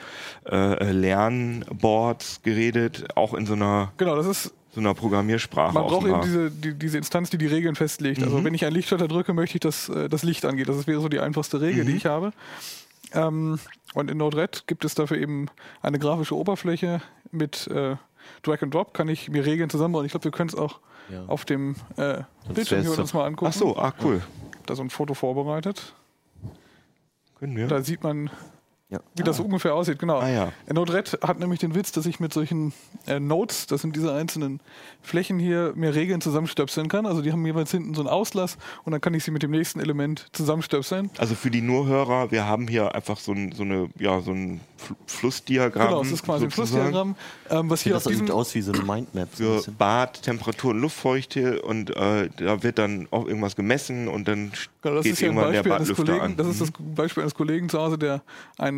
äh, 0.49 0.91
Lernboards 0.91 2.43
geredet, 2.43 3.07
auch 3.15 3.33
in 3.33 3.45
so 3.47 3.53
einer, 3.53 3.91
Genau, 3.97 4.15
das 4.15 4.27
ist 4.27 4.53
so 4.71 4.79
einer 4.79 4.93
Programmiersprache. 4.93 5.73
Man 5.73 5.83
braucht 5.87 6.05
eben 6.07 6.21
diese, 6.21 6.51
die, 6.51 6.73
diese 6.73 6.97
Instanz, 6.97 7.29
die 7.29 7.37
die 7.37 7.47
Regeln 7.47 7.75
festlegt. 7.75 8.19
Mhm. 8.19 8.25
Also 8.25 8.43
wenn 8.43 8.53
ich 8.53 8.65
einen 8.65 8.75
Lichtschalter 8.75 9.07
drücke, 9.07 9.33
möchte 9.33 9.55
ich, 9.57 9.61
dass 9.61 9.89
äh, 9.89 10.09
das 10.09 10.23
Licht 10.23 10.45
angeht. 10.45 10.69
Das 10.69 10.85
wäre 10.87 11.01
so 11.01 11.09
die 11.09 11.19
einfachste 11.19 11.59
Regel, 11.61 11.83
Mhm. 11.83 11.87
die 11.87 11.95
ich 11.95 12.05
habe. 12.05 12.33
Ähm, 13.13 13.59
und 13.95 14.11
in 14.11 14.17
Node-RED 14.17 14.65
gibt 14.67 14.85
es 14.85 14.93
dafür 14.93 15.17
eben 15.17 15.47
eine 15.81 15.97
grafische 15.97 16.35
Oberfläche 16.35 17.01
mit 17.31 17.65
äh, 17.67 17.95
Drag 18.43 18.61
and 18.61 18.73
Drop. 18.73 18.93
Kann 18.93 19.07
ich 19.09 19.29
mir 19.29 19.45
Regeln 19.45 19.69
zusammenbauen. 19.69 20.05
Ich 20.05 20.11
glaube, 20.11 20.25
wir 20.25 20.31
können 20.31 20.49
es 20.49 20.55
auch 20.55 20.79
Ja. 21.11 21.23
auf 21.25 21.45
dem 21.45 21.75
äh, 21.97 22.21
Bildschirm 22.53 22.81
hier 22.81 22.97
uns 22.99 23.13
mal 23.13 23.25
angucken. 23.25 23.51
Ach 23.51 23.57
so, 23.57 23.75
ah 23.77 23.93
cool. 24.03 24.21
Da 24.67 24.75
so 24.75 24.83
ein 24.83 24.91
Foto 24.91 25.15
vorbereitet. 25.15 25.95
Können 27.39 27.55
wir? 27.57 27.67
Da 27.67 27.81
sieht 27.81 28.03
man, 28.03 28.29
Ja. 28.91 28.99
wie 29.15 29.21
das 29.21 29.37
so 29.37 29.43
ungefähr 29.43 29.75
aussieht. 29.75 29.99
Genau. 29.99 30.17
Ah 30.17 30.27
ja. 30.29 30.51
Node-RED 30.73 31.19
hat 31.21 31.37
nämlich 31.39 31.59
den 31.59 31.75
Witz, 31.75 31.91
dass 31.91 32.07
ich 32.07 32.19
mit 32.19 32.33
solchen 32.33 32.73
äh, 33.05 33.19
Nodes, 33.19 33.67
das 33.67 33.81
sind 33.81 33.95
diese 33.95 34.11
einzelnen 34.13 34.61
Flächen 35.03 35.37
hier, 35.37 35.73
mir 35.75 35.93
Regeln 35.93 36.21
zusammenstöpseln 36.21 36.87
kann. 36.87 37.05
Also 37.05 37.21
die 37.21 37.31
haben 37.31 37.45
jeweils 37.45 37.69
hinten 37.69 37.93
so 37.93 38.01
einen 38.01 38.09
Auslass 38.09 38.57
und 38.85 38.91
dann 38.91 38.99
kann 38.99 39.13
ich 39.13 39.23
sie 39.23 39.29
mit 39.29 39.43
dem 39.43 39.51
nächsten 39.51 39.79
Element 39.79 40.25
zusammenstöpseln. 40.31 41.11
Also 41.19 41.35
für 41.35 41.51
die 41.51 41.61
Nurhörer, 41.61 42.31
wir 42.31 42.47
haben 42.47 42.67
hier 42.67 42.95
einfach 42.95 43.19
so 43.19 43.31
ein, 43.31 43.51
so 43.51 43.61
eine, 43.61 43.89
ja, 43.99 44.21
so 44.21 44.31
ein 44.31 44.59
Fl- 44.79 44.95
Flussdiagramm. 45.05 45.87
Genau, 45.89 46.01
es 46.01 46.11
ist 46.11 46.23
quasi 46.23 46.45
ein. 46.45 46.51
Flussdiagramm, 46.51 47.15
ähm, 47.51 47.69
was 47.69 47.81
hier 47.81 47.93
Das 47.93 48.05
sieht 48.05 48.31
aus 48.31 48.55
wie 48.55 48.61
so 48.61 48.71
eine 48.71 48.81
Mindmap. 48.83 49.29
So 49.35 49.59
für. 49.59 49.71
Bad, 49.71 50.23
Temperatur 50.23 50.71
und 50.71 50.79
Luftfeuchte 50.81 51.61
und 51.61 51.95
äh, 51.95 52.29
da 52.37 52.63
wird 52.63 52.79
dann 52.79 53.07
auch 53.11 53.27
irgendwas 53.27 53.55
gemessen 53.55 54.07
und 54.07 54.27
dann 54.27 54.51
Genau, 54.81 54.95
das 54.95 55.03
geht 55.03 55.13
ist 55.13 55.21
irgendwann 55.21 55.51
der 55.51 55.59
Beispiel 55.61 55.71
eines 55.73 55.87
Badlüfter 55.89 56.05
Kollegen. 56.05 56.25
an. 56.25 56.31
Mhm. 56.31 56.37
Das 56.37 56.47
ist 56.47 56.61
das 56.61 56.69
Beispiel 56.95 57.21
eines 57.23 57.35
Kollegen 57.35 57.69
zu 57.69 57.77
Hause, 57.79 57.97
der 57.97 58.21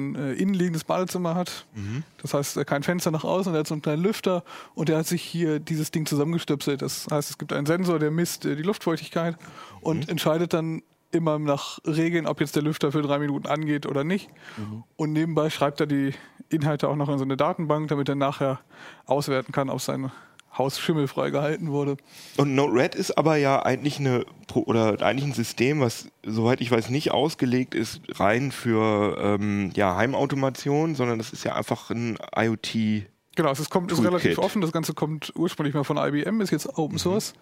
ein 0.10 0.16
äh, 0.16 0.34
innenliegendes 0.34 0.84
Badezimmer 0.84 1.36
hat. 1.36 1.66
Mhm. 1.76 2.04
Das 2.22 2.34
heißt, 2.34 2.58
äh, 2.58 2.66
kein 2.66 2.84
Fenster 2.84 3.12
nach 3.12 3.24
außen, 3.24 3.54
der 3.54 3.62
hat 3.62 3.68
so 3.68 3.74
einen 3.74 3.82
kleinen 3.82 4.04
Lüfter 4.04 4.44
und 4.76 4.90
der 4.90 4.98
hat 4.98 5.08
sich 5.08 5.22
hier 5.22 5.60
dieses 5.60 5.92
Ding 5.92 6.06
zusammengestöpselt. 6.06 6.82
Das 6.82 7.08
heißt, 7.12 7.30
es 7.30 7.38
gibt 7.38 7.54
einen 7.54 7.66
Sensor, 7.66 8.00
der 8.00 8.12
misst 8.12 8.46
äh, 8.46 8.56
die 8.56 8.64
Luftfeuchtigkeit 8.64 9.38
und 9.82 10.06
Mhm. 10.06 10.10
entscheidet 10.10 10.54
dann 10.54 10.82
immer 11.12 11.40
nach 11.40 11.80
Regeln, 11.86 12.26
ob 12.26 12.40
jetzt 12.40 12.56
der 12.56 12.64
Lüfter 12.64 12.92
für 12.92 13.02
drei 13.02 13.20
Minuten 13.20 13.46
angeht 13.48 13.86
oder 13.86 14.04
nicht. 14.04 14.30
Mhm. 14.58 14.84
Und 14.96 15.12
nebenbei 15.12 15.50
schreibt 15.50 15.82
er 15.82 15.86
die 15.88 16.14
Inhalte 16.50 16.88
auch 16.88 16.96
noch 16.96 17.10
in 17.10 17.18
so 17.18 17.24
eine 17.26 17.36
Datenbank, 17.38 17.90
damit 17.90 18.08
er 18.10 18.16
nachher 18.16 18.60
auswerten 19.06 19.52
kann, 19.52 19.70
ob 19.70 19.82
sein 19.82 20.12
Haus 20.58 20.80
schimmelfrei 20.80 21.30
gehalten 21.30 21.72
wurde. 21.72 21.98
Und 22.38 22.56
Node-RED 22.56 22.96
ist 22.96 23.18
aber 23.18 23.38
ja 23.38 23.64
eigentlich 23.64 24.00
eine 24.00 24.26
oder 24.54 25.02
eigentlich 25.02 25.26
ein 25.26 25.34
System, 25.34 25.80
was 25.80 26.10
soweit 26.24 26.62
ich 26.62 26.72
weiß 26.72 26.90
nicht 26.90 27.12
ausgelegt 27.12 27.74
ist 27.74 28.02
rein 28.20 28.52
für 28.52 29.18
ähm, 29.20 29.72
ja, 29.76 29.96
Heimautomation, 29.96 30.96
sondern 30.96 31.18
das 31.18 31.32
ist 31.32 31.46
ja 31.46 31.56
einfach 31.56 31.90
ein 31.90 32.18
IoT. 32.36 33.08
Genau, 33.36 33.50
es 33.50 33.62
ist, 33.62 33.70
kommt, 33.70 33.92
ist 33.94 34.04
relativ 34.04 34.38
offen. 34.40 34.62
Das 34.62 34.74
Ganze 34.74 34.94
kommt 34.94 35.32
ursprünglich 35.36 35.74
mal 35.74 35.86
von 35.86 35.96
IBM, 35.96 36.42
ist 36.42 36.52
jetzt 36.52 36.78
Open 36.78 37.00
Source. 37.00 37.34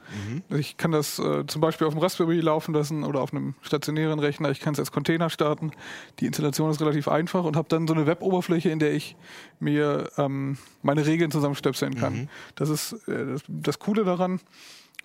Ich 0.50 0.78
kann 0.78 0.92
das 0.92 1.18
äh, 1.18 1.48
zum 1.48 1.62
Beispiel 1.62 1.88
auf 1.88 1.94
dem 1.94 2.00
Raspberry 2.02 2.40
laufen 2.42 2.76
lassen 2.76 3.04
oder 3.04 3.22
auf 3.22 3.34
einem 3.34 3.56
stationären 3.62 4.20
Rechner. 4.20 4.52
Ich 4.52 4.60
kann 4.60 4.74
es 4.74 4.80
als 4.80 4.92
Container 4.92 5.32
starten. 5.32 5.72
Die 6.20 6.28
Installation 6.28 6.70
ist 6.70 6.80
relativ 6.80 7.08
einfach 7.08 7.44
und 7.44 7.56
habe 7.56 7.68
dann 7.70 7.88
so 7.88 7.96
eine 7.96 8.06
Web-Oberfläche, 8.06 8.70
in 8.70 8.78
der 8.78 8.94
ich 8.94 9.16
mir 9.60 10.12
ähm, 10.18 10.60
meine 10.84 11.08
Regeln 11.08 11.32
zusammenstöpseln 11.32 11.96
kann. 11.96 12.30
Das 12.56 12.70
ist 12.70 12.94
äh, 13.08 13.26
das, 13.26 13.42
das 13.48 13.80
Coole 13.80 14.04
daran. 14.04 14.40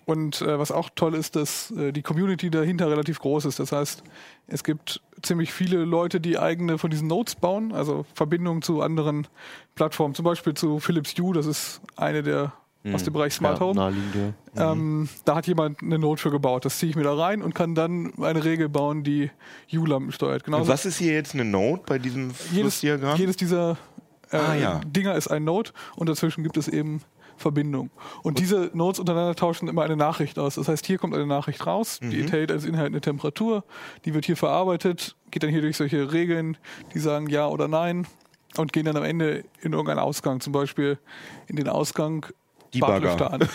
Und 0.05 0.41
äh, 0.43 0.59
was 0.59 0.71
auch 0.71 0.91
toll 0.93 1.15
ist, 1.15 1.35
dass 1.35 1.71
äh, 1.71 1.91
die 1.91 2.03
Community 2.03 2.51
dahinter 2.51 2.89
relativ 2.91 3.19
groß 3.19 3.45
ist. 3.45 3.59
Das 3.59 3.71
heißt, 3.71 4.03
es 4.45 4.63
gibt 4.63 5.01
ziemlich 5.25 5.51
viele 5.53 5.77
Leute, 5.83 6.21
die 6.21 6.37
eigene 6.39 6.77
von 6.77 6.89
diesen 6.89 7.07
Nodes 7.07 7.35
bauen, 7.35 7.71
also 7.73 8.05
Verbindungen 8.13 8.61
zu 8.61 8.81
anderen 8.81 9.27
Plattformen, 9.75 10.15
zum 10.15 10.25
Beispiel 10.25 10.53
zu 10.53 10.79
Philips 10.79 11.13
Hue, 11.19 11.33
das 11.33 11.45
ist 11.45 11.81
eine 11.95 12.23
der 12.23 12.53
aus 12.93 13.03
dem 13.03 13.13
Bereich 13.13 13.33
Smart 13.33 13.59
Home. 13.59 13.93
ja. 14.55 14.71
Ähm, 14.71 15.09
da 15.25 15.37
hat 15.37 15.47
jemand 15.47 15.81
eine 15.81 15.97
Node 15.97 16.21
für 16.21 16.29
gebaut. 16.29 16.65
Das 16.65 16.77
ziehe 16.77 16.91
ich 16.91 16.95
mir 16.95 17.01
da 17.03 17.15
rein 17.15 17.41
und 17.41 17.55
kann 17.55 17.73
dann 17.73 18.13
eine 18.21 18.43
Regel 18.43 18.69
bauen, 18.69 19.03
die 19.03 19.31
Hue-Lampen 19.71 20.11
steuert. 20.11 20.43
Genau. 20.43 20.59
Und 20.59 20.67
was 20.67 20.85
ist 20.85 20.99
hier 20.99 21.13
jetzt 21.13 21.33
eine 21.33 21.45
Node 21.45 21.81
bei 21.87 21.97
diesem 21.97 22.25
jedes, 22.51 22.75
Flussdiagramm? 22.75 23.17
jedes 23.17 23.37
dieser 23.37 23.77
äh, 24.29 24.37
Ah, 24.37 24.53
ja. 24.55 24.81
Dinger 24.85 25.15
ist 25.15 25.29
ein 25.29 25.45
Node 25.45 25.71
und 25.95 26.09
dazwischen 26.09 26.43
gibt 26.43 26.57
es 26.57 26.67
eben 26.67 27.01
Verbindung. 27.37 27.89
Und 28.23 28.39
diese 28.39 28.71
Nodes 28.73 28.99
untereinander 28.99 29.35
tauschen 29.35 29.67
immer 29.67 29.83
eine 29.83 29.95
Nachricht 29.95 30.39
aus. 30.39 30.55
Das 30.55 30.67
heißt, 30.67 30.85
hier 30.85 30.97
kommt 30.97 31.13
eine 31.13 31.25
Nachricht 31.25 31.65
raus, 31.65 31.99
die 32.01 32.21
enthält 32.21 32.51
als 32.51 32.65
Inhalt 32.65 32.87
eine 32.87 33.01
Temperatur, 33.01 33.63
die 34.05 34.13
wird 34.13 34.25
hier 34.25 34.37
verarbeitet, 34.37 35.15
geht 35.31 35.43
dann 35.43 35.49
hier 35.49 35.61
durch 35.61 35.77
solche 35.77 36.11
Regeln, 36.11 36.57
die 36.93 36.99
sagen 36.99 37.27
ja 37.27 37.47
oder 37.47 37.67
nein 37.67 38.07
und 38.57 38.73
gehen 38.73 38.85
dann 38.85 38.97
am 38.97 39.03
Ende 39.03 39.43
in 39.61 39.73
irgendeinen 39.73 39.99
Ausgang, 39.99 40.39
zum 40.39 40.53
Beispiel 40.53 40.97
in 41.47 41.55
den 41.55 41.67
Ausgang 41.67 42.25
Debugger. 42.79 43.31
An. 43.33 43.47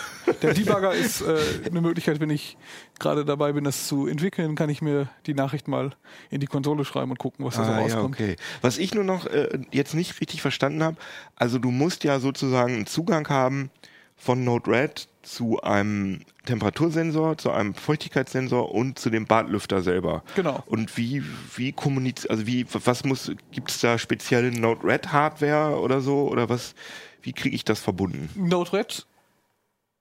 Der 0.42 0.54
Debugger 0.54 0.92
ist 0.94 1.20
äh, 1.22 1.36
eine 1.66 1.80
Möglichkeit, 1.80 2.20
wenn 2.20 2.30
ich 2.30 2.56
gerade 2.98 3.24
dabei 3.24 3.52
bin, 3.52 3.64
das 3.64 3.86
zu 3.88 4.06
entwickeln, 4.06 4.54
kann 4.54 4.68
ich 4.70 4.82
mir 4.82 5.08
die 5.26 5.34
Nachricht 5.34 5.68
mal 5.68 5.90
in 6.30 6.40
die 6.40 6.46
Konsole 6.46 6.84
schreiben 6.84 7.10
und 7.10 7.18
gucken, 7.18 7.44
was 7.44 7.56
da 7.56 7.64
so 7.64 7.70
Ah, 7.72 7.74
ja, 7.76 7.80
rauskommt. 7.82 8.14
okay. 8.16 8.36
Was 8.62 8.78
ich 8.78 8.94
nur 8.94 9.04
noch 9.04 9.26
äh, 9.26 9.58
jetzt 9.72 9.94
nicht 9.94 10.20
richtig 10.20 10.42
verstanden 10.42 10.82
habe, 10.82 10.96
also 11.36 11.58
du 11.58 11.70
musst 11.70 12.04
ja 12.04 12.20
sozusagen 12.20 12.74
einen 12.74 12.86
Zugang 12.86 13.28
haben 13.28 13.70
von 14.16 14.44
Node-RED 14.44 15.08
zu 15.22 15.60
einem 15.62 16.20
Temperatursensor, 16.44 17.38
zu 17.38 17.50
einem 17.50 17.74
Feuchtigkeitssensor 17.74 18.74
und 18.74 18.98
zu 18.98 19.08
dem 19.10 19.26
Badlüfter 19.26 19.82
selber. 19.82 20.22
Genau. 20.36 20.62
Und 20.66 20.96
wie, 20.98 21.22
wie 21.56 21.72
kommuniziert, 21.72 22.30
also 22.30 22.46
wie, 22.46 22.66
was 22.70 23.04
muss, 23.04 23.32
gibt 23.52 23.70
es 23.70 23.80
da 23.80 23.96
spezielle 23.98 24.50
Node-RED-Hardware 24.50 25.78
oder 25.80 26.00
so? 26.00 26.28
Oder 26.28 26.48
was, 26.48 26.74
wie 27.22 27.32
kriege 27.32 27.54
ich 27.54 27.64
das 27.64 27.80
verbunden? 27.80 28.28
Node-RED 28.34 29.06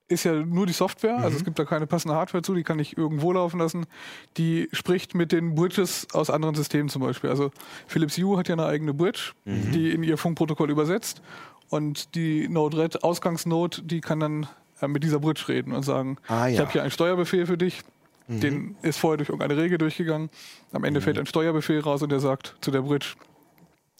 ist 0.09 0.25
ja 0.25 0.33
nur 0.33 0.65
die 0.65 0.73
Software, 0.73 1.17
also 1.17 1.37
es 1.37 1.45
gibt 1.45 1.57
da 1.59 1.65
keine 1.65 1.87
passende 1.87 2.15
Hardware 2.15 2.41
zu, 2.41 2.53
die 2.55 2.63
kann 2.63 2.79
ich 2.79 2.97
irgendwo 2.97 3.31
laufen 3.31 3.59
lassen. 3.59 3.85
Die 4.37 4.67
spricht 4.73 5.15
mit 5.15 5.31
den 5.31 5.55
Bridges 5.55 6.07
aus 6.13 6.29
anderen 6.29 6.55
Systemen 6.55 6.89
zum 6.89 7.01
Beispiel. 7.03 7.29
Also 7.29 7.51
Philips 7.87 8.17
Hue 8.17 8.37
hat 8.37 8.47
ja 8.47 8.55
eine 8.55 8.65
eigene 8.65 8.93
Bridge, 8.93 9.31
die 9.45 9.91
in 9.91 10.03
ihr 10.03 10.17
Funkprotokoll 10.17 10.69
übersetzt. 10.71 11.21
Und 11.69 12.15
die 12.15 12.49
Node-RED 12.49 13.03
Ausgangsnode, 13.03 13.83
die 13.83 14.01
kann 14.01 14.19
dann 14.19 14.47
äh, 14.81 14.87
mit 14.87 15.03
dieser 15.03 15.19
Bridge 15.19 15.45
reden 15.47 15.71
und 15.73 15.83
sagen, 15.83 16.17
Ah, 16.27 16.47
ich 16.49 16.55
ja. 16.55 16.61
habe 16.61 16.71
hier 16.71 16.81
einen 16.81 16.91
Steuerbefehl 16.91 17.45
für 17.45 17.57
dich. 17.57 17.81
Den 18.27 18.75
ist 18.83 18.99
vorher 18.99 19.17
durch 19.17 19.29
irgendeine 19.29 19.59
Regel 19.59 19.79
durchgegangen. 19.79 20.29
Am 20.71 20.83
Ende 20.83 21.01
fällt 21.01 21.17
ein 21.17 21.25
Steuerbefehl 21.25 21.79
raus 21.79 22.03
und 22.03 22.11
der 22.11 22.19
sagt 22.19 22.55
zu 22.61 22.69
der 22.69 22.81
Bridge, 22.83 23.13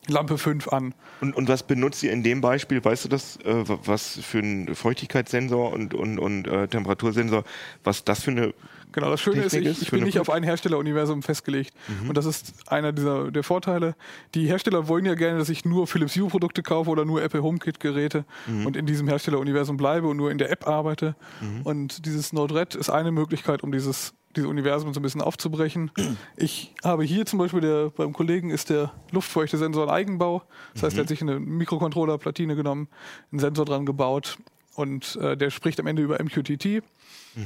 Lampe 0.07 0.37
5 0.37 0.67
an. 0.69 0.95
Und, 1.21 1.35
und 1.35 1.47
was 1.49 1.63
benutzt 1.63 2.01
ihr 2.03 2.11
in 2.11 2.23
dem 2.23 2.41
Beispiel? 2.41 2.83
Weißt 2.83 3.05
du 3.05 3.09
das, 3.09 3.37
äh, 3.43 3.67
wa- 3.67 3.79
was 3.85 4.17
für 4.21 4.39
ein 4.39 4.73
Feuchtigkeitssensor 4.75 5.71
und, 5.73 5.93
und, 5.93 6.17
und 6.19 6.47
äh, 6.47 6.67
Temperatursensor, 6.67 7.43
was 7.83 8.03
das 8.05 8.23
für 8.23 8.31
eine 8.31 8.53
Genau, 8.91 9.11
das 9.11 9.21
Schöne 9.21 9.43
ist, 9.43 9.51
Technik 9.51 9.65
ich, 9.69 9.77
ist 9.77 9.81
ich 9.83 9.89
für 9.89 9.97
bin 9.97 10.05
nicht 10.05 10.17
auf 10.19 10.31
ein 10.31 10.41
Herstelleruniversum 10.41 11.21
festgelegt. 11.21 11.75
Und 12.07 12.17
das 12.17 12.25
ist 12.25 12.53
einer 12.71 12.91
dieser 12.91 13.29
der 13.29 13.43
Vorteile. 13.43 13.93
Die 14.33 14.47
Hersteller 14.47 14.87
wollen 14.87 15.05
ja 15.05 15.13
gerne, 15.13 15.37
dass 15.37 15.49
ich 15.49 15.63
nur 15.63 15.85
Philips 15.85 16.15
Hue 16.15 16.27
Produkte 16.27 16.63
kaufe 16.63 16.89
oder 16.89 17.05
nur 17.05 17.21
Apple 17.21 17.43
HomeKit 17.43 17.79
Geräte 17.79 18.25
und 18.65 18.75
in 18.75 18.87
diesem 18.87 19.07
Herstelleruniversum 19.07 19.77
bleibe 19.77 20.07
und 20.07 20.17
nur 20.17 20.31
in 20.31 20.39
der 20.39 20.49
App 20.49 20.67
arbeite. 20.67 21.15
Und 21.63 22.07
dieses 22.07 22.33
Node-RED 22.33 22.73
ist 22.73 22.89
eine 22.89 23.11
Möglichkeit, 23.11 23.61
um 23.61 23.71
dieses 23.71 24.13
dieses 24.35 24.49
Universum 24.49 24.93
so 24.93 24.99
ein 24.99 25.03
bisschen 25.03 25.21
aufzubrechen. 25.21 25.91
Ich 26.37 26.73
habe 26.83 27.03
hier 27.03 27.25
zum 27.25 27.39
Beispiel, 27.39 27.61
der, 27.61 27.89
beim 27.89 28.13
Kollegen 28.13 28.51
ist 28.51 28.69
der 28.69 28.91
Luftfeuchtesensor 29.11 29.83
ein 29.83 29.89
Eigenbau. 29.89 30.43
Das 30.73 30.83
heißt, 30.83 30.97
er 30.97 31.01
hat 31.01 31.09
sich 31.09 31.21
eine 31.21 31.39
Mikrocontroller-Platine 31.39 32.55
genommen, 32.55 32.87
einen 33.31 33.39
Sensor 33.39 33.65
dran 33.65 33.85
gebaut 33.85 34.37
und 34.75 35.15
äh, 35.17 35.35
der 35.35 35.49
spricht 35.49 35.79
am 35.79 35.87
Ende 35.87 36.01
über 36.01 36.23
MQTT. 36.23 36.83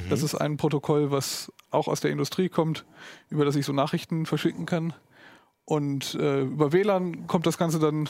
Das 0.08 0.22
ist 0.22 0.34
ein 0.34 0.56
Protokoll, 0.56 1.10
was 1.10 1.52
auch 1.70 1.88
aus 1.88 2.00
der 2.00 2.10
Industrie 2.10 2.48
kommt, 2.48 2.84
über 3.28 3.44
das 3.44 3.54
ich 3.56 3.66
so 3.66 3.72
Nachrichten 3.72 4.26
verschicken 4.26 4.66
kann. 4.66 4.92
Und 5.64 6.14
äh, 6.14 6.42
über 6.42 6.72
WLAN 6.72 7.26
kommt 7.26 7.46
das 7.46 7.58
Ganze 7.58 7.78
dann 7.78 8.08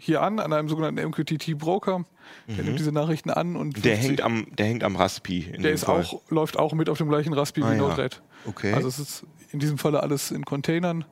hier 0.00 0.22
an, 0.22 0.38
an 0.40 0.52
einem 0.52 0.68
sogenannten 0.68 1.06
MQTT-Broker. 1.08 2.04
Der 2.48 2.64
nimmt 2.64 2.78
diese 2.78 2.90
Nachrichten 2.92 3.30
an 3.30 3.54
und 3.56 3.76
Mhm. 3.76 3.82
Der 3.82 3.96
hängt 3.96 4.20
am, 4.22 4.46
der 4.56 4.66
hängt 4.66 4.82
am 4.82 4.96
Raspi. 4.96 5.40
In 5.52 5.62
der 5.62 5.72
ist 5.72 5.84
Fall. 5.84 6.00
auch, 6.02 6.20
läuft 6.30 6.58
auch 6.58 6.72
mit 6.72 6.88
auf 6.88 6.98
dem 6.98 7.08
gleichen 7.08 7.32
Raspi 7.32 7.62
Ah, 7.62 7.68
wie 7.70 7.74
ja. 7.74 7.78
Node-RED. 7.78 8.22
Okay. 8.46 8.72
Also 8.72 8.88
es 8.88 8.98
ist 8.98 9.26
in 9.52 9.58
diesem 9.58 9.78
Falle 9.78 10.02
alles 10.02 10.30
in 10.30 10.44
Containern, 10.44 11.04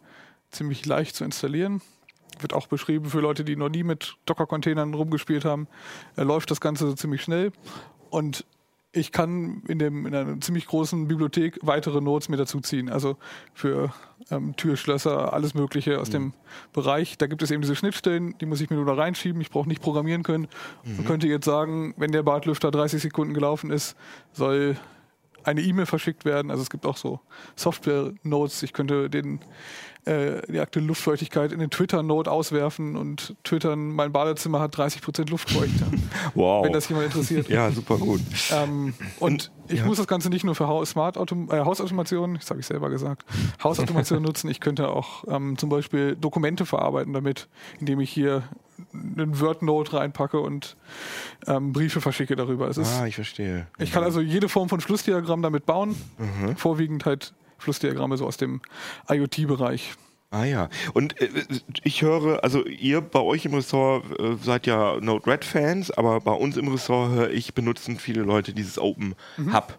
ziemlich 0.50 0.86
leicht 0.86 1.14
zu 1.16 1.24
installieren. 1.24 1.82
Wird 2.40 2.52
auch 2.54 2.66
beschrieben 2.68 3.10
für 3.10 3.20
Leute, 3.20 3.44
die 3.44 3.56
noch 3.56 3.68
nie 3.68 3.82
mit 3.82 4.16
Docker-Containern 4.26 4.94
rumgespielt 4.94 5.44
haben. 5.44 5.66
Äh, 6.16 6.22
läuft 6.22 6.50
das 6.50 6.60
Ganze 6.60 6.94
ziemlich 6.94 7.22
schnell. 7.22 7.52
Und 8.10 8.44
ich 8.92 9.12
kann 9.12 9.62
in, 9.68 9.78
dem, 9.78 10.06
in 10.06 10.14
einer 10.14 10.40
ziemlich 10.40 10.66
großen 10.66 11.08
Bibliothek 11.08 11.58
weitere 11.62 12.00
Nodes 12.00 12.28
mir 12.28 12.38
dazu 12.38 12.60
ziehen. 12.60 12.88
Also 12.88 13.16
für 13.52 13.92
ähm, 14.30 14.56
Türschlösser, 14.56 15.32
alles 15.32 15.54
Mögliche 15.54 16.00
aus 16.00 16.08
dem 16.08 16.32
Bereich. 16.72 17.18
Da 17.18 17.26
gibt 17.26 17.42
es 17.42 17.50
eben 17.50 17.60
diese 17.60 17.76
Schnittstellen, 17.76 18.36
die 18.38 18.46
muss 18.46 18.60
ich 18.60 18.70
mir 18.70 18.76
nur 18.76 18.86
da 18.86 18.94
reinschieben. 18.94 19.40
Ich 19.42 19.50
brauche 19.50 19.68
nicht 19.68 19.82
programmieren 19.82 20.22
können. 20.22 20.48
Man 20.84 21.04
könnte 21.04 21.28
jetzt 21.28 21.44
sagen, 21.44 21.94
wenn 21.98 22.12
der 22.12 22.22
Badlüfter 22.22 22.70
30 22.70 23.02
Sekunden 23.02 23.34
gelaufen 23.34 23.70
ist, 23.70 23.94
soll 24.32 24.76
eine 25.44 25.60
E-Mail 25.60 25.86
verschickt 25.86 26.24
werden. 26.24 26.50
Also 26.50 26.62
es 26.62 26.70
gibt 26.70 26.86
auch 26.86 26.96
so 26.96 27.20
Software-Notes. 27.56 28.62
Ich 28.62 28.72
könnte 28.72 29.10
den, 29.10 29.40
äh, 30.04 30.40
die 30.50 30.60
aktuelle 30.60 30.86
Luftfeuchtigkeit 30.86 31.52
in 31.52 31.58
den 31.58 31.70
Twitter-Node 31.70 32.30
auswerfen 32.30 32.96
und 32.96 33.36
twittern, 33.44 33.90
mein 33.92 34.12
Badezimmer 34.12 34.60
hat 34.60 34.76
30% 34.76 35.30
Luftfeuchte. 35.30 35.86
wow. 36.34 36.64
wenn 36.64 36.72
das 36.72 36.88
jemand 36.88 37.06
interessiert. 37.06 37.48
ja, 37.48 37.70
super 37.70 37.98
gut. 37.98 38.20
Ähm, 38.52 38.94
und 39.20 39.50
ich 39.68 39.80
ja. 39.80 39.86
muss 39.86 39.98
das 39.98 40.06
Ganze 40.06 40.30
nicht 40.30 40.44
nur 40.44 40.54
für 40.54 40.86
Smart 40.86 41.18
Autom 41.18 41.50
äh, 41.50 41.60
Hausautomation, 41.60 42.34
das 42.34 42.50
habe 42.50 42.60
ich 42.60 42.66
selber 42.66 42.90
gesagt, 42.90 43.24
Hausautomation 43.62 44.22
nutzen. 44.24 44.48
Ich 44.50 44.60
könnte 44.60 44.88
auch 44.88 45.24
ähm, 45.28 45.58
zum 45.58 45.68
Beispiel 45.68 46.16
Dokumente 46.16 46.64
verarbeiten 46.64 47.12
damit, 47.12 47.48
indem 47.78 48.00
ich 48.00 48.10
hier 48.10 48.44
einen 48.92 49.40
Word-Note 49.40 49.94
reinpacke 49.94 50.40
und 50.40 50.76
ähm, 51.46 51.72
Briefe 51.72 52.00
verschicke 52.00 52.36
darüber. 52.36 52.68
Es 52.68 52.78
ist, 52.78 52.92
Ah, 52.98 53.06
ich 53.06 53.16
verstehe. 53.16 53.66
ich 53.78 53.92
kann 53.92 54.04
also 54.04 54.20
jede 54.20 54.48
Form 54.48 54.68
von 54.68 54.80
Flussdiagramm 54.80 55.42
damit 55.42 55.66
bauen. 55.66 55.96
Mhm. 56.18 56.56
Vorwiegend 56.56 57.04
halt 57.04 57.34
Flussdiagramme 57.58 58.16
so 58.16 58.26
aus 58.26 58.36
dem 58.36 58.60
IoT-Bereich. 59.08 59.94
Ah 60.30 60.44
ja. 60.44 60.68
Und 60.92 61.18
äh, 61.22 61.30
ich 61.84 62.02
höre, 62.02 62.44
also 62.44 62.62
ihr 62.66 63.00
bei 63.00 63.20
euch 63.20 63.46
im 63.46 63.54
Ressort 63.54 64.04
äh, 64.20 64.36
seid 64.42 64.66
ja 64.66 65.00
Node-RED-Fans, 65.00 65.90
aber 65.92 66.20
bei 66.20 66.32
uns 66.32 66.58
im 66.58 66.68
Ressort 66.68 67.12
höre 67.12 67.30
ich, 67.30 67.54
benutzen 67.54 67.98
viele 67.98 68.20
Leute 68.24 68.52
dieses 68.52 68.78
Open 68.78 69.14
Mhm. 69.38 69.54
Hub. 69.54 69.78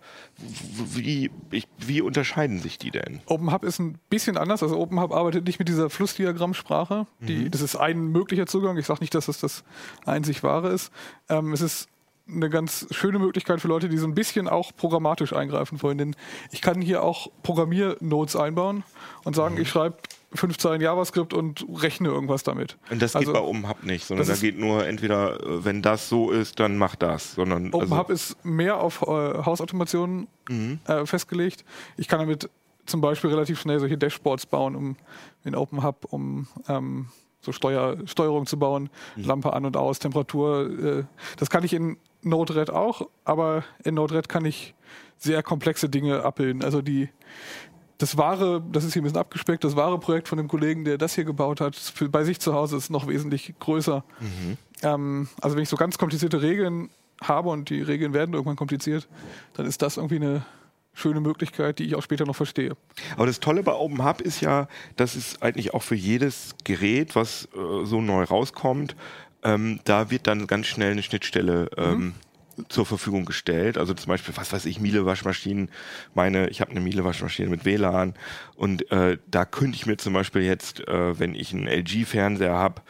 Wie, 0.96 1.30
ich, 1.52 1.68
wie 1.78 2.02
unterscheiden 2.02 2.60
sich 2.62 2.80
die 2.80 2.90
denn? 2.90 3.20
OpenHub 3.28 3.64
ist 3.64 3.78
ein 3.78 4.00
bisschen 4.10 4.38
anders. 4.38 4.64
Also 4.64 4.80
OpenHub 4.80 5.14
arbeitet 5.14 5.46
nicht 5.46 5.60
mit 5.60 5.68
dieser 5.68 5.90
Flussdiagrammsprache. 5.92 7.06
Die, 7.20 7.52
Das 7.52 7.62
ist 7.62 7.76
ein 7.76 8.08
möglicher 8.08 8.48
Zugang. 8.48 8.76
Ich 8.78 8.88
sage 8.88 9.02
nicht, 9.02 9.14
dass 9.14 9.28
das 9.28 9.40
das 9.40 9.64
einzig 10.06 10.42
wahre 10.42 10.70
ist. 10.70 10.92
Ähm, 11.30 11.54
es 11.54 11.62
ist 11.62 11.90
eine 12.34 12.50
ganz 12.50 12.88
schöne 12.92 13.20
Möglichkeit 13.20 13.62
für 13.62 13.68
Leute, 13.68 13.90
die 13.90 13.98
so 13.98 14.08
ein 14.08 14.16
bisschen 14.16 14.48
auch 14.48 14.72
programmatisch 14.76 15.34
eingreifen 15.34 15.82
wollen. 15.82 15.98
Denn 15.98 16.16
ich 16.52 16.62
kann 16.62 16.82
hier 16.82 17.04
auch 17.04 17.28
Programmiernodes 17.44 18.36
einbauen 18.36 18.84
und 19.24 19.36
sagen, 19.36 19.58
ich 19.60 19.70
schreibe 19.70 19.98
fünf 20.34 20.58
Zeilen 20.58 20.80
JavaScript 20.82 21.34
und 21.34 21.66
rechne 21.82 22.10
irgendwas 22.10 22.44
damit. 22.44 22.78
Und 22.92 23.02
das 23.02 23.16
Also- 23.16 23.32
geht 23.32 23.42
bei 23.42 23.48
Open 23.48 23.68
Hub 23.68 23.84
nicht, 23.84 24.06
sondern 24.06 24.28
da 24.28 24.36
geht 24.36 24.60
nur 24.60 24.86
entweder, 24.86 25.42
äh, 25.44 25.66
wenn 25.66 25.82
das 25.82 26.08
so 26.08 26.30
ist, 26.32 26.60
dann 26.60 26.78
mach 26.78 26.96
das. 26.96 27.34
Sondern, 27.34 27.74
OpenHub 27.74 28.10
also, 28.10 28.14
ist 28.14 28.46
mehr 28.46 28.80
auf 28.80 29.02
äh, 29.02 29.06
Hausautomation 29.44 30.28
Mhm. 30.50 30.80
äh, 30.86 31.06
festgelegt. 31.06 31.66
Ich 31.98 32.08
kann 32.08 32.20
damit 32.20 32.50
zum 32.86 33.02
Beispiel 33.02 33.30
relativ 33.32 33.60
schnell 33.60 33.80
solche 33.80 33.98
Dashboards 33.98 34.46
bauen, 34.46 34.76
um 34.76 34.96
in 35.44 35.56
OpenHub, 35.56 36.06
um 36.12 36.48
ähm, 36.68 37.08
so 37.42 37.52
Steuer, 37.52 37.98
Steuerung 38.06 38.46
zu 38.46 38.60
bauen, 38.60 38.90
Mhm. 39.16 39.24
Lampe 39.24 39.54
an 39.54 39.66
und 39.66 39.78
aus, 39.78 39.98
Temperatur. 40.00 40.70
Äh, 41.00 41.04
das 41.38 41.50
kann 41.50 41.64
ich 41.64 41.74
in 41.74 41.98
Node-RED 42.22 42.70
auch, 42.70 43.08
aber 43.26 43.64
in 43.84 43.96
Node-RED 43.96 44.30
kann 44.30 44.46
ich 44.46 44.74
sehr 45.18 45.44
komplexe 45.44 45.90
Dinge 45.90 46.24
abbilden. 46.24 46.64
Also 46.64 46.82
die 46.82 47.10
das 48.00 48.18
wahre, 48.18 48.64
das 48.72 48.86
ist 48.86 48.94
hier 48.94 49.02
ein 49.02 49.04
bisschen 49.04 49.20
abgespeckt, 49.20 49.64
das 49.64 49.76
wahre 49.76 50.00
Projekt 50.00 50.30
von 50.30 50.38
dem 50.38 50.48
Kollegen, 50.48 50.86
der 50.86 50.98
das 50.98 51.16
hier 51.16 51.26
gebaut 51.26 51.60
hat, 51.60 51.76
für, 51.76 52.08
bei 52.08 52.24
sich 52.24 52.40
zu 52.40 52.54
Hause 52.54 52.78
ist 52.78 52.90
noch 52.90 53.08
wesentlich 53.08 53.54
größer. 53.60 54.06
Ähm, 54.82 55.28
also 55.42 55.58
wenn 55.58 55.64
ich 55.64 55.70
so 55.70 55.76
ganz 55.76 55.98
komplizierte 55.98 56.42
Regeln 56.42 56.90
habe 57.22 57.50
und 57.50 57.70
die 57.70 57.82
Regeln 57.82 58.14
werden 58.14 58.34
irgendwann 58.34 58.56
kompliziert, 58.56 59.10
dann 59.54 59.66
ist 59.66 59.82
das 59.82 59.98
irgendwie 59.98 60.16
eine 60.16 60.46
schöne 60.94 61.20
Möglichkeit, 61.20 61.80
die 61.80 61.84
ich 61.84 61.96
auch 61.96 62.02
später 62.02 62.26
noch 62.26 62.36
verstehe. 62.36 62.76
aber 63.16 63.26
das 63.26 63.42
Tolle 63.42 63.64
bei 63.64 63.74
Open 63.74 64.04
Hub 64.04 64.22
ist 64.22 64.40
ja, 64.40 64.68
dass 64.96 65.16
es 65.16 65.42
eigentlich 65.42 65.74
auch 65.74 65.84
für 65.84 65.96
jedes 65.96 66.56
Gerät, 66.64 67.16
was 67.16 67.50
äh, 67.54 67.86
so 67.86 68.02
neu 68.02 68.24
rauskommt, 68.24 68.96
ähm, 69.44 69.80
da 69.84 70.12
wird 70.12 70.28
dann 70.28 70.48
ganz 70.48 70.68
schnell 70.68 70.92
eine 70.92 71.04
Schnittstelle 71.04 71.70
ähm, 71.78 72.14
zur 72.68 72.86
Verfügung 72.86 73.26
gestellt. 73.26 73.78
Also 73.78 73.94
zum 73.94 74.10
Beispiel, 74.10 74.36
was 74.36 74.52
weiß 74.52 74.66
ich, 74.66 74.80
Miele-Waschmaschinen. 74.80 75.70
Meine, 76.14 76.50
ich 76.50 76.62
habe 76.62 76.72
eine 76.72 76.82
Miele-Waschmaschine 76.82 77.50
mit 77.50 77.66
WLAN 77.66 78.16
und 78.56 78.92
äh, 78.92 79.18
da 79.28 79.46
könnte 79.46 79.78
ich 79.78 79.86
mir 79.86 79.98
zum 79.98 80.14
Beispiel 80.14 80.42
jetzt, 80.42 80.86
äh, 80.88 81.20
wenn 81.20 81.36
ich 81.36 81.54
einen 81.54 81.68
LG-Fernseher 81.68 82.54
habe, 82.54 82.82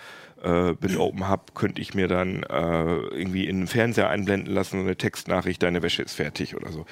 äh, 0.44 0.72
mit 0.80 0.96
Open 0.98 1.30
Hub 1.30 1.54
könnte 1.54 1.82
ich 1.82 1.94
mir 1.94 2.08
dann 2.08 2.44
äh, 2.44 2.96
irgendwie 2.96 3.48
in 3.48 3.60
den 3.60 3.68
Fernseher 3.68 4.10
einblenden 4.10 4.54
lassen, 4.54 4.80
so 4.80 4.84
eine 4.84 4.96
Textnachricht, 4.96 5.62
deine 5.62 5.82
Wäsche 5.82 6.02
ist 6.02 6.16
fertig 6.16 6.56
oder 6.56 6.72
so. 6.72 6.86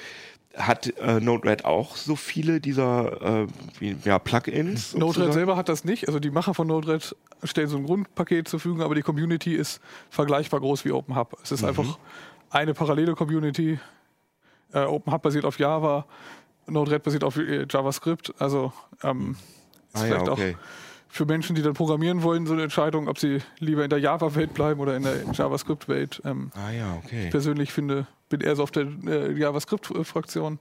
Hat 0.58 0.86
äh, 0.98 1.20
Node-RED 1.20 1.64
auch 1.64 1.96
so 1.96 2.16
viele 2.16 2.60
dieser 2.60 3.42
äh, 3.42 3.46
wie, 3.78 3.96
ja, 4.04 4.18
Plugins? 4.18 4.94
Node-RED 4.96 5.32
selber 5.32 5.56
hat 5.56 5.68
das 5.68 5.84
nicht. 5.84 6.08
Also 6.08 6.18
die 6.20 6.30
Macher 6.30 6.54
von 6.54 6.66
Node-RED 6.66 7.14
stellen 7.44 7.68
so 7.68 7.76
ein 7.76 7.84
Grundpaket 7.84 8.48
zur 8.48 8.60
Verfügung, 8.60 8.82
aber 8.82 8.94
die 8.94 9.02
Community 9.02 9.54
ist 9.54 9.80
vergleichbar 10.10 10.60
groß 10.60 10.84
wie 10.84 10.92
OpenHub. 10.92 11.36
Es 11.42 11.52
ist 11.52 11.64
einfach 11.64 11.98
eine 12.50 12.74
parallele 12.74 13.14
Community. 13.14 13.78
Äh, 14.72 14.80
OpenHub 14.80 15.22
basiert 15.22 15.44
auf 15.44 15.58
Java, 15.58 16.06
Node-RED 16.66 17.02
basiert 17.02 17.24
auf 17.24 17.36
äh, 17.36 17.66
JavaScript. 17.68 18.34
Also 18.38 18.72
ähm, 19.02 19.36
ist 19.92 20.02
Ah 20.02 20.06
ja, 20.06 20.06
vielleicht 20.06 20.28
okay. 20.28 20.56
auch 20.56 20.87
für 21.08 21.24
Menschen, 21.24 21.56
die 21.56 21.62
dann 21.62 21.74
programmieren 21.74 22.22
wollen, 22.22 22.46
so 22.46 22.52
eine 22.52 22.62
Entscheidung, 22.62 23.08
ob 23.08 23.18
sie 23.18 23.38
lieber 23.58 23.82
in 23.84 23.90
der 23.90 23.98
Java-Welt 23.98 24.54
bleiben 24.54 24.80
oder 24.80 24.96
in 24.96 25.02
der 25.02 25.22
JavaScript-Welt. 25.32 26.20
Ähm, 26.24 26.50
Ah 26.54 26.70
ja, 26.70 26.94
okay. 27.02 27.30
persönlich 27.30 27.72
finde, 27.72 28.06
bin 28.28 28.40
eher 28.40 28.54
so 28.56 28.62
auf 28.62 28.70
der 28.70 28.86
äh, 29.06 29.32
JavaScript-Fraktion. 29.32 30.58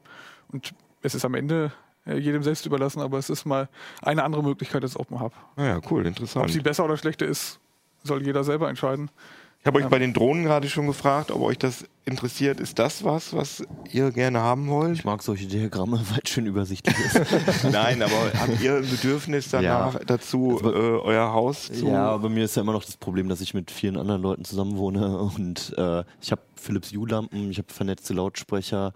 Und 0.52 0.74
es 1.02 1.16
ist 1.16 1.26
am 1.26 1.34
Ende 1.36 1.72
äh, 2.06 2.18
jedem 2.18 2.44
selbst 2.44 2.66
überlassen, 2.66 3.02
aber 3.02 3.18
es 3.18 3.30
ist 3.30 3.46
mal 3.46 3.68
eine 4.02 4.24
andere 4.24 4.44
Möglichkeit 4.44 4.84
als 4.84 4.98
OpenHub. 4.98 5.34
Ah 5.58 5.64
ja, 5.66 5.82
cool, 5.92 6.02
Ob 6.02 6.08
interessant. 6.08 6.50
sie 6.52 6.62
besser 6.62 6.86
oder 6.86 6.98
schlechter 6.98 7.26
ist, 7.26 7.60
soll 8.04 8.24
jeder 8.24 8.44
selber 8.44 8.70
entscheiden. 8.70 9.10
Ich 9.68 9.70
habe 9.70 9.84
euch 9.84 9.90
bei 9.90 10.00
den 10.00 10.14
Drohnen 10.14 10.46
gerade 10.46 10.70
schon 10.70 10.88
gefragt, 10.88 11.30
ob 11.30 11.42
euch 11.42 11.58
das 11.58 11.84
interessiert. 12.06 12.62
Ist 12.62 12.80
das 12.80 13.04
was, 13.04 13.34
was 13.34 13.66
ihr 13.92 14.12
gerne 14.12 14.40
haben 14.40 14.70
wollt? 14.70 15.00
Ich 15.00 15.04
mag 15.04 15.22
solche 15.22 15.46
Diagramme, 15.46 16.00
weil 16.10 16.22
es 16.24 16.30
schön 16.30 16.46
übersichtlich 16.46 16.96
ist. 16.98 17.66
Nein, 17.70 18.02
aber 18.02 18.32
habt 18.40 18.62
ihr 18.62 18.78
ein 18.78 18.90
Bedürfnis 18.90 19.50
danach 19.50 19.96
Ja. 19.96 20.00
dazu, 20.06 20.58
äh, 20.64 20.68
euer 20.68 21.34
Haus 21.34 21.68
zu... 21.68 21.86
Ja, 21.86 22.16
bei 22.16 22.30
mir 22.30 22.46
ist 22.46 22.56
ja 22.56 22.62
immer 22.62 22.72
noch 22.72 22.86
das 22.86 22.96
Problem, 22.96 23.28
dass 23.28 23.42
ich 23.42 23.54
mit 23.54 23.70
vielen 23.70 23.98
anderen 23.98 24.22
Leuten 24.22 24.46
zusammen 24.46 24.78
wohne 24.78 25.18
und 25.18 25.74
äh, 25.78 26.06
ich 26.22 26.32
habe 26.32 26.44
Philips 26.56 26.94
Hue-Lampen, 26.94 27.52
ich 27.52 27.58
habe 27.58 27.68
vernetzte 27.74 28.14
Lautsprecher, 28.14 28.94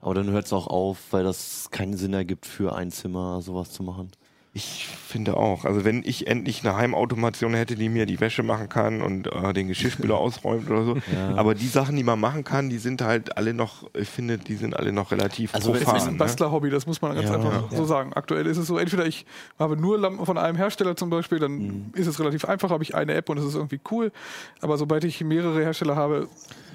aber 0.00 0.14
dann 0.14 0.30
hört 0.30 0.46
es 0.46 0.52
auch 0.52 0.68
auf, 0.68 0.98
weil 1.10 1.24
das 1.24 1.68
keinen 1.72 1.96
Sinn 1.96 2.14
ergibt, 2.14 2.46
für 2.46 2.76
ein 2.76 2.92
Zimmer 2.92 3.42
sowas 3.42 3.72
zu 3.72 3.82
machen. 3.82 4.12
Ich 4.54 4.86
finde 4.86 5.38
auch. 5.38 5.64
Also 5.64 5.82
wenn 5.86 6.02
ich 6.04 6.26
endlich 6.26 6.62
eine 6.62 6.76
Heimautomation 6.76 7.54
hätte, 7.54 7.74
die 7.74 7.88
mir 7.88 8.04
die 8.04 8.20
Wäsche 8.20 8.42
machen 8.42 8.68
kann 8.68 9.00
und 9.00 9.26
äh, 9.26 9.52
den 9.54 9.68
Geschirrspüler 9.68 10.14
ausräumt 10.18 10.68
oder 10.70 10.84
so. 10.84 10.96
Aber 11.36 11.54
die 11.54 11.68
Sachen, 11.68 11.96
die 11.96 12.02
man 12.02 12.20
machen 12.20 12.44
kann, 12.44 12.68
die 12.68 12.76
sind 12.76 13.00
halt 13.00 13.38
alle 13.38 13.54
noch, 13.54 13.88
ich 13.94 14.08
finde, 14.10 14.36
die 14.36 14.56
sind 14.56 14.76
alle 14.76 14.92
noch 14.92 15.10
relativ 15.10 15.54
Also 15.54 15.70
es 15.70 15.76
Es 15.76 15.82
ist 15.82 15.88
profan. 15.88 16.06
ein 16.08 16.12
ne? 16.14 16.18
Bastler-Hobby, 16.18 16.68
das 16.68 16.86
muss 16.86 17.00
man 17.00 17.14
ganz 17.14 17.30
Ja. 17.30 17.36
einfach 17.36 17.72
so 17.72 17.86
sagen. 17.86 18.12
Aktuell 18.12 18.46
ist 18.46 18.58
es 18.58 18.66
so, 18.66 18.76
entweder 18.76 19.06
ich 19.06 19.24
habe 19.58 19.76
nur 19.78 19.98
Lampen 19.98 20.26
von 20.26 20.36
einem 20.36 20.56
Hersteller 20.58 20.96
zum 20.96 21.08
Beispiel, 21.08 21.38
dann 21.38 21.52
Mhm. 21.52 21.92
ist 21.94 22.06
es 22.06 22.20
relativ 22.20 22.44
einfach, 22.44 22.68
habe 22.68 22.82
ich 22.84 22.94
eine 22.94 23.14
App 23.14 23.30
und 23.30 23.38
es 23.38 23.46
ist 23.46 23.54
irgendwie 23.54 23.80
cool. 23.90 24.12
Aber 24.60 24.76
sobald 24.76 25.04
ich 25.04 25.24
mehrere 25.24 25.62
Hersteller 25.62 25.96
habe, 25.96 26.28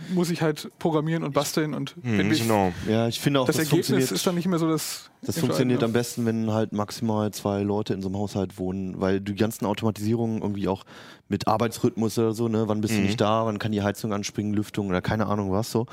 muss 0.09 0.29
ich 0.31 0.41
halt 0.41 0.69
programmieren 0.79 1.23
und 1.23 1.33
basteln 1.33 1.73
und 1.75 1.95
Mhm, 2.03 2.31
ich, 2.31 2.41
genau. 2.41 2.73
Ja, 2.87 3.07
ich 3.07 3.19
finde 3.19 3.39
auch, 3.41 3.45
das 3.45 3.57
das, 3.57 3.65
Ergebnis 3.71 4.11
ist 4.11 4.25
dann 4.25 4.33
nicht 4.35 4.47
mehr 4.47 4.57
so 4.59 4.67
das. 4.67 5.11
Das 5.23 5.39
funktioniert 5.39 5.83
am 5.83 5.93
besten, 5.93 6.25
wenn 6.25 6.51
halt 6.53 6.73
maximal 6.73 7.31
zwei 7.31 7.63
Leute 7.63 7.93
in 7.93 8.01
so 8.01 8.07
einem 8.07 8.17
Haushalt 8.17 8.59
wohnen, 8.59 9.01
weil 9.01 9.19
die 9.19 9.33
ganzen 9.35 9.65
Automatisierungen 9.65 10.41
irgendwie 10.41 10.67
auch 10.67 10.83
mit 11.27 11.47
Arbeitsrhythmus 11.47 12.17
oder 12.19 12.33
so, 12.33 12.47
ne, 12.47 12.67
wann 12.67 12.81
bist 12.81 12.95
du 12.95 13.01
nicht 13.01 13.19
da, 13.19 13.45
wann 13.45 13.59
kann 13.59 13.71
die 13.71 13.81
Heizung 13.81 14.13
anspringen, 14.13 14.53
Lüftung 14.53 14.87
oder 14.87 15.01
keine 15.01 15.25
Ahnung 15.25 15.51
was 15.51 15.71
so. 15.71 15.87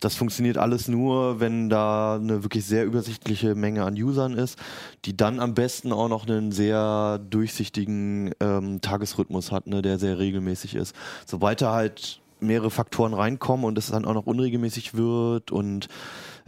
Das 0.00 0.14
funktioniert 0.14 0.56
alles 0.58 0.88
nur, 0.88 1.40
wenn 1.40 1.68
da 1.68 2.16
eine 2.16 2.42
wirklich 2.42 2.64
sehr 2.64 2.84
übersichtliche 2.84 3.54
Menge 3.54 3.84
an 3.84 3.94
Usern 3.94 4.32
ist, 4.32 4.58
die 5.04 5.16
dann 5.16 5.40
am 5.40 5.54
besten 5.54 5.92
auch 5.92 6.08
noch 6.08 6.26
einen 6.26 6.50
sehr 6.50 7.20
durchsichtigen 7.30 8.32
ähm, 8.40 8.80
Tagesrhythmus 8.80 9.52
hat, 9.52 9.66
ne, 9.66 9.82
der 9.82 9.98
sehr 9.98 10.18
regelmäßig 10.18 10.74
ist. 10.74 10.96
Sobald 11.26 11.60
da 11.60 11.74
halt 11.74 12.20
mehrere 12.40 12.70
Faktoren 12.70 13.14
reinkommen 13.14 13.66
und 13.66 13.78
es 13.78 13.90
dann 13.90 14.04
auch 14.04 14.14
noch 14.14 14.26
unregelmäßig 14.26 14.94
wird 14.94 15.52
und 15.52 15.88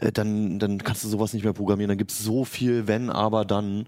äh, 0.03 0.12
dann, 0.12 0.59
dann 0.59 0.78
kannst 0.78 1.05
du 1.05 1.09
sowas 1.09 1.32
nicht 1.32 1.44
mehr 1.44 1.53
programmieren. 1.55 1.88
Dann 1.88 1.98
gibt 1.98 2.11
es 2.11 2.18
so 2.18 2.44
viel, 2.44 2.86
wenn, 2.86 3.09
aber 3.11 3.44
dann 3.44 3.86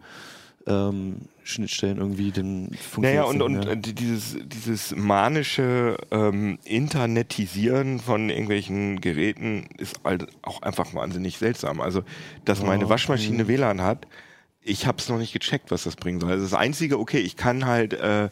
ähm, 0.66 1.16
Schnittstellen 1.42 1.98
irgendwie, 1.98 2.32
funktioniert 2.78 3.02
Naja, 3.02 3.24
und, 3.24 3.42
und 3.42 3.66
äh, 3.66 3.76
die- 3.76 3.92
dieses, 3.94 4.38
dieses 4.46 4.96
manische 4.96 5.98
ähm, 6.10 6.58
Internetisieren 6.64 8.00
von 8.00 8.30
irgendwelchen 8.30 9.00
Geräten 9.02 9.66
ist 9.76 10.00
halt 10.04 10.26
auch 10.40 10.62
einfach 10.62 10.94
wahnsinnig 10.94 11.36
seltsam. 11.36 11.82
Also, 11.82 12.02
dass 12.46 12.62
meine 12.62 12.88
Waschmaschine 12.88 13.46
WLAN 13.46 13.82
hat, 13.82 14.06
ich 14.66 14.86
habe 14.86 14.96
es 14.98 15.08
noch 15.10 15.18
nicht 15.18 15.32
gecheckt, 15.34 15.70
was 15.70 15.84
das 15.84 15.94
bringen 15.96 16.20
soll. 16.20 16.30
Also 16.30 16.44
das 16.44 16.54
Einzige, 16.54 16.98
okay, 16.98 17.18
ich 17.18 17.36
kann 17.36 17.66
halt, 17.66 17.92
äh, 17.92 18.24
äh, 18.24 18.30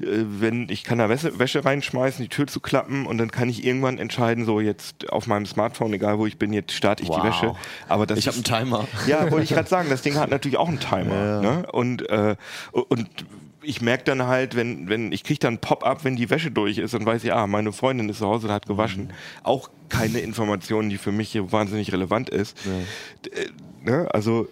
wenn 0.00 0.68
ich 0.68 0.84
kann 0.84 0.98
da 0.98 1.08
Wäsche, 1.08 1.38
Wäsche 1.38 1.64
reinschmeißen, 1.64 2.22
die 2.22 2.28
Tür 2.28 2.46
zu 2.46 2.60
klappen 2.60 3.04
und 3.06 3.18
dann 3.18 3.30
kann 3.32 3.48
ich 3.48 3.64
irgendwann 3.64 3.98
entscheiden, 3.98 4.44
so 4.44 4.60
jetzt 4.60 5.10
auf 5.10 5.26
meinem 5.26 5.44
Smartphone, 5.46 5.92
egal 5.92 6.18
wo 6.18 6.26
ich 6.26 6.38
bin, 6.38 6.52
jetzt 6.52 6.72
starte 6.72 7.02
ich 7.02 7.08
die 7.08 7.16
Wow. 7.16 7.24
Wäsche. 7.24 7.54
Aber 7.88 8.06
das 8.06 8.18
ich 8.18 8.26
habe 8.28 8.36
einen 8.36 8.44
Timer. 8.44 8.86
ja, 9.08 9.30
wollte 9.30 9.42
ich 9.44 9.50
gerade 9.50 9.68
sagen, 9.68 9.90
das 9.90 10.02
Ding 10.02 10.14
hat 10.16 10.30
natürlich 10.30 10.56
auch 10.56 10.68
einen 10.68 10.78
Timer. 10.80 11.40
Ne? 11.42 11.66
Und, 11.72 12.08
äh, 12.08 12.36
und 12.70 13.08
ich 13.64 13.80
merke 13.80 14.04
dann 14.04 14.24
halt, 14.26 14.54
wenn, 14.56 14.88
wenn 14.88 15.12
ich 15.12 15.22
kriege 15.24 15.38
dann 15.40 15.58
Pop-up, 15.58 16.04
wenn 16.04 16.16
die 16.16 16.30
Wäsche 16.30 16.50
durch 16.50 16.78
ist 16.78 16.94
und 16.94 17.04
weiß 17.06 17.22
ich, 17.24 17.32
ah, 17.32 17.46
meine 17.46 17.72
Freundin 17.72 18.08
ist 18.08 18.18
zu 18.18 18.26
Hause 18.26 18.46
und 18.48 18.52
hat 18.52 18.66
gewaschen. 18.66 19.12
Auch 19.42 19.68
keine 19.88 20.18
Information, 20.20 20.90
die 20.90 20.98
für 20.98 21.12
mich 21.12 21.30
hier 21.32 21.50
wahnsinnig 21.52 21.92
relevant 21.92 22.28
ist. 22.30 22.56
D- 23.24 23.30
äh, 23.30 23.48
Ne? 23.84 24.06
Also 24.12 24.48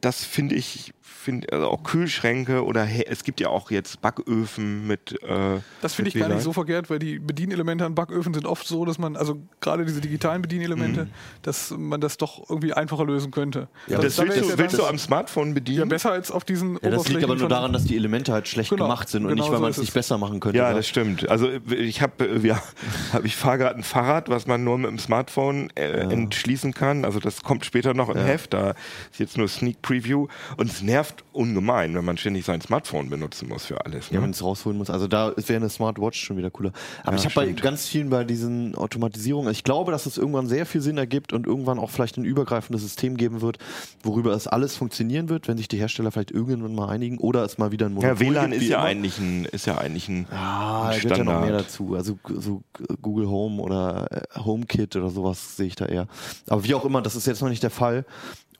das 0.00 0.24
finde 0.24 0.54
ich, 0.54 0.92
find, 1.10 1.52
also 1.52 1.68
auch 1.68 1.82
Kühlschränke 1.82 2.64
oder 2.64 2.86
es 3.06 3.24
gibt 3.24 3.40
ja 3.40 3.48
auch 3.48 3.70
jetzt 3.70 4.00
Backöfen 4.00 4.86
mit. 4.86 5.20
Äh, 5.22 5.58
Das 5.82 5.94
finde 5.94 6.08
ich 6.10 6.14
gar 6.14 6.28
nicht 6.28 6.42
so 6.42 6.52
verkehrt, 6.52 6.88
weil 6.90 6.98
die 6.98 7.18
Bedienelemente 7.18 7.84
an 7.84 7.94
Backöfen 7.94 8.32
sind 8.32 8.46
oft 8.46 8.66
so, 8.66 8.84
dass 8.84 8.98
man, 8.98 9.16
also 9.16 9.40
gerade 9.60 9.84
diese 9.84 10.00
digitalen 10.00 10.40
Bedienelemente, 10.42 11.08
dass 11.42 11.70
man 11.76 12.00
das 12.00 12.16
doch 12.16 12.48
irgendwie 12.48 12.72
einfacher 12.72 13.04
lösen 13.04 13.30
könnte. 13.30 13.68
Ja, 13.86 13.96
Also 13.98 14.02
Das 14.08 14.16
da 14.16 14.22
willst, 14.24 14.40
du, 14.40 14.50
ja 14.52 14.58
willst 14.58 14.78
du 14.78 14.84
am 14.86 14.98
Smartphone 14.98 15.52
bedienen? 15.54 15.80
ja, 15.80 15.84
besser 15.84 16.12
als 16.12 16.30
auf 16.30 16.44
diesen 16.44 16.78
Ja, 16.82 16.90
das 16.90 17.08
liegt 17.08 17.24
aber 17.24 17.36
nur 17.36 17.48
daran, 17.48 17.72
dass 17.72 17.84
die 17.84 17.96
Elemente 17.96 18.32
halt 18.32 18.48
schlecht 18.48 18.70
Genau, 18.70 18.84
gemacht 18.84 19.08
sind 19.08 19.24
und 19.24 19.30
genau 19.30 19.42
nicht, 19.42 19.50
weil 19.50 19.58
so 19.58 19.62
man 19.62 19.70
es 19.72 19.78
nicht 19.78 19.88
es. 19.88 19.94
besser 19.94 20.16
machen 20.18 20.40
könnte. 20.40 20.58
Ja, 20.58 20.68
oder? 20.68 20.76
das 20.76 20.88
stimmt. 20.88 21.28
Also 21.28 21.48
ich 21.70 22.00
habe 22.02 22.40
ja, 22.42 22.62
hab, 23.12 23.24
ich 23.24 23.36
fahre 23.36 23.58
gerade 23.58 23.76
ein 23.76 23.82
Fahrrad, 23.82 24.28
was 24.28 24.46
man 24.46 24.64
nur 24.64 24.78
mit 24.78 24.90
dem 24.90 24.98
Smartphone 24.98 25.68
äh, 25.74 26.00
entschließen 26.12 26.72
kann. 26.72 27.04
Also 27.04 27.18
das 27.20 27.42
kommt 27.42 27.64
später 27.64 27.94
noch 27.94 28.08
im 28.08 28.18
Heft. 28.18 28.54
Da 28.54 28.70
ist 29.10 29.18
jetzt 29.18 29.36
nur 29.36 29.48
Sneak 29.48 29.82
Preview 29.82 30.28
und 30.56 30.70
es 30.70 30.82
nervt 30.82 30.99
ungemein, 31.32 31.94
wenn 31.94 32.04
man 32.04 32.16
ständig 32.16 32.44
sein 32.44 32.60
Smartphone 32.60 33.10
benutzen 33.10 33.48
muss 33.48 33.66
für 33.66 33.84
alles. 33.84 34.10
Ja, 34.10 34.18
Ne? 34.18 34.24
wenn 34.24 34.30
es 34.30 34.42
rausholen 34.42 34.78
muss. 34.78 34.90
Also 34.90 35.06
da 35.08 35.32
wäre 35.36 35.56
eine 35.56 35.68
Smartwatch 35.68 36.20
schon 36.20 36.36
wieder 36.36 36.50
cooler. 36.50 36.72
Aber 37.02 37.12
Ja, 37.12 37.18
ich 37.18 37.24
habe 37.24 37.34
bei 37.46 37.52
ganz 37.52 37.86
vielen 37.86 38.10
bei 38.10 38.24
diesen 38.24 38.74
Automatisierungen, 38.74 39.50
ich 39.52 39.64
glaube, 39.64 39.92
dass 39.92 40.06
es 40.06 40.18
irgendwann 40.18 40.46
sehr 40.46 40.66
viel 40.66 40.80
Sinn 40.80 40.98
ergibt 40.98 41.32
und 41.32 41.46
irgendwann 41.46 41.78
auch 41.78 41.90
vielleicht 41.90 42.16
ein 42.16 42.24
übergreifendes 42.24 42.82
System 42.82 43.16
geben 43.16 43.40
wird, 43.40 43.58
worüber 44.02 44.32
es 44.32 44.46
alles 44.46 44.76
funktionieren 44.76 45.28
wird, 45.28 45.48
wenn 45.48 45.56
sich 45.56 45.68
die 45.68 45.78
Hersteller 45.78 46.10
vielleicht 46.12 46.30
irgendwann 46.30 46.74
mal 46.74 46.88
einigen 46.88 47.18
oder 47.18 47.44
es 47.44 47.58
mal 47.58 47.72
wieder 47.72 47.86
ein 47.86 47.94
Monopol 47.94 48.14
ja, 48.14 48.20
WLAN 48.20 48.50
gibt, 48.50 48.62
ist 48.62 48.68
ja, 48.68 48.82
eigentlich 48.82 49.18
ein, 49.18 49.44
ist 49.46 49.66
ja 49.66 49.78
eigentlich 49.78 50.08
ein, 50.08 50.26
Ah, 50.30 50.88
ein 50.88 50.90
da 50.92 50.98
gehört 50.98 51.18
ja 51.18 51.24
noch 51.24 51.32
mehr 51.32 51.40
Standard. 51.42 51.66
dazu. 51.66 51.94
Also 51.94 52.18
so 52.28 52.62
Google 53.02 53.28
Home 53.28 53.60
oder 53.62 54.06
äh, 54.10 54.38
HomeKit 54.40 54.96
oder 54.96 55.10
sowas 55.10 55.56
sehe 55.56 55.66
ich 55.66 55.76
da 55.76 55.86
eher. 55.86 56.06
Aber 56.48 56.64
wie 56.64 56.74
auch 56.74 56.84
immer, 56.84 57.02
das 57.02 57.16
ist 57.16 57.26
jetzt 57.26 57.40
noch 57.42 57.48
nicht 57.48 57.62
der 57.62 57.70
Fall. 57.70 58.04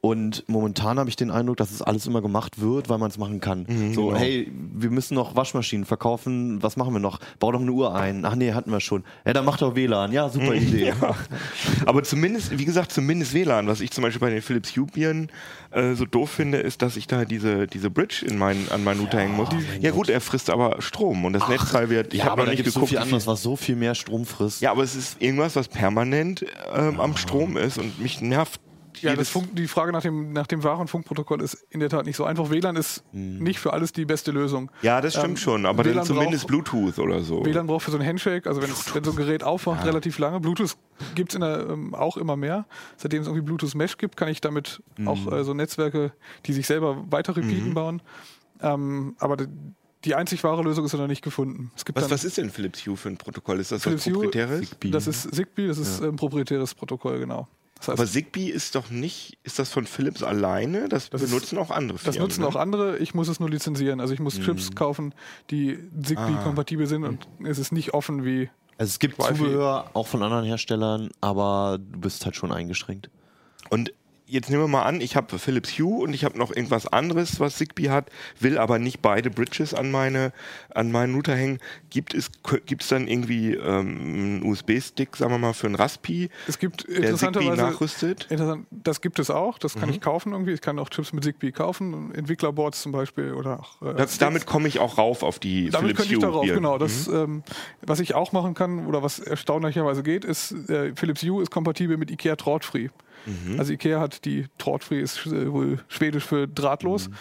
Und 0.03 0.45
momentan 0.47 0.99
habe 0.99 1.11
ich 1.11 1.17
den 1.17 1.31
Eindruck, 1.31 1.59
dass 1.59 1.71
es 1.71 1.83
alles 1.83 2.07
immer 2.07 2.23
gemacht 2.23 2.59
wird, 2.59 2.89
weil 2.89 2.97
man 2.97 3.11
es 3.11 3.19
machen 3.19 3.41
kann. 3.41 3.67
so, 3.95 4.07
genau. 4.07 4.19
hey, 4.19 4.51
wir 4.51 4.89
müssen 4.89 5.15
noch 5.15 5.37
Waschmaschinen 5.37 5.85
verkaufen. 5.85 6.63
Was 6.63 6.79
machen 6.79 6.95
wir 6.95 7.01
noch? 7.01 7.21
Bau 7.39 7.53
doch 7.53 7.61
eine 7.61 7.71
Uhr 7.71 7.95
ein. 7.95 8.25
Ach 8.25 8.35
nee, 8.35 8.55
hatten 8.55 8.73
wir 8.73 8.81
schon. 8.81 9.05
Ja, 9.27 9.35
dann 9.35 9.45
mach 9.45 9.59
doch 9.59 9.77
WLAN. 9.77 10.13
Ja, 10.13 10.31
super 10.31 10.55
Idee. 10.55 10.95
Aber 11.87 12.03
zumindest, 12.03 12.59
wie 12.59 12.65
gesagt, 12.65 12.93
zumindest 12.93 13.35
WLAN. 13.35 13.67
Was 13.67 13.83
ich 13.83 13.91
zum 13.91 14.01
Beispiel 14.01 14.21
bei 14.21 14.31
den 14.31 14.41
Philips 14.41 14.75
Hue 14.75 14.87
Bieren 14.87 15.29
äh, 15.71 15.93
so 15.93 16.07
doof 16.07 16.31
finde, 16.31 16.59
ist, 16.59 16.81
dass 16.81 16.97
ich 16.97 17.07
da 17.07 17.27
diese, 17.27 17.67
diese 17.67 17.91
Bridge 17.91 18.25
in 18.27 18.39
mein, 18.39 18.71
an 18.71 18.83
meinen 18.83 19.01
Router 19.01 19.19
hängen 19.19 19.37
muss. 19.37 19.51
Ja 19.83 19.91
gut, 19.91 20.09
er 20.09 20.23
frisst 20.23 20.49
aber 20.49 20.81
Strom 20.81 21.27
und 21.27 21.35
das 21.35 21.47
Netzteil 21.47 21.91
wird. 21.91 22.15
Ich 22.15 22.21
ja, 22.21 22.27
habe 22.27 22.45
noch 22.45 22.51
nicht 22.51 22.67
es 22.67 22.73
so 22.73 22.81
geguckt, 22.81 22.91
viel 22.91 22.99
anderes, 22.99 23.27
was 23.27 23.43
so 23.43 23.55
viel 23.55 23.77
mehr 23.77 23.95
Strom 23.95 24.25
frisst. 24.25 24.63
Ja, 24.63 24.71
aber 24.71 24.83
es 24.83 24.97
ist 24.97 25.21
irgendwas, 25.21 25.57
was 25.57 25.69
permanent 25.69 26.47
ähm, 26.75 26.99
am 27.01 27.19
Strom 27.19 27.59
ist 27.59 27.77
und 27.77 28.01
mich 28.01 28.23
nervt. 28.23 28.61
Ja, 29.03 29.17
das 29.17 29.29
Funk, 29.29 29.49
die 29.55 29.67
Frage 29.67 29.93
nach 29.93 30.03
dem, 30.03 30.33
nach 30.33 30.47
dem 30.47 30.61
und 30.65 30.89
Funkprotokoll 30.89 31.41
ist 31.43 31.55
in 31.71 31.81
der 31.81 31.89
Tat 31.89 32.07
nicht 32.07 32.17
so 32.17 32.25
einfach. 32.25 32.51
WLAN 32.51 32.77
ist 32.77 33.03
nicht 33.13 33.59
für 33.59 33.73
alles 33.73 33.93
die 33.93 34.05
beste 34.05 34.31
Lösung. 34.31 34.71
ja, 34.83 35.01
das 35.01 35.15
stimmt 35.15 35.29
Ähm, 35.31 35.37
schon, 35.37 35.67
aber 35.67 35.83
dann 35.83 36.05
zumindest 36.05 36.47
braucht- 36.49 36.65
Bluetooth 36.71 36.99
oder 36.99 37.21
so. 37.21 37.45
WLAN 37.45 37.67
braucht 37.67 37.85
für 37.85 37.91
so 37.91 37.99
ein 37.99 38.07
Handshake, 38.07 38.47
also 38.49 38.61
wenn, 38.63 38.71
es, 38.71 38.95
wenn 38.95 39.05
so 39.05 39.11
ein 39.11 39.17
Gerät 39.17 39.43
aufwacht, 39.43 39.85
relativ 39.85 40.19
lange. 40.19 40.41
Bluetooth 40.41 40.77
gibt 41.15 41.35
es 41.35 41.41
ähm, 41.41 41.95
auch 41.95 42.17
immer 42.17 42.37
mehr. 42.37 42.67
Seitdem 42.97 43.23
es 43.23 43.29
irgendwie 43.29 43.45
Bluetooth 43.45 43.75
Mesh 43.75 43.97
gibt, 43.99 44.17
kann 44.17 44.29
ich 44.29 44.41
damit 44.41 44.83
Mhm. 44.97 45.09
auch 45.09 45.33
äh, 45.33 45.45
so 45.45 45.55
Netzwerke, 45.55 46.13
die 46.47 46.53
sich 46.53 46.67
selber 46.67 47.05
weiter 47.11 47.37
repeaten, 47.37 47.75
bauen. 47.75 48.03
Ähm, 48.61 49.15
aber 49.19 49.37
die, 49.37 49.49
einzig 50.15 50.43
wahre 50.45 50.63
Lösung 50.63 50.85
ist 50.85 50.93
noch 50.95 51.07
nicht 51.07 51.23
gefunden. 51.23 51.71
Was, 51.95 52.11
was 52.11 52.25
ist 52.25 52.37
denn 52.39 52.51
Philips 52.51 52.87
Hue 52.87 52.97
für 52.97 53.09
ein 53.09 53.17
Protokoll? 53.17 53.61
Ist 53.61 53.73
das 53.73 53.83
Philips 53.83 54.07
was 54.07 54.13
proprietäres? 54.13 54.69
das 54.91 55.07
ist 55.07 55.35
Zigbee, 55.35 55.69
das 55.69 55.79
ist 55.79 56.03
ein 56.03 56.17
proprietäres 56.17 56.75
Protokoll, 56.75 57.19
genau. 57.21 57.49
Das 57.81 57.89
heißt, 57.89 57.99
Aber 57.99 58.07
Zigbee 58.09 58.47
ist 58.49 58.75
doch 58.75 58.91
nicht, 58.91 59.39
ist 59.43 59.59
das 59.59 59.71
von 59.71 59.87
Philips 59.87 60.23
alleine? 60.23 60.89
Das, 60.89 61.09
Das 61.11 61.23
ist- 61.23 61.31
benutzen 61.31 61.57
auch 61.59 61.71
andere 61.71 61.99
Firmen. 61.99 62.15
Das 62.15 62.23
nutzen 62.23 62.43
ne? 62.43 62.47
auch 62.49 62.57
andere. 62.57 62.99
Ich 62.99 63.15
muss 63.15 63.29
es 63.29 63.41
nur 63.41 63.49
lizenzieren. 63.51 64.01
Also 64.01 64.13
ich 64.15 64.21
muss 64.21 64.39
Chips 64.39 64.75
kaufen, 64.75 65.15
die 65.51 65.79
Zigbee-kompatibel 66.03 66.87
sind 66.87 67.05
und 67.05 67.27
es 67.45 67.59
ist 67.59 67.73
nicht 67.73 67.95
offen 67.95 68.25
wie. 68.25 68.51
Also 68.77 68.91
es 68.91 68.99
gibt. 68.99 69.21
Zubehör 69.23 69.91
auch 69.95 70.07
von 70.07 70.23
anderen 70.23 70.45
Herstellern, 70.45 71.11
aber 71.23 71.79
du 71.81 71.99
bist 72.01 72.25
halt 72.27 72.37
schon 72.37 72.53
eingeschränkt. 72.53 73.09
Und 73.71 73.93
jetzt 74.31 74.49
nehmen 74.51 74.63
wir 74.63 74.69
mal 74.69 74.85
an, 74.85 75.01
ich 75.01 75.17
habe 75.17 75.39
Philips 75.39 75.79
Hue 75.79 76.03
und 76.03 76.15
ich 76.15 76.25
habe 76.25 76.39
noch 76.39 76.55
irgendwas 76.55 76.87
anderes, 76.87 77.41
was 77.41 77.57
Zigbee 77.57 77.91
hat, 77.91 78.11
will 78.39 78.59
aber 78.59 78.79
nicht 78.79 79.03
beide 79.03 79.31
Bridges 79.31 79.75
an 79.75 79.91
meine 79.91 80.33
an 80.75 80.93
meinen 80.93 81.15
Router 81.15 81.35
hängen. 81.35 81.59
Gibt 81.91 82.15
es 82.15 82.31
gibt 82.67 82.83
es 82.83 82.89
dann 82.89 83.09
irgendwie 83.09 83.55
ähm, 83.55 83.89
einen 84.01 84.43
USB-Stick, 84.45 85.17
sagen 85.17 85.33
wir 85.33 85.39
mal, 85.39 85.53
für 85.53 85.67
ein 85.67 85.75
Raspi, 85.75 86.31
Es 86.47 86.59
gibt 86.59 86.87
der 86.89 87.17
Zigbee 87.17 87.51
nachrüstet? 87.51 88.27
Interessant, 88.31 88.67
das 88.71 89.01
gibt 89.01 89.19
es 89.19 89.31
auch, 89.31 89.59
das 89.59 89.75
kann 89.75 89.89
Mhm. 89.89 89.95
ich 89.97 90.01
kaufen 90.01 90.33
irgendwie. 90.33 90.53
Ich 90.53 90.61
kann 90.61 90.79
auch 90.79 90.89
Chips 90.89 91.13
mit 91.13 91.25
Zigbee 91.25 91.53
kaufen, 91.53 92.15
Entwicklerboards 92.15 92.83
zum 92.83 92.93
Beispiel 92.93 93.33
oder 93.35 93.61
auch. 93.61 93.83
Äh, 93.83 93.95
Das, 93.97 94.19
damit 94.19 94.47
komme 94.47 94.69
ich 94.69 94.79
auch 94.79 94.97
rauf 94.99 95.23
auf 95.23 95.39
die 95.39 95.71
damit 95.71 95.97
Philips 95.97 95.99
könnte 96.01 96.15
ich 96.15 96.17
Hue 96.19 96.27
darauf, 96.31 96.45
hier. 96.45 96.55
genau. 96.55 96.79
Das, 96.79 97.09
ähm, 97.09 97.43
was 97.83 98.01
ich 98.01 98.15
auch 98.15 98.33
machen 98.33 98.55
kann 98.55 98.87
oder 98.87 99.03
was 99.03 99.19
erstaunlicherweise 99.19 100.03
geht, 100.03 100.25
ist, 100.25 100.53
äh, 100.69 100.93
Philips 100.95 101.23
Hue 101.23 101.43
ist 101.43 101.51
kompatibel 101.51 101.97
mit 101.97 102.11
IKEA 102.11 102.37
Trautfree. 102.37 102.89
Mhm. 103.27 103.59
Also 103.59 103.73
IKEA 103.73 104.01
hat 104.01 104.25
die 104.25 104.47
Trautfree 104.59 105.01
ist 105.01 105.27
äh, 105.27 105.53
wohl 105.53 105.79
schwedisch 105.89 106.25
für 106.25 106.47
drahtlos. 106.49 107.11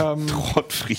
Ähm, 0.00 0.26
Trottfree. 0.26 0.96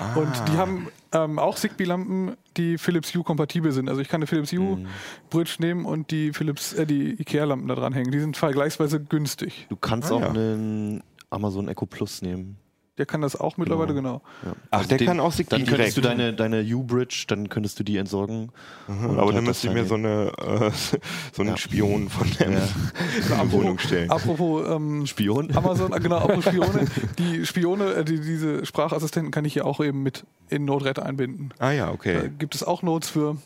Ah. 0.00 0.14
und 0.16 0.32
die 0.48 0.56
haben 0.58 0.88
ähm, 1.12 1.38
auch 1.38 1.54
Zigbee-Lampen, 1.56 2.36
die 2.56 2.76
Philips 2.76 3.14
Hue 3.14 3.22
kompatibel 3.22 3.70
sind. 3.72 3.88
Also 3.88 4.00
ich 4.00 4.08
kann 4.08 4.18
eine 4.18 4.26
Philips 4.26 4.50
Hue 4.52 4.76
Mhm. 4.78 4.86
Bridge 5.30 5.54
nehmen 5.60 5.84
und 5.86 6.10
die 6.10 6.32
Philips, 6.32 6.72
äh, 6.72 6.86
die 6.86 7.20
IKEA-Lampen 7.20 7.68
da 7.68 7.76
dran 7.76 7.92
hängen. 7.92 8.10
Die 8.10 8.18
sind 8.18 8.36
vergleichsweise 8.36 9.00
günstig. 9.00 9.66
Du 9.70 9.76
kannst 9.76 10.10
Ah, 10.10 10.16
auch 10.16 10.20
ja. 10.22 10.28
einen 10.30 11.02
Amazon 11.30 11.68
Echo 11.68 11.86
Plus 11.86 12.20
nehmen. 12.20 12.56
Der 12.98 13.04
kann 13.04 13.20
das 13.20 13.36
auch 13.38 13.58
mittlerweile, 13.58 13.92
genau. 13.92 14.22
Ja. 14.44 14.52
Ach, 14.70 14.86
der 14.86 14.96
kann 14.98 15.20
auch 15.20 15.30
Zigbee 15.34 15.56
Dann 15.58 15.66
könntest 15.66 15.96
direkt. 15.96 15.96
du 15.98 16.00
deine, 16.00 16.32
deine 16.32 16.62
U-Bridge, 16.62 17.24
dann 17.28 17.50
könntest 17.50 17.78
du 17.78 17.84
die 17.84 17.98
entsorgen. 17.98 18.50
Mhm, 18.88 19.10
aber 19.10 19.16
halt 19.26 19.28
dann 19.28 19.34
das 19.36 19.44
müsste 19.44 19.66
ich 19.68 19.72
mir 19.74 19.84
so, 19.84 19.96
eine, 19.96 20.32
äh, 20.38 20.70
so 21.32 21.42
einen 21.42 21.50
Ja. 21.50 21.56
Spion 21.58 22.08
von 22.08 22.30
der 22.38 22.52
Ja. 22.52 23.50
Wohnung 23.52 23.78
stellen. 23.78 24.10
Apropos 24.10 24.66
ähm, 24.68 25.06
Spion. 25.06 25.54
Amazon, 25.54 25.92
äh, 25.92 26.00
genau, 26.00 26.16
apropos 26.16 26.44
Spione. 26.46 26.86
Die 27.18 27.44
Spione, 27.44 27.92
äh, 27.92 28.04
die, 28.04 28.18
diese 28.18 28.64
Sprachassistenten 28.64 29.30
kann 29.30 29.44
ich 29.44 29.52
hier 29.52 29.66
auch 29.66 29.80
eben 29.80 30.02
mit 30.02 30.24
in 30.48 30.64
Node-RED 30.64 30.98
einbinden. 30.98 31.52
Ah 31.58 31.72
ja, 31.72 31.86
Da 31.86 31.92
okay. 31.92 32.30
gibt 32.38 32.54
es 32.54 32.62
auch 32.64 32.82
Nodes 32.82 33.10
für. 33.10 33.36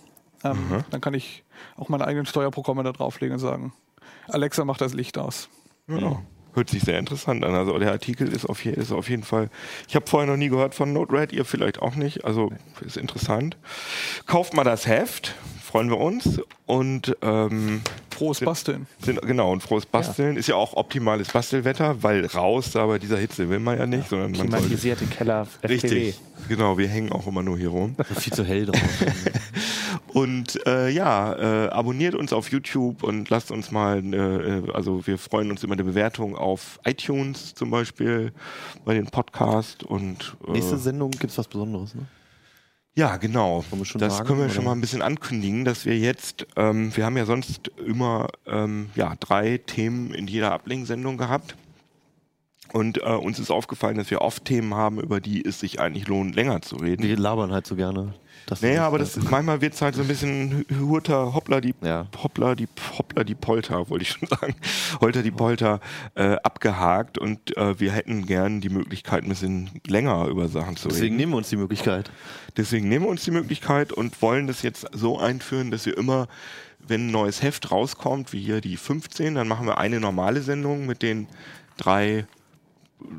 Ähm, 0.45 0.85
Dann 0.91 1.01
kann 1.01 1.15
ich 1.15 1.43
auch 1.77 1.89
meine 1.89 2.07
eigenen 2.07 2.25
Steuerprogramme 2.27 2.83
da 2.85 2.93
drauflegen 2.93 3.35
und 3.35 3.41
sagen, 3.41 3.73
Alexa 4.29 4.65
macht 4.65 4.81
das 4.81 4.95
Licht 4.95 5.19
aus. 5.19 5.49
Ja. 5.89 6.23
Hört 6.55 6.71
sich 6.71 6.83
sehr 6.83 6.99
interessant 6.99 7.45
an. 7.45 7.55
Also 7.55 7.79
der 7.79 7.93
Artikel 7.93 8.33
ist 8.33 8.45
auf, 8.45 8.65
je, 8.65 8.73
ist 8.73 8.93
auf 8.93 9.09
jeden 9.09 9.23
Fall. 9.23 9.51
Ich 9.89 9.95
habe 9.95 10.07
vorher 10.09 10.29
noch 10.29 10.37
nie 10.37 10.49
gehört 10.49 10.75
von 10.75 10.93
Node-RED, 10.93 11.33
ihr 11.33 11.45
vielleicht 11.45 11.81
auch 11.81 11.95
nicht. 11.95 12.25
Also 12.25 12.53
ist 12.85 12.97
interessant. 12.97 13.57
Kauft 14.27 14.55
mal 14.55 14.65
das 14.65 14.87
Heft, 14.87 15.35
freuen 15.63 15.89
wir 15.89 15.99
uns. 15.99 16.41
Und 16.67 17.17
ähm, 17.23 17.83
Frohes 18.21 18.41
Basteln. 18.41 18.87
sind, 19.03 19.23
genau, 19.23 19.51
und 19.51 19.63
frohes 19.63 19.87
Basteln 19.87 20.37
ist 20.37 20.47
ja 20.47 20.55
auch 20.55 20.75
optimales 20.75 21.29
Bastelwetter, 21.29 22.03
weil 22.03 22.27
raus 22.27 22.71
da 22.73 22.85
bei 22.85 22.99
dieser 22.99 23.17
Hitze 23.17 23.49
will 23.49 23.61
man 23.61 23.79
ja 23.79 23.87
nicht, 23.87 24.11
sondern 24.11 24.33
man 24.33 24.41
soll. 24.41 24.49
Klimatisierte 24.49 25.07
Keller 25.07 25.47
FPW. 25.63 25.73
Richtig. 25.73 26.21
Genau, 26.47 26.77
wir 26.77 26.87
hängen 26.87 27.13
auch 27.13 27.27
immer 27.27 27.43
nur 27.43 27.57
hier 27.57 27.71
rum. 27.71 27.97
Viel 28.19 28.33
zu 28.33 28.45
hell 28.45 28.67
drauf. 28.67 28.79
Und 30.13 30.67
äh, 30.67 30.89
ja, 30.89 31.67
äh, 31.67 31.69
abonniert 31.69 32.15
uns 32.15 32.33
auf 32.33 32.51
YouTube 32.51 33.05
und 33.05 33.31
lasst 33.31 33.51
uns 33.53 33.71
mal, 33.71 34.03
äh, 34.13 34.17
äh, 34.17 34.73
also 34.73 35.07
wir 35.07 35.19
freuen 35.19 35.51
uns 35.51 35.63
über 35.63 35.75
eine 35.75 35.85
Bewertung 35.85 36.37
auf 36.37 36.81
iTunes 36.85 37.55
zum 37.55 37.71
Beispiel 37.71 38.33
bei 38.85 38.95
den 38.95 39.07
Podcast 39.07 39.85
und 39.85 40.37
äh, 40.49 40.53
Nächste 40.53 40.79
Sendung 40.79 41.13
gibt 41.13 41.31
es 41.31 41.39
was 41.39 41.47
Besonderes, 41.47 41.95
ne? 41.95 42.07
ja 42.97 43.17
genau, 43.17 43.65
das 43.71 44.17
sagen, 44.17 44.27
können 44.27 44.39
wir 44.41 44.47
oder? 44.47 44.55
schon 44.55 44.65
mal 44.65 44.73
ein 44.73 44.81
bisschen 44.81 45.01
ankündigen, 45.01 45.65
dass 45.65 45.87
wir 45.87 45.97
jetzt, 45.97 46.47
ähm, 46.57 46.95
wir 46.97 47.05
haben 47.05 47.17
ja 47.17 47.25
sonst 47.25 47.69
immer 47.87 48.29
ähm, 48.47 48.91
ja 48.97 49.15
drei 49.21 49.59
Themen 49.59 50.13
in 50.13 50.27
jeder 50.27 50.53
Ablink-Sendung 50.53 51.17
gehabt. 51.17 51.55
Und 52.73 52.99
äh, 52.99 53.07
uns 53.07 53.39
ist 53.39 53.51
aufgefallen, 53.51 53.97
dass 53.97 54.11
wir 54.11 54.21
oft 54.21 54.45
Themen 54.45 54.75
haben, 54.75 55.01
über 55.01 55.21
die 55.21 55.45
es 55.45 55.59
sich 55.61 55.81
eigentlich 55.81 56.07
lohnt, 56.09 56.35
länger 56.37 56.63
zu 56.63 56.77
reden. 56.77 57.03
Die 57.03 57.15
labern 57.15 57.51
halt 57.53 57.67
so 57.67 57.75
gerne. 57.77 58.15
Das 58.47 58.63
Naja, 58.63 58.87
aber 58.87 58.99
das, 58.99 59.17
manchmal 59.17 59.61
wird 59.61 59.75
es 59.75 59.83
halt 59.83 59.95
so 59.95 60.03
ein 60.03 60.09
bisschen 60.09 60.65
hurter, 60.81 61.35
hoppla 61.35 61.61
die, 61.61 61.75
Ja. 61.83 62.07
hoppla 62.23 62.55
die, 62.55 62.69
hoppla 62.97 63.23
die 63.23 63.35
Polter, 63.35 63.91
wollte 63.91 64.03
ich 64.03 64.11
schon 64.11 64.29
sagen, 64.29 64.55
holter 65.01 65.23
die 65.23 65.31
Polter 65.31 65.81
äh, 66.15 66.37
abgehakt 66.43 67.19
und 67.19 67.57
äh, 67.57 67.79
wir 67.79 67.93
hätten 67.93 68.25
gern 68.27 68.61
die 68.61 68.71
Möglichkeit, 68.71 69.25
ein 69.25 69.29
bisschen 69.29 69.71
länger 69.87 70.27
über 70.27 70.49
Sachen 70.49 70.77
zu 70.77 70.89
Deswegen 70.89 71.05
reden. 71.05 71.17
nehmen 71.17 71.33
wir 71.33 71.37
uns 71.39 71.51
die 71.51 71.57
Möglichkeit. 71.57 72.11
Deswegen 72.57 72.89
nehmen 72.89 73.05
wir 73.05 73.11
uns 73.11 73.25
die 73.25 73.31
Möglichkeit 73.31 73.93
und 73.93 74.21
wollen 74.23 74.47
das 74.47 74.63
jetzt 74.63 74.87
so 74.93 75.19
einführen, 75.19 75.71
dass 75.71 75.87
wir 75.87 75.97
immer, 75.99 76.27
wenn 76.79 77.09
ein 77.09 77.11
neues 77.11 77.43
Heft 77.43 77.71
rauskommt, 77.71 78.33
wie 78.33 78.41
hier 78.41 78.61
die 78.61 78.77
15, 78.77 79.35
dann 79.35 79.49
machen 79.49 79.67
wir 79.67 79.79
eine 79.79 80.01
normale 80.01 80.41
Sendung 80.41 80.87
mit 80.87 81.03
den 81.03 81.29
drei 81.77 82.27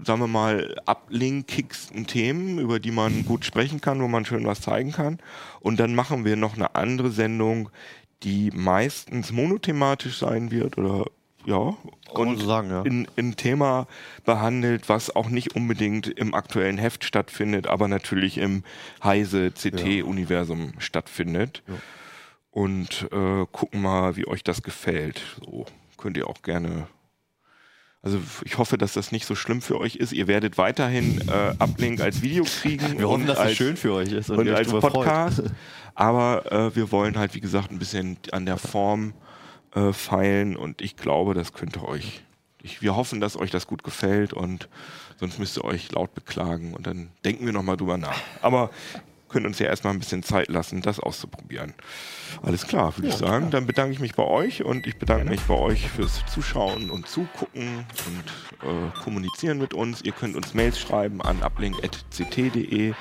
sagen 0.05 0.19
wir 0.19 0.27
mal, 0.27 0.75
ablinkicksten 0.85 2.07
Themen, 2.07 2.59
über 2.59 2.79
die 2.79 2.91
man 2.91 3.25
gut 3.25 3.45
sprechen 3.45 3.81
kann, 3.81 4.01
wo 4.01 4.07
man 4.07 4.25
schön 4.25 4.45
was 4.45 4.61
zeigen 4.61 4.91
kann. 4.91 5.19
Und 5.59 5.79
dann 5.79 5.95
machen 5.95 6.25
wir 6.25 6.35
noch 6.35 6.55
eine 6.55 6.75
andere 6.75 7.11
Sendung, 7.11 7.69
die 8.23 8.51
meistens 8.51 9.31
monothematisch 9.31 10.17
sein 10.17 10.51
wird 10.51 10.77
oder 10.77 11.05
ja, 11.45 11.75
und 12.13 12.37
so 12.39 12.45
sagen, 12.45 12.69
ja. 12.69 12.83
in, 12.83 13.07
ein 13.17 13.35
Thema 13.35 13.87
behandelt, 14.25 14.89
was 14.89 15.15
auch 15.15 15.29
nicht 15.29 15.55
unbedingt 15.55 16.07
im 16.07 16.35
aktuellen 16.35 16.77
Heft 16.77 17.03
stattfindet, 17.03 17.65
aber 17.65 17.87
natürlich 17.87 18.37
im 18.37 18.63
Heise 19.03 19.51
CT-Universum 19.51 20.73
stattfindet. 20.77 21.63
Und 22.51 23.07
äh, 23.13 23.45
gucken 23.51 23.81
mal, 23.81 24.17
wie 24.17 24.27
euch 24.27 24.43
das 24.43 24.61
gefällt. 24.61 25.21
So 25.43 25.65
könnt 25.97 26.17
ihr 26.17 26.27
auch 26.27 26.41
gerne 26.41 26.87
also 28.03 28.19
ich 28.43 28.57
hoffe, 28.57 28.77
dass 28.77 28.93
das 28.93 29.11
nicht 29.11 29.25
so 29.25 29.35
schlimm 29.35 29.61
für 29.61 29.79
euch 29.79 29.95
ist. 29.95 30.11
Ihr 30.11 30.27
werdet 30.27 30.57
weiterhin 30.57 31.21
äh, 31.29 31.53
Uplink 31.59 32.01
als 32.01 32.21
Video 32.23 32.43
kriegen. 32.43 32.97
Wir 32.97 33.07
hoffen, 33.07 33.21
und 33.21 33.27
dass 33.27 33.37
als, 33.37 33.51
es 33.51 33.57
schön 33.57 33.77
für 33.77 33.93
euch 33.93 34.11
ist 34.11 34.29
und 34.31 34.39
euch 34.39 34.55
als 34.55 34.67
drüber 34.69 34.81
freut. 34.81 34.93
Podcast. 34.93 35.43
Aber 35.95 36.51
äh, 36.51 36.75
wir 36.75 36.91
wollen 36.91 37.17
halt, 37.17 37.35
wie 37.35 37.41
gesagt, 37.41 37.69
ein 37.69 37.77
bisschen 37.77 38.17
an 38.31 38.45
der 38.47 38.57
Form 38.57 39.13
äh, 39.75 39.93
feilen 39.93 40.55
und 40.55 40.81
ich 40.81 40.95
glaube, 40.95 41.35
das 41.35 41.53
könnte 41.53 41.87
euch. 41.87 42.23
Ich, 42.63 42.81
wir 42.81 42.95
hoffen, 42.95 43.21
dass 43.21 43.37
euch 43.37 43.51
das 43.51 43.67
gut 43.67 43.83
gefällt 43.83 44.33
und 44.33 44.67
sonst 45.19 45.37
müsst 45.37 45.57
ihr 45.57 45.63
euch 45.63 45.91
laut 45.91 46.15
beklagen 46.15 46.73
und 46.73 46.87
dann 46.87 47.09
denken 47.23 47.45
wir 47.45 47.53
nochmal 47.53 47.77
drüber 47.77 47.97
nach. 47.97 48.19
Aber 48.41 48.71
können 49.31 49.45
uns 49.45 49.59
ja 49.59 49.67
erstmal 49.67 49.93
ein 49.93 49.99
bisschen 49.99 50.23
Zeit 50.23 50.49
lassen, 50.49 50.81
das 50.81 50.99
auszuprobieren. 50.99 51.73
Alles 52.43 52.67
klar, 52.67 52.95
würde 52.97 53.09
ich 53.09 53.15
sagen. 53.15 53.51
Dann 53.51 53.65
bedanke 53.65 53.93
ich 53.93 53.99
mich 53.99 54.13
bei 54.13 54.23
euch 54.23 54.63
und 54.63 54.87
ich 54.87 54.97
bedanke 54.97 55.25
mich 55.25 55.41
bei 55.41 55.55
euch 55.55 55.89
fürs 55.89 56.21
Zuschauen 56.31 56.89
und 56.89 57.07
Zugucken 57.07 57.85
und 58.07 58.69
äh, 58.69 58.99
kommunizieren 59.03 59.57
mit 59.57 59.73
uns. 59.73 60.01
Ihr 60.01 60.11
könnt 60.11 60.35
uns 60.35 60.53
Mails 60.53 60.79
schreiben 60.79 61.21
an 61.21 61.41
uplink.ct.de. 61.41 62.93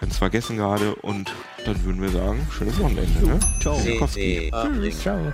Ganz 0.00 0.16
vergessen 0.16 0.56
gerade 0.56 0.94
und 0.94 1.34
dann 1.64 1.84
würden 1.84 2.00
wir 2.00 2.10
sagen, 2.10 2.46
schönes 2.52 2.78
Wochenende. 2.78 3.26
Ne? 3.26 3.40
Ciao. 3.60 3.76
Uplink. 3.76 4.94
Ciao. 4.94 5.32